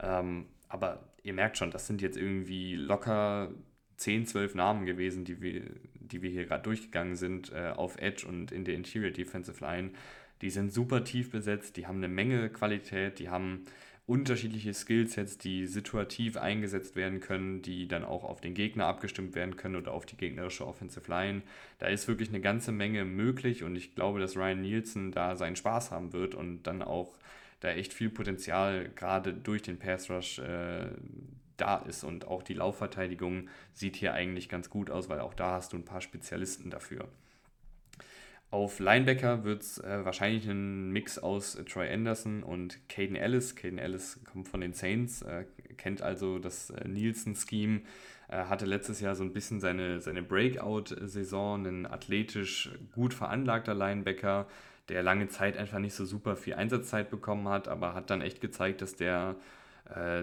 Ähm, 0.00 0.46
aber 0.68 1.04
ihr 1.22 1.32
merkt 1.32 1.58
schon, 1.58 1.70
das 1.70 1.86
sind 1.86 2.02
jetzt 2.02 2.16
irgendwie 2.16 2.74
locker 2.74 3.52
10, 3.96 4.26
12 4.26 4.54
Namen 4.54 4.86
gewesen, 4.86 5.24
die 5.24 5.40
wir, 5.40 5.62
die 5.94 6.22
wir 6.22 6.30
hier 6.30 6.44
gerade 6.44 6.62
durchgegangen 6.62 7.16
sind 7.16 7.52
äh, 7.52 7.72
auf 7.74 7.98
Edge 7.98 8.26
und 8.26 8.52
in 8.52 8.64
der 8.64 8.74
Interior 8.74 9.10
Defensive 9.10 9.64
Line. 9.64 9.90
Die 10.42 10.50
sind 10.50 10.72
super 10.72 11.02
tief 11.02 11.30
besetzt, 11.30 11.76
die 11.76 11.86
haben 11.86 11.96
eine 11.96 12.08
Menge 12.08 12.50
Qualität, 12.50 13.18
die 13.18 13.30
haben 13.30 13.64
unterschiedliche 14.06 14.72
Skillsets, 14.72 15.36
die 15.36 15.66
situativ 15.66 16.36
eingesetzt 16.36 16.94
werden 16.94 17.18
können, 17.20 17.60
die 17.62 17.88
dann 17.88 18.04
auch 18.04 18.22
auf 18.22 18.40
den 18.40 18.54
Gegner 18.54 18.86
abgestimmt 18.86 19.34
werden 19.34 19.56
können 19.56 19.74
oder 19.74 19.92
auf 19.92 20.06
die 20.06 20.16
gegnerische 20.16 20.66
Offensive 20.66 21.10
Line. 21.10 21.42
Da 21.78 21.88
ist 21.88 22.06
wirklich 22.06 22.28
eine 22.28 22.40
ganze 22.40 22.70
Menge 22.70 23.04
möglich 23.04 23.64
und 23.64 23.74
ich 23.74 23.96
glaube, 23.96 24.20
dass 24.20 24.36
Ryan 24.36 24.60
Nielsen 24.60 25.10
da 25.10 25.34
seinen 25.34 25.56
Spaß 25.56 25.90
haben 25.90 26.12
wird 26.12 26.36
und 26.36 26.62
dann 26.62 26.82
auch 26.82 27.18
da 27.60 27.70
echt 27.70 27.92
viel 27.92 28.10
Potenzial 28.10 28.90
gerade 28.94 29.32
durch 29.32 29.62
den 29.62 29.78
Pass 29.78 30.08
Rush 30.08 30.38
äh, 30.38 30.86
da 31.56 31.78
ist. 31.78 32.04
Und 32.04 32.28
auch 32.28 32.42
die 32.42 32.54
Laufverteidigung 32.54 33.48
sieht 33.72 33.96
hier 33.96 34.14
eigentlich 34.14 34.48
ganz 34.48 34.70
gut 34.70 34.90
aus, 34.90 35.08
weil 35.08 35.20
auch 35.20 35.34
da 35.34 35.52
hast 35.52 35.72
du 35.72 35.78
ein 35.78 35.84
paar 35.84 36.00
Spezialisten 36.00 36.70
dafür. 36.70 37.08
Auf 38.50 38.78
Linebacker 38.78 39.42
wird 39.42 39.62
es 39.62 39.78
äh, 39.78 40.04
wahrscheinlich 40.04 40.46
ein 40.46 40.90
Mix 40.90 41.18
aus 41.18 41.56
äh, 41.56 41.64
Troy 41.64 41.92
Anderson 41.92 42.44
und 42.44 42.78
Caden 42.88 43.16
Ellis. 43.16 43.56
Caden 43.56 43.78
Ellis 43.78 44.20
kommt 44.24 44.48
von 44.48 44.60
den 44.60 44.72
Saints, 44.72 45.22
äh, 45.22 45.44
kennt 45.76 46.00
also 46.00 46.38
das 46.38 46.70
äh, 46.70 46.86
Nielsen-Scheme, 46.86 47.82
hatte 48.28 48.66
letztes 48.66 49.00
Jahr 49.00 49.14
so 49.14 49.22
ein 49.22 49.32
bisschen 49.32 49.60
seine, 49.60 50.00
seine 50.00 50.20
Breakout-Saison, 50.20 51.64
ein 51.64 51.86
athletisch 51.86 52.72
gut 52.92 53.14
veranlagter 53.14 53.72
Linebacker, 53.72 54.48
der 54.88 55.04
lange 55.04 55.28
Zeit 55.28 55.56
einfach 55.56 55.78
nicht 55.78 55.94
so 55.94 56.04
super 56.04 56.34
viel 56.34 56.54
Einsatzzeit 56.54 57.08
bekommen 57.08 57.48
hat, 57.48 57.68
aber 57.68 57.94
hat 57.94 58.10
dann 58.10 58.22
echt 58.22 58.40
gezeigt, 58.40 58.82
dass 58.82 58.96
der 58.96 59.36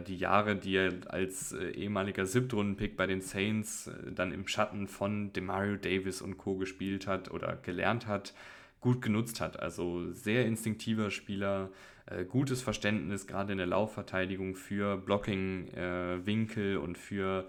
die 0.01 0.17
Jahre, 0.17 0.55
die 0.55 0.75
er 0.75 0.93
als 1.07 1.53
äh, 1.53 1.69
ehemaliger 1.71 2.25
Siebtrunden-Pick 2.25 2.97
bei 2.97 3.07
den 3.07 3.21
Saints 3.21 3.87
äh, 3.87 4.11
dann 4.11 4.33
im 4.33 4.47
Schatten 4.47 4.87
von 4.87 5.31
Demario 5.31 5.77
Davis 5.77 6.21
und 6.21 6.37
Co. 6.37 6.57
gespielt 6.57 7.07
hat 7.07 7.31
oder 7.31 7.55
gelernt 7.55 8.07
hat, 8.07 8.33
gut 8.81 9.01
genutzt 9.01 9.39
hat. 9.39 9.59
Also 9.59 10.11
sehr 10.11 10.45
instinktiver 10.45 11.11
Spieler, 11.11 11.69
äh, 12.07 12.25
gutes 12.25 12.61
Verständnis 12.61 13.25
gerade 13.25 13.53
in 13.53 13.57
der 13.57 13.67
Laufverteidigung 13.67 14.55
für 14.55 14.97
Blocking-Winkel 14.97 16.73
äh, 16.73 16.77
und 16.77 16.97
für 16.97 17.47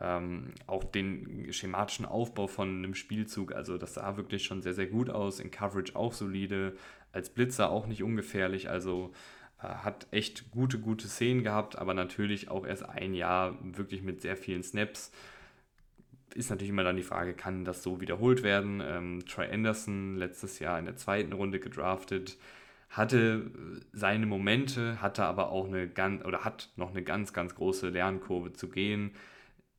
ähm, 0.00 0.52
auch 0.66 0.84
den 0.84 1.50
schematischen 1.52 2.04
Aufbau 2.04 2.46
von 2.46 2.68
einem 2.68 2.94
Spielzug. 2.94 3.54
Also 3.54 3.78
das 3.78 3.94
sah 3.94 4.18
wirklich 4.18 4.44
schon 4.44 4.60
sehr, 4.60 4.74
sehr 4.74 4.86
gut 4.88 5.08
aus. 5.08 5.40
In 5.40 5.50
Coverage 5.50 5.96
auch 5.96 6.12
solide, 6.12 6.76
als 7.12 7.30
Blitzer 7.30 7.70
auch 7.70 7.86
nicht 7.86 8.02
ungefährlich. 8.02 8.68
Also 8.68 9.12
äh, 9.12 9.43
hat 9.58 10.06
echt 10.10 10.50
gute, 10.50 10.78
gute 10.78 11.08
Szenen 11.08 11.42
gehabt, 11.42 11.78
aber 11.78 11.94
natürlich 11.94 12.50
auch 12.50 12.66
erst 12.66 12.88
ein 12.88 13.14
Jahr 13.14 13.58
wirklich 13.62 14.02
mit 14.02 14.20
sehr 14.20 14.36
vielen 14.36 14.62
Snaps. 14.62 15.12
Ist 16.34 16.50
natürlich 16.50 16.70
immer 16.70 16.84
dann 16.84 16.96
die 16.96 17.02
Frage, 17.02 17.34
kann 17.34 17.64
das 17.64 17.82
so 17.82 18.00
wiederholt 18.00 18.42
werden? 18.42 18.82
Ähm, 18.84 19.24
Troy 19.26 19.48
Anderson 19.50 20.16
letztes 20.16 20.58
Jahr 20.58 20.78
in 20.78 20.84
der 20.84 20.96
zweiten 20.96 21.32
Runde 21.32 21.60
gedraftet, 21.60 22.36
hatte 22.90 23.50
seine 23.92 24.26
Momente, 24.26 25.00
hatte 25.00 25.24
aber 25.24 25.50
auch 25.50 25.66
eine 25.66 25.88
ganz 25.88 26.24
oder 26.24 26.44
hat 26.44 26.70
noch 26.76 26.90
eine 26.90 27.02
ganz, 27.02 27.32
ganz 27.32 27.54
große 27.54 27.88
Lernkurve 27.88 28.52
zu 28.52 28.68
gehen. 28.68 29.12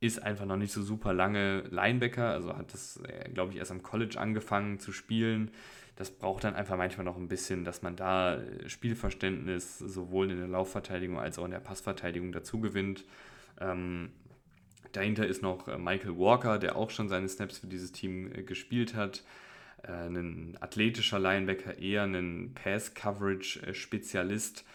Ist 0.00 0.22
einfach 0.22 0.44
noch 0.46 0.56
nicht 0.56 0.72
so 0.72 0.82
super 0.82 1.14
lange 1.14 1.60
Linebacker, 1.70 2.28
also 2.30 2.56
hat 2.56 2.72
das, 2.72 2.98
äh, 3.06 3.30
glaube 3.30 3.52
ich, 3.52 3.58
erst 3.58 3.70
am 3.70 3.82
College 3.82 4.18
angefangen 4.18 4.78
zu 4.78 4.92
spielen 4.92 5.50
das 5.96 6.10
braucht 6.10 6.44
dann 6.44 6.54
einfach 6.54 6.76
manchmal 6.76 7.04
noch 7.04 7.16
ein 7.16 7.28
bisschen, 7.28 7.64
dass 7.64 7.82
man 7.82 7.96
da 7.96 8.36
äh, 8.36 8.68
Spielverständnis 8.68 9.78
sowohl 9.78 10.30
in 10.30 10.38
der 10.38 10.46
Laufverteidigung 10.46 11.18
als 11.18 11.38
auch 11.38 11.46
in 11.46 11.50
der 11.50 11.60
Passverteidigung 11.60 12.32
dazu 12.32 12.60
gewinnt. 12.60 13.04
Ähm, 13.60 14.10
dahinter 14.92 15.26
ist 15.26 15.42
noch 15.42 15.68
äh, 15.68 15.78
Michael 15.78 16.18
Walker, 16.18 16.58
der 16.58 16.76
auch 16.76 16.90
schon 16.90 17.08
seine 17.08 17.28
Snaps 17.28 17.58
für 17.58 17.66
dieses 17.66 17.92
Team 17.92 18.30
äh, 18.30 18.42
gespielt 18.42 18.94
hat. 18.94 19.24
Äh, 19.82 20.08
ein 20.08 20.58
athletischer 20.60 21.18
Linebacker, 21.18 21.78
eher 21.78 22.02
ein 22.02 22.52
Pass-Coverage-Spezialist 22.54 24.66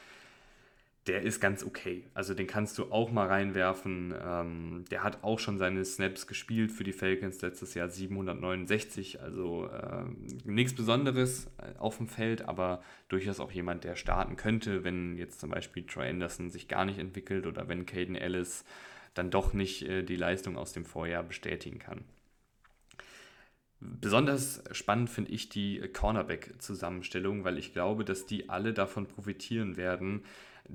der 1.07 1.23
ist 1.23 1.39
ganz 1.39 1.63
okay. 1.63 2.03
Also 2.13 2.35
den 2.35 2.45
kannst 2.45 2.77
du 2.77 2.91
auch 2.91 3.11
mal 3.11 3.27
reinwerfen. 3.27 4.13
Ähm, 4.23 4.85
der 4.91 5.03
hat 5.03 5.23
auch 5.23 5.39
schon 5.39 5.57
seine 5.57 5.83
Snaps 5.83 6.27
gespielt 6.27 6.71
für 6.71 6.83
die 6.83 6.93
Falcons 6.93 7.41
letztes 7.41 7.73
Jahr 7.73 7.89
769. 7.89 9.19
Also 9.19 9.67
äh, 9.67 10.05
nichts 10.43 10.75
Besonderes 10.75 11.47
äh, 11.57 11.77
auf 11.79 11.97
dem 11.97 12.07
Feld, 12.07 12.47
aber 12.47 12.83
durchaus 13.09 13.39
auch 13.39 13.51
jemand, 13.51 13.83
der 13.83 13.95
starten 13.95 14.35
könnte, 14.35 14.83
wenn 14.83 15.17
jetzt 15.17 15.39
zum 15.39 15.49
Beispiel 15.49 15.83
Troy 15.87 16.07
Anderson 16.07 16.51
sich 16.51 16.67
gar 16.67 16.85
nicht 16.85 16.99
entwickelt 16.99 17.47
oder 17.47 17.67
wenn 17.67 17.87
Caden 17.87 18.15
Ellis 18.15 18.63
dann 19.15 19.31
doch 19.31 19.53
nicht 19.53 19.81
äh, 19.81 20.03
die 20.03 20.17
Leistung 20.17 20.55
aus 20.55 20.71
dem 20.71 20.85
Vorjahr 20.85 21.23
bestätigen 21.23 21.79
kann. 21.79 22.03
Besonders 23.79 24.63
spannend 24.73 25.09
finde 25.09 25.31
ich 25.31 25.49
die 25.49 25.79
Cornerback-Zusammenstellung, 25.79 27.43
weil 27.43 27.57
ich 27.57 27.73
glaube, 27.73 28.05
dass 28.05 28.27
die 28.27 28.47
alle 28.47 28.73
davon 28.73 29.07
profitieren 29.07 29.75
werden, 29.75 30.23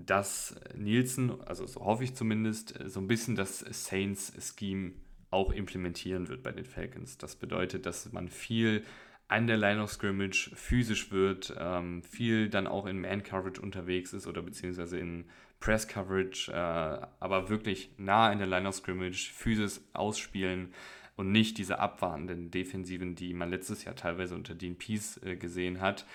dass 0.04 0.54
Nielsen, 0.74 1.40
also 1.42 1.66
so 1.66 1.84
hoffe 1.84 2.04
ich 2.04 2.14
zumindest, 2.14 2.74
so 2.86 3.00
ein 3.00 3.06
bisschen 3.06 3.36
das 3.36 3.60
Saints-Scheme 3.60 4.92
auch 5.30 5.52
implementieren 5.52 6.28
wird 6.28 6.42
bei 6.42 6.52
den 6.52 6.64
Falcons. 6.64 7.18
Das 7.18 7.36
bedeutet, 7.36 7.86
dass 7.86 8.12
man 8.12 8.28
viel 8.28 8.84
an 9.28 9.46
der 9.46 9.56
Line 9.56 9.82
of 9.82 9.90
Scrimmage 9.90 10.50
physisch 10.54 11.10
wird, 11.10 11.54
ähm, 11.58 12.02
viel 12.02 12.48
dann 12.48 12.66
auch 12.66 12.86
in 12.86 13.00
Man-Coverage 13.00 13.60
unterwegs 13.60 14.12
ist 14.12 14.26
oder 14.26 14.42
beziehungsweise 14.42 14.98
in 14.98 15.24
Press-Coverage, 15.58 16.52
äh, 16.52 17.06
aber 17.18 17.48
wirklich 17.48 17.90
nah 17.96 18.30
in 18.30 18.38
der 18.38 18.46
Line 18.46 18.68
of 18.68 18.76
Scrimmage, 18.76 19.32
physisch 19.32 19.80
ausspielen 19.94 20.72
und 21.16 21.32
nicht 21.32 21.58
diese 21.58 21.78
abwartenden 21.80 22.50
Defensiven, 22.50 23.14
die 23.14 23.34
man 23.34 23.50
letztes 23.50 23.84
Jahr 23.84 23.96
teilweise 23.96 24.34
unter 24.34 24.54
Dean 24.54 24.76
Peace 24.76 25.18
äh, 25.24 25.36
gesehen 25.36 25.80
hat. 25.80 26.06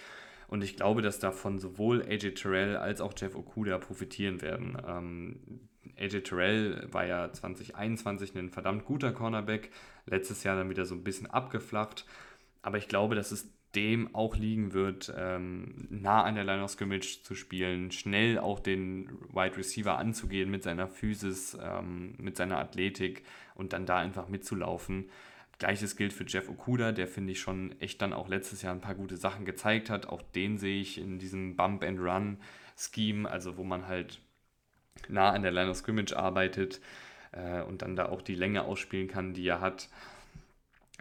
Und 0.52 0.66
ich 0.66 0.76
glaube, 0.76 1.02
dass 1.02 1.18
davon 1.18 1.60
sowohl 1.60 2.04
AJ 2.04 2.32
Terrell 2.32 2.76
als 2.76 3.00
auch 3.00 3.14
Jeff 3.16 3.36
Okuda 3.36 3.78
profitieren 3.78 4.42
werden. 4.42 4.78
Ähm, 4.86 5.40
AJ 5.98 6.24
Terrell 6.24 6.90
war 6.92 7.06
ja 7.06 7.32
2021 7.32 8.36
ein 8.36 8.50
verdammt 8.50 8.84
guter 8.84 9.14
Cornerback, 9.14 9.72
letztes 10.06 10.44
Jahr 10.44 10.58
dann 10.58 10.70
wieder 10.70 10.84
so 10.84 10.94
ein 10.94 11.06
bisschen 11.06 11.28
abgeflacht. 11.28 12.06
Aber 12.64 12.78
ich 12.78 12.90
glaube, 12.90 13.16
dass 13.16 13.32
es 13.32 13.50
dem 13.76 14.14
auch 14.14 14.36
liegen 14.36 14.74
wird, 14.74 15.14
ähm, 15.18 15.88
nah 15.90 16.24
an 16.24 16.36
der 16.36 16.44
Line 16.44 16.64
of 16.64 16.72
Scrimmage 16.72 17.24
zu 17.24 17.34
spielen, 17.34 17.90
schnell 17.92 18.38
auch 18.38 18.60
den 18.60 19.10
Wide 19.34 19.56
Receiver 19.56 19.98
anzugehen 19.98 20.52
mit 20.52 20.64
seiner 20.64 20.90
Physis, 20.90 21.58
ähm, 21.64 22.16
mit 22.18 22.36
seiner 22.36 22.58
Athletik 22.58 23.24
und 23.56 23.72
dann 23.72 23.86
da 23.86 24.00
einfach 24.00 24.28
mitzulaufen. 24.28 25.10
Gleiches 25.62 25.96
gilt 25.96 26.12
für 26.12 26.26
Jeff 26.26 26.50
Okuda, 26.50 26.92
der 26.92 27.08
finde 27.08 27.34
ich 27.34 27.40
schon 27.40 27.80
echt 27.80 28.02
dann 28.02 28.14
auch 28.14 28.28
letztes 28.28 28.64
Jahr 28.64 28.74
ein 28.74 28.82
paar 28.82 28.96
gute 28.96 29.16
Sachen 29.16 29.46
gezeigt 29.46 29.92
hat. 29.92 30.08
Auch 30.08 30.24
den 30.24 30.58
sehe 30.58 30.82
ich 30.82 30.98
in 30.98 31.20
diesem 31.20 31.56
Bump 31.56 31.84
and 31.84 32.00
Run 32.00 32.38
Scheme, 32.76 33.30
also 33.30 33.58
wo 33.58 33.64
man 33.64 33.86
halt 33.86 34.22
nah 35.08 35.30
an 35.30 35.44
der 35.44 35.52
Line 35.52 35.70
of 35.70 35.78
Scrimmage 35.78 36.18
arbeitet 36.18 36.82
äh, 37.32 37.62
und 37.62 37.84
dann 37.84 37.96
da 37.96 38.08
auch 38.08 38.24
die 38.24 38.34
Länge 38.34 38.64
ausspielen 38.64 39.08
kann, 39.08 39.36
die 39.36 39.46
er 39.46 39.62
hat. 39.62 39.88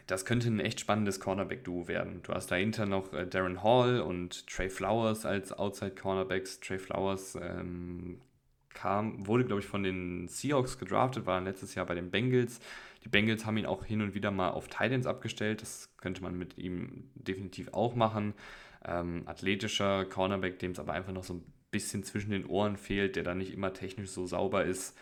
Das 0.07 0.27
könnte 0.27 0.49
ein 0.49 0.61
echt 0.61 0.79
spannendes 0.79 1.21
Cornerback-Duo 1.21 1.89
werden. 1.89 2.21
Du 2.23 2.35
hast 2.35 2.51
dahinter 2.51 2.85
noch 2.85 3.15
äh, 3.15 3.27
Darren 3.27 3.63
Hall 3.63 4.03
und 4.03 4.47
Trey 4.47 4.69
Flowers 4.69 5.25
als 5.25 5.55
Outside-Cornerbacks. 5.55 6.61
Trey 6.61 6.79
Flowers 6.79 7.35
ähm, 7.41 8.21
kam, 8.75 9.27
wurde, 9.27 9.47
glaube 9.47 9.63
ich, 9.63 9.67
von 9.67 9.83
den 9.83 10.29
Seahawks 10.29 10.79
gedraftet, 10.79 11.25
war 11.25 11.41
letztes 11.41 11.75
Jahr 11.75 11.87
bei 11.87 11.95
den 11.95 12.11
Bengals 12.11 12.61
Die 13.05 13.09
Bengals 13.09 13.47
haben 13.47 13.57
ihn 13.57 13.67
auch 13.67 13.85
hin 13.85 14.03
und 14.03 14.15
wieder 14.15 14.31
mal 14.31 14.51
auf 14.51 14.69
Titans 14.69 15.07
abgestellt. 15.07 15.63
Das 15.63 15.91
könnte 15.97 16.23
man 16.23 16.37
mit 16.37 16.59
ihm 16.59 17.11
definitiv 17.15 17.73
auch 17.73 17.95
machen. 17.95 18.35
Ähm, 18.85 19.23
athletischer 19.27 20.05
Cornerback, 20.05 20.59
dem 20.59 20.73
es 20.73 20.79
aber 20.79 20.93
einfach 20.93 21.13
noch 21.13 21.25
so 21.25 21.35
ein 21.35 21.45
bisschen 21.71 22.03
zwischen 22.03 22.31
den 22.31 22.47
Ohren 22.47 22.77
fehlt, 22.77 23.17
der 23.17 23.23
da 23.23 23.35
nicht 23.35 23.53
immer 23.53 23.73
technisch 23.73 24.11
so 24.11 24.27
sauber 24.27 24.65
ist. 24.65 24.97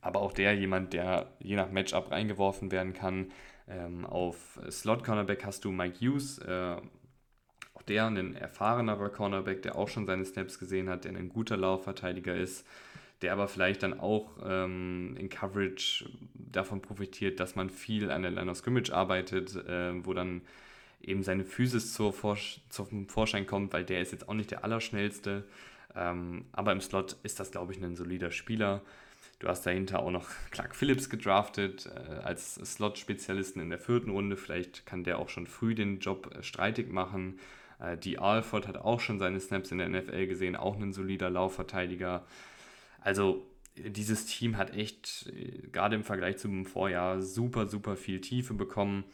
Aber 0.00 0.20
auch 0.20 0.32
der 0.32 0.54
jemand, 0.54 0.92
der 0.92 1.32
je 1.40 1.56
nach 1.56 1.70
Matchup 1.70 2.10
reingeworfen 2.10 2.70
werden 2.70 2.92
kann. 2.92 3.32
Ähm, 3.68 4.04
auf 4.06 4.60
Slot 4.70 5.04
Cornerback 5.04 5.44
hast 5.44 5.64
du 5.64 5.72
Mike 5.72 5.98
Hughes, 6.00 6.38
äh, 6.38 6.76
auch 7.74 7.82
der 7.82 8.06
ein 8.06 8.34
erfahrenerer 8.34 9.10
Cornerback, 9.10 9.62
der 9.62 9.76
auch 9.76 9.88
schon 9.88 10.06
seine 10.06 10.24
Snaps 10.24 10.58
gesehen 10.58 10.88
hat, 10.88 11.04
der 11.04 11.12
ein 11.12 11.28
guter 11.28 11.56
Laufverteidiger 11.56 12.34
ist, 12.34 12.66
der 13.22 13.32
aber 13.32 13.48
vielleicht 13.48 13.82
dann 13.82 13.98
auch 13.98 14.30
ähm, 14.44 15.16
in 15.18 15.28
Coverage 15.28 16.08
davon 16.34 16.82
profitiert, 16.82 17.40
dass 17.40 17.56
man 17.56 17.70
viel 17.70 18.10
an 18.10 18.22
der 18.22 18.30
Line 18.30 18.50
of 18.50 18.58
Scrimmage 18.58 18.92
arbeitet, 18.92 19.54
äh, 19.56 20.04
wo 20.04 20.12
dann 20.12 20.42
eben 21.00 21.22
seine 21.22 21.44
Physis 21.44 21.94
zur 21.94 22.12
Vorsch 22.12 22.60
zum 22.68 23.08
Vorschein 23.08 23.46
kommt, 23.46 23.72
weil 23.72 23.84
der 23.84 24.00
ist 24.00 24.12
jetzt 24.12 24.28
auch 24.28 24.34
nicht 24.34 24.50
der 24.50 24.64
Allerschnellste. 24.64 25.44
Ähm, 25.94 26.44
aber 26.52 26.72
im 26.72 26.80
Slot 26.80 27.16
ist 27.22 27.40
das, 27.40 27.50
glaube 27.50 27.72
ich, 27.72 27.82
ein 27.82 27.96
solider 27.96 28.30
Spieler. 28.30 28.82
Du 29.38 29.48
hast 29.48 29.66
dahinter 29.66 30.00
auch 30.00 30.10
noch 30.10 30.28
Clark 30.50 30.74
Phillips 30.74 31.10
gedraftet 31.10 31.90
äh, 31.94 32.22
als 32.22 32.54
Slot-Spezialisten 32.54 33.60
in 33.60 33.70
der 33.70 33.78
vierten 33.78 34.10
Runde. 34.10 34.36
Vielleicht 34.36 34.86
kann 34.86 35.04
der 35.04 35.18
auch 35.18 35.28
schon 35.28 35.46
früh 35.46 35.74
den 35.74 36.00
Job 36.00 36.34
äh, 36.34 36.42
streitig 36.42 36.90
machen. 36.90 37.38
Äh, 37.78 37.98
die 37.98 38.18
Alford 38.18 38.66
hat 38.66 38.78
auch 38.78 39.00
schon 39.00 39.18
seine 39.18 39.40
Snaps 39.40 39.70
in 39.72 39.78
der 39.78 39.88
NFL 39.88 40.26
gesehen, 40.26 40.56
auch 40.56 40.76
ein 40.76 40.92
solider 40.92 41.28
Laufverteidiger. 41.28 42.24
Also 43.06 43.46
dieses 43.76 44.26
Team 44.26 44.56
hat 44.56 44.76
echt, 44.76 45.30
äh, 45.32 45.68
gerade 45.68 45.94
im 45.94 46.02
Vergleich 46.02 46.38
zum 46.38 46.66
Vorjahr, 46.66 47.22
super, 47.22 47.68
super 47.68 47.94
viel 47.94 48.20
Tiefe 48.20 48.52
bekommen. 48.52 49.04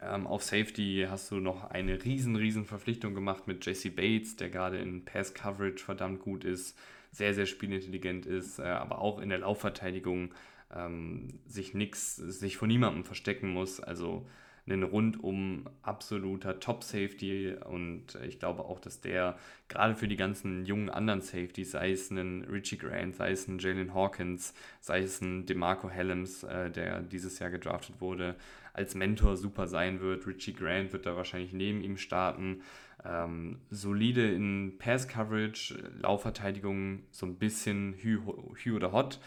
Ähm, 0.00 0.26
auf 0.26 0.42
Safety 0.42 1.04
hast 1.10 1.30
du 1.30 1.36
noch 1.36 1.64
eine 1.70 2.02
riesen, 2.02 2.34
riesen 2.34 2.64
Verpflichtung 2.64 3.14
gemacht 3.14 3.46
mit 3.46 3.66
Jesse 3.66 3.90
Bates, 3.90 4.36
der 4.36 4.48
gerade 4.48 4.78
in 4.78 5.04
Pass 5.04 5.34
Coverage 5.34 5.84
verdammt 5.84 6.20
gut 6.20 6.44
ist, 6.44 6.78
sehr, 7.12 7.34
sehr 7.34 7.44
spielintelligent 7.44 8.24
ist, 8.24 8.58
äh, 8.58 8.62
aber 8.62 9.00
auch 9.02 9.18
in 9.20 9.28
der 9.28 9.40
Laufverteidigung 9.40 10.32
ähm, 10.74 11.40
sich 11.46 11.74
nix, 11.74 12.16
sich 12.16 12.56
vor 12.56 12.68
niemandem 12.68 13.04
verstecken 13.04 13.50
muss. 13.50 13.80
Also 13.80 14.26
ein 14.66 14.82
rundum 14.82 15.68
absoluter 15.82 16.58
Top-Safety 16.58 17.54
und 17.66 18.18
ich 18.26 18.38
glaube 18.38 18.64
auch, 18.64 18.80
dass 18.80 19.00
der 19.00 19.36
gerade 19.68 19.94
für 19.94 20.08
die 20.08 20.16
ganzen 20.16 20.64
jungen 20.64 20.88
anderen 20.88 21.20
Safeties, 21.20 21.72
sei 21.72 21.92
es 21.92 22.10
ein 22.10 22.44
Richie 22.44 22.78
Grant, 22.78 23.14
sei 23.16 23.32
es 23.32 23.46
ein 23.46 23.58
Jalen 23.58 23.92
Hawkins, 23.92 24.54
sei 24.80 25.00
es 25.00 25.20
ein 25.20 25.44
DeMarco 25.44 25.90
Helms, 25.90 26.44
äh, 26.44 26.70
der 26.70 27.02
dieses 27.02 27.38
Jahr 27.38 27.50
gedraftet 27.50 28.00
wurde, 28.00 28.36
als 28.72 28.94
Mentor 28.94 29.36
super 29.36 29.66
sein 29.68 30.00
wird. 30.00 30.26
Richie 30.26 30.54
Grant 30.54 30.92
wird 30.92 31.04
da 31.04 31.14
wahrscheinlich 31.14 31.52
neben 31.52 31.82
ihm 31.82 31.98
starten. 31.98 32.62
Ähm, 33.04 33.58
solide 33.70 34.32
in 34.32 34.78
Pass-Coverage, 34.78 35.74
Laufverteidigung 36.00 37.02
so 37.10 37.26
ein 37.26 37.36
bisschen 37.36 37.94
Hü, 37.98 38.20
Hü 38.54 38.72
oder 38.72 38.92
Hot. 38.92 39.20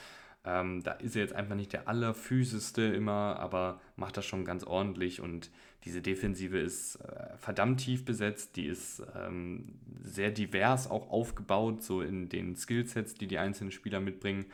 Ähm, 0.47 0.81
da 0.81 0.93
ist 0.93 1.15
er 1.15 1.23
jetzt 1.23 1.35
einfach 1.35 1.55
nicht 1.55 1.73
der 1.73 1.89
allerphysischste 1.89 2.81
immer, 2.83 3.37
aber 3.37 3.81
macht 3.97 4.15
das 4.15 4.25
schon 4.25 4.45
ganz 4.45 4.63
ordentlich 4.63 5.19
und 5.19 5.51
diese 5.83 6.01
Defensive 6.01 6.57
ist 6.57 6.95
äh, 6.95 7.37
verdammt 7.37 7.81
tief 7.81 8.05
besetzt, 8.05 8.55
die 8.55 8.65
ist 8.65 9.03
ähm, 9.15 9.75
sehr 10.01 10.31
divers 10.31 10.89
auch 10.89 11.09
aufgebaut, 11.11 11.83
so 11.83 12.01
in 12.01 12.29
den 12.29 12.55
Skillsets, 12.55 13.13
die 13.15 13.27
die 13.27 13.37
einzelnen 13.39 13.71
Spieler 13.71 13.99
mitbringen. 13.99 14.45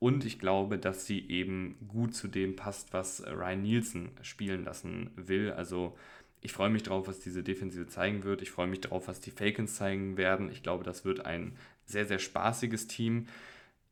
Und 0.00 0.24
ich 0.24 0.40
glaube, 0.40 0.78
dass 0.78 1.06
sie 1.06 1.28
eben 1.28 1.76
gut 1.88 2.14
zu 2.14 2.28
dem 2.28 2.56
passt, 2.56 2.92
was 2.92 3.24
Ryan 3.24 3.62
Nielsen 3.62 4.10
spielen 4.22 4.64
lassen 4.64 5.10
will. 5.16 5.52
Also 5.52 5.96
ich 6.40 6.52
freue 6.52 6.70
mich 6.70 6.84
drauf, 6.84 7.08
was 7.08 7.20
diese 7.20 7.42
Defensive 7.42 7.86
zeigen 7.86 8.24
wird. 8.24 8.42
Ich 8.42 8.50
freue 8.50 8.68
mich 8.68 8.80
drauf, 8.80 9.08
was 9.08 9.20
die 9.20 9.32
Falcons 9.32 9.74
zeigen 9.76 10.16
werden. 10.16 10.50
Ich 10.50 10.62
glaube, 10.62 10.84
das 10.84 11.04
wird 11.04 11.26
ein 11.26 11.56
sehr, 11.86 12.06
sehr 12.06 12.20
spaßiges 12.20 12.86
Team. 12.86 13.26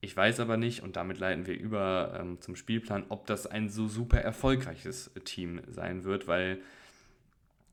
Ich 0.07 0.17
weiß 0.17 0.39
aber 0.39 0.57
nicht, 0.57 0.85
und 0.85 0.95
damit 0.95 1.19
leiten 1.19 1.49
wir 1.49 1.59
über 1.59 2.17
ähm, 2.21 2.41
zum 2.41 2.55
Spielplan, 2.55 3.07
ob 3.09 3.27
das 3.27 3.49
ein 3.49 3.69
so 3.69 3.89
super 3.89 4.21
erfolgreiches 4.21 5.11
Team 5.25 5.61
sein 5.67 6.05
wird, 6.05 6.29
weil 6.29 6.61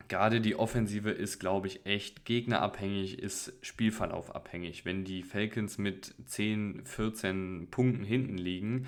gerade 0.08 0.42
die 0.42 0.56
Offensive 0.56 1.12
ist, 1.12 1.38
glaube 1.38 1.68
ich, 1.68 1.86
echt 1.86 2.26
gegnerabhängig, 2.26 3.20
ist 3.20 3.54
Spielverlaufabhängig. 3.62 4.84
Wenn 4.84 5.04
die 5.04 5.22
Falcons 5.22 5.78
mit 5.78 6.16
10, 6.26 6.86
14 6.86 7.68
Punkten 7.70 8.04
hinten 8.04 8.40
liegen, 8.40 8.88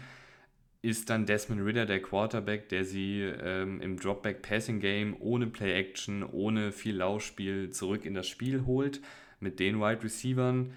ist 0.81 1.11
dann 1.11 1.27
Desmond 1.27 1.63
Ritter 1.63 1.85
der 1.85 2.01
Quarterback, 2.01 2.69
der 2.69 2.83
sie 2.83 3.21
ähm, 3.21 3.79
im 3.79 3.99
Dropback 3.99 4.41
Passing 4.41 4.79
Game 4.79 5.15
ohne 5.19 5.45
Play 5.45 5.71
Action, 5.71 6.23
ohne 6.23 6.71
viel 6.71 6.95
Laufspiel 6.95 7.69
zurück 7.69 8.05
in 8.05 8.15
das 8.15 8.27
Spiel 8.27 8.65
holt 8.65 9.01
mit 9.39 9.59
den 9.59 9.79
Wide 9.79 10.03
Receivern. 10.03 10.73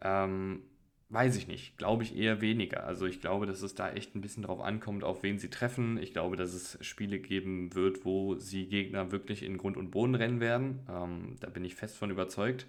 Ähm, 0.00 0.62
Weiß 1.10 1.36
ich 1.36 1.46
nicht. 1.46 1.76
Glaube 1.76 2.02
ich 2.02 2.16
eher 2.16 2.40
weniger. 2.40 2.84
Also 2.84 3.06
ich 3.06 3.20
glaube, 3.20 3.46
dass 3.46 3.62
es 3.62 3.74
da 3.74 3.92
echt 3.92 4.14
ein 4.14 4.20
bisschen 4.20 4.42
drauf 4.42 4.60
ankommt, 4.60 5.04
auf 5.04 5.22
wen 5.22 5.38
sie 5.38 5.50
treffen. 5.50 5.98
Ich 5.98 6.12
glaube, 6.12 6.36
dass 6.36 6.54
es 6.54 6.78
Spiele 6.80 7.18
geben 7.18 7.74
wird, 7.74 8.04
wo 8.04 8.36
sie 8.36 8.66
Gegner 8.66 9.12
wirklich 9.12 9.42
in 9.42 9.58
Grund 9.58 9.76
und 9.76 9.90
Boden 9.90 10.14
rennen 10.14 10.40
werden. 10.40 10.80
Ähm, 10.90 11.36
da 11.40 11.50
bin 11.50 11.64
ich 11.64 11.74
fest 11.74 11.96
von 11.96 12.10
überzeugt. 12.10 12.66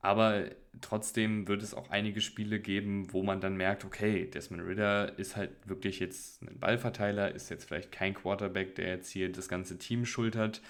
Aber 0.00 0.44
trotzdem 0.80 1.48
wird 1.48 1.62
es 1.62 1.74
auch 1.74 1.90
einige 1.90 2.20
Spiele 2.20 2.60
geben, 2.60 3.12
wo 3.12 3.22
man 3.24 3.40
dann 3.40 3.56
merkt, 3.56 3.84
okay, 3.84 4.26
Desmond 4.26 4.62
Ritter 4.62 5.18
ist 5.18 5.34
halt 5.36 5.50
wirklich 5.64 5.98
jetzt 5.98 6.42
ein 6.42 6.60
Ballverteiler, 6.60 7.34
ist 7.34 7.50
jetzt 7.50 7.64
vielleicht 7.64 7.90
kein 7.90 8.14
Quarterback, 8.14 8.76
der 8.76 8.88
jetzt 8.88 9.10
hier 9.10 9.32
das 9.32 9.48
ganze 9.48 9.78
Team 9.78 10.04
schultert. 10.04 10.62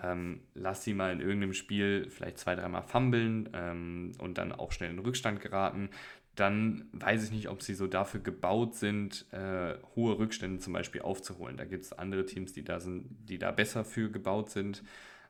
Ähm, 0.00 0.42
lass 0.54 0.84
sie 0.84 0.94
mal 0.94 1.12
in 1.12 1.20
irgendeinem 1.20 1.54
Spiel 1.54 2.08
vielleicht 2.10 2.38
zwei, 2.38 2.54
dreimal 2.54 2.82
fummeln 2.82 3.48
ähm, 3.54 4.12
und 4.18 4.38
dann 4.38 4.52
auch 4.52 4.70
schnell 4.70 4.90
in 4.90 4.98
Rückstand 4.98 5.40
geraten 5.40 5.88
dann 6.36 6.88
weiß 6.92 7.24
ich 7.24 7.32
nicht, 7.32 7.48
ob 7.48 7.62
sie 7.62 7.74
so 7.74 7.86
dafür 7.86 8.20
gebaut 8.20 8.74
sind, 8.74 9.26
äh, 9.32 9.74
hohe 9.96 10.18
Rückstände 10.18 10.60
zum 10.60 10.74
Beispiel 10.74 11.00
aufzuholen. 11.00 11.56
Da 11.56 11.64
gibt 11.64 11.84
es 11.84 11.92
andere 11.92 12.26
Teams, 12.26 12.52
die 12.52 12.62
da 12.62 12.78
sind, 12.78 13.06
die 13.28 13.38
da 13.38 13.50
besser 13.50 13.84
für 13.84 14.10
gebaut 14.10 14.50
sind. 14.50 14.82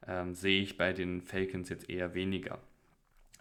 Ähm, 0.07 0.35
sehe 0.35 0.61
ich 0.61 0.77
bei 0.77 0.93
den 0.93 1.23
Falcons 1.23 1.69
jetzt 1.69 1.89
eher 1.89 2.15
weniger. 2.15 2.59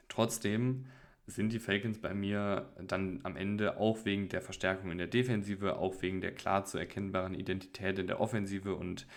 Trotzdem 0.10 0.86
sind 1.28 1.52
die 1.52 1.60
Falcons 1.60 2.00
bei 2.00 2.14
mir 2.14 2.70
dann 2.80 3.20
am 3.24 3.36
Ende 3.36 3.78
auch 3.78 4.06
wegen 4.06 4.30
der 4.30 4.42
Verstärkung 4.42 4.92
in 4.92 5.00
der 5.00 5.08
Defensive, 5.08 5.78
auch 5.78 6.02
wegen 6.02 6.22
der 6.22 6.32
klar 6.32 6.66
zu 6.66 6.78
erkennbaren 6.78 7.34
Identität 7.34 7.98
in 7.98 8.06
der 8.06 8.22
Offensive 8.22 8.76
und 8.76 9.08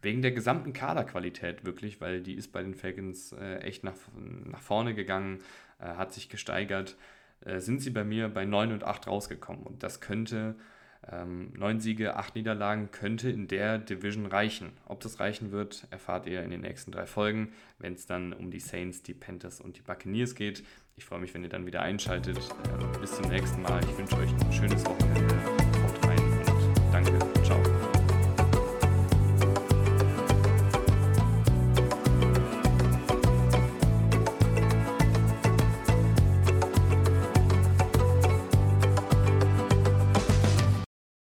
wegen 0.00 0.22
der 0.22 0.32
gesamten 0.32 0.72
Kaderqualität 0.72 1.66
wirklich, 1.66 2.00
weil 2.00 2.22
die 2.22 2.34
ist 2.34 2.52
bei 2.52 2.62
den 2.62 2.74
Falcons 2.74 3.32
äh, 3.32 3.58
echt 3.58 3.84
nach, 3.84 3.96
nach 4.46 4.62
vorne 4.62 4.94
gegangen, 4.94 5.40
äh, 5.78 5.84
hat 5.84 6.14
sich 6.14 6.30
gesteigert 6.30 6.96
äh, 7.44 7.60
sind 7.60 7.80
sie 7.80 7.90
bei 7.90 8.04
mir 8.04 8.28
bei 8.28 8.44
9 8.44 8.72
und 8.72 8.84
8 8.84 9.06
rausgekommen. 9.06 9.62
Und 9.62 9.82
das 9.82 10.00
könnte, 10.00 10.56
ähm, 11.10 11.52
9 11.56 11.80
Siege, 11.80 12.16
8 12.16 12.34
Niederlagen, 12.34 12.90
könnte 12.90 13.30
in 13.30 13.48
der 13.48 13.78
Division 13.78 14.26
reichen. 14.26 14.72
Ob 14.86 15.00
das 15.00 15.20
reichen 15.20 15.50
wird, 15.52 15.86
erfahrt 15.90 16.26
ihr 16.26 16.42
in 16.42 16.50
den 16.50 16.60
nächsten 16.60 16.92
drei 16.92 17.06
Folgen, 17.06 17.52
wenn 17.78 17.94
es 17.94 18.06
dann 18.06 18.32
um 18.32 18.50
die 18.50 18.60
Saints, 18.60 19.02
die 19.02 19.14
Panthers 19.14 19.60
und 19.60 19.76
die 19.76 19.82
Buccaneers 19.82 20.34
geht. 20.34 20.64
Ich 20.96 21.04
freue 21.04 21.20
mich, 21.20 21.32
wenn 21.32 21.42
ihr 21.42 21.48
dann 21.48 21.66
wieder 21.66 21.82
einschaltet. 21.82 22.38
Äh, 22.38 22.98
bis 22.98 23.16
zum 23.16 23.28
nächsten 23.28 23.62
Mal. 23.62 23.80
Ich 23.84 23.96
wünsche 23.96 24.16
euch 24.16 24.30
ein 24.30 24.52
schönes 24.52 24.84
Wochenende. 24.84 25.34
Haut 25.82 26.06
rein 26.06 26.18
und 26.18 26.92
danke. 26.92 27.29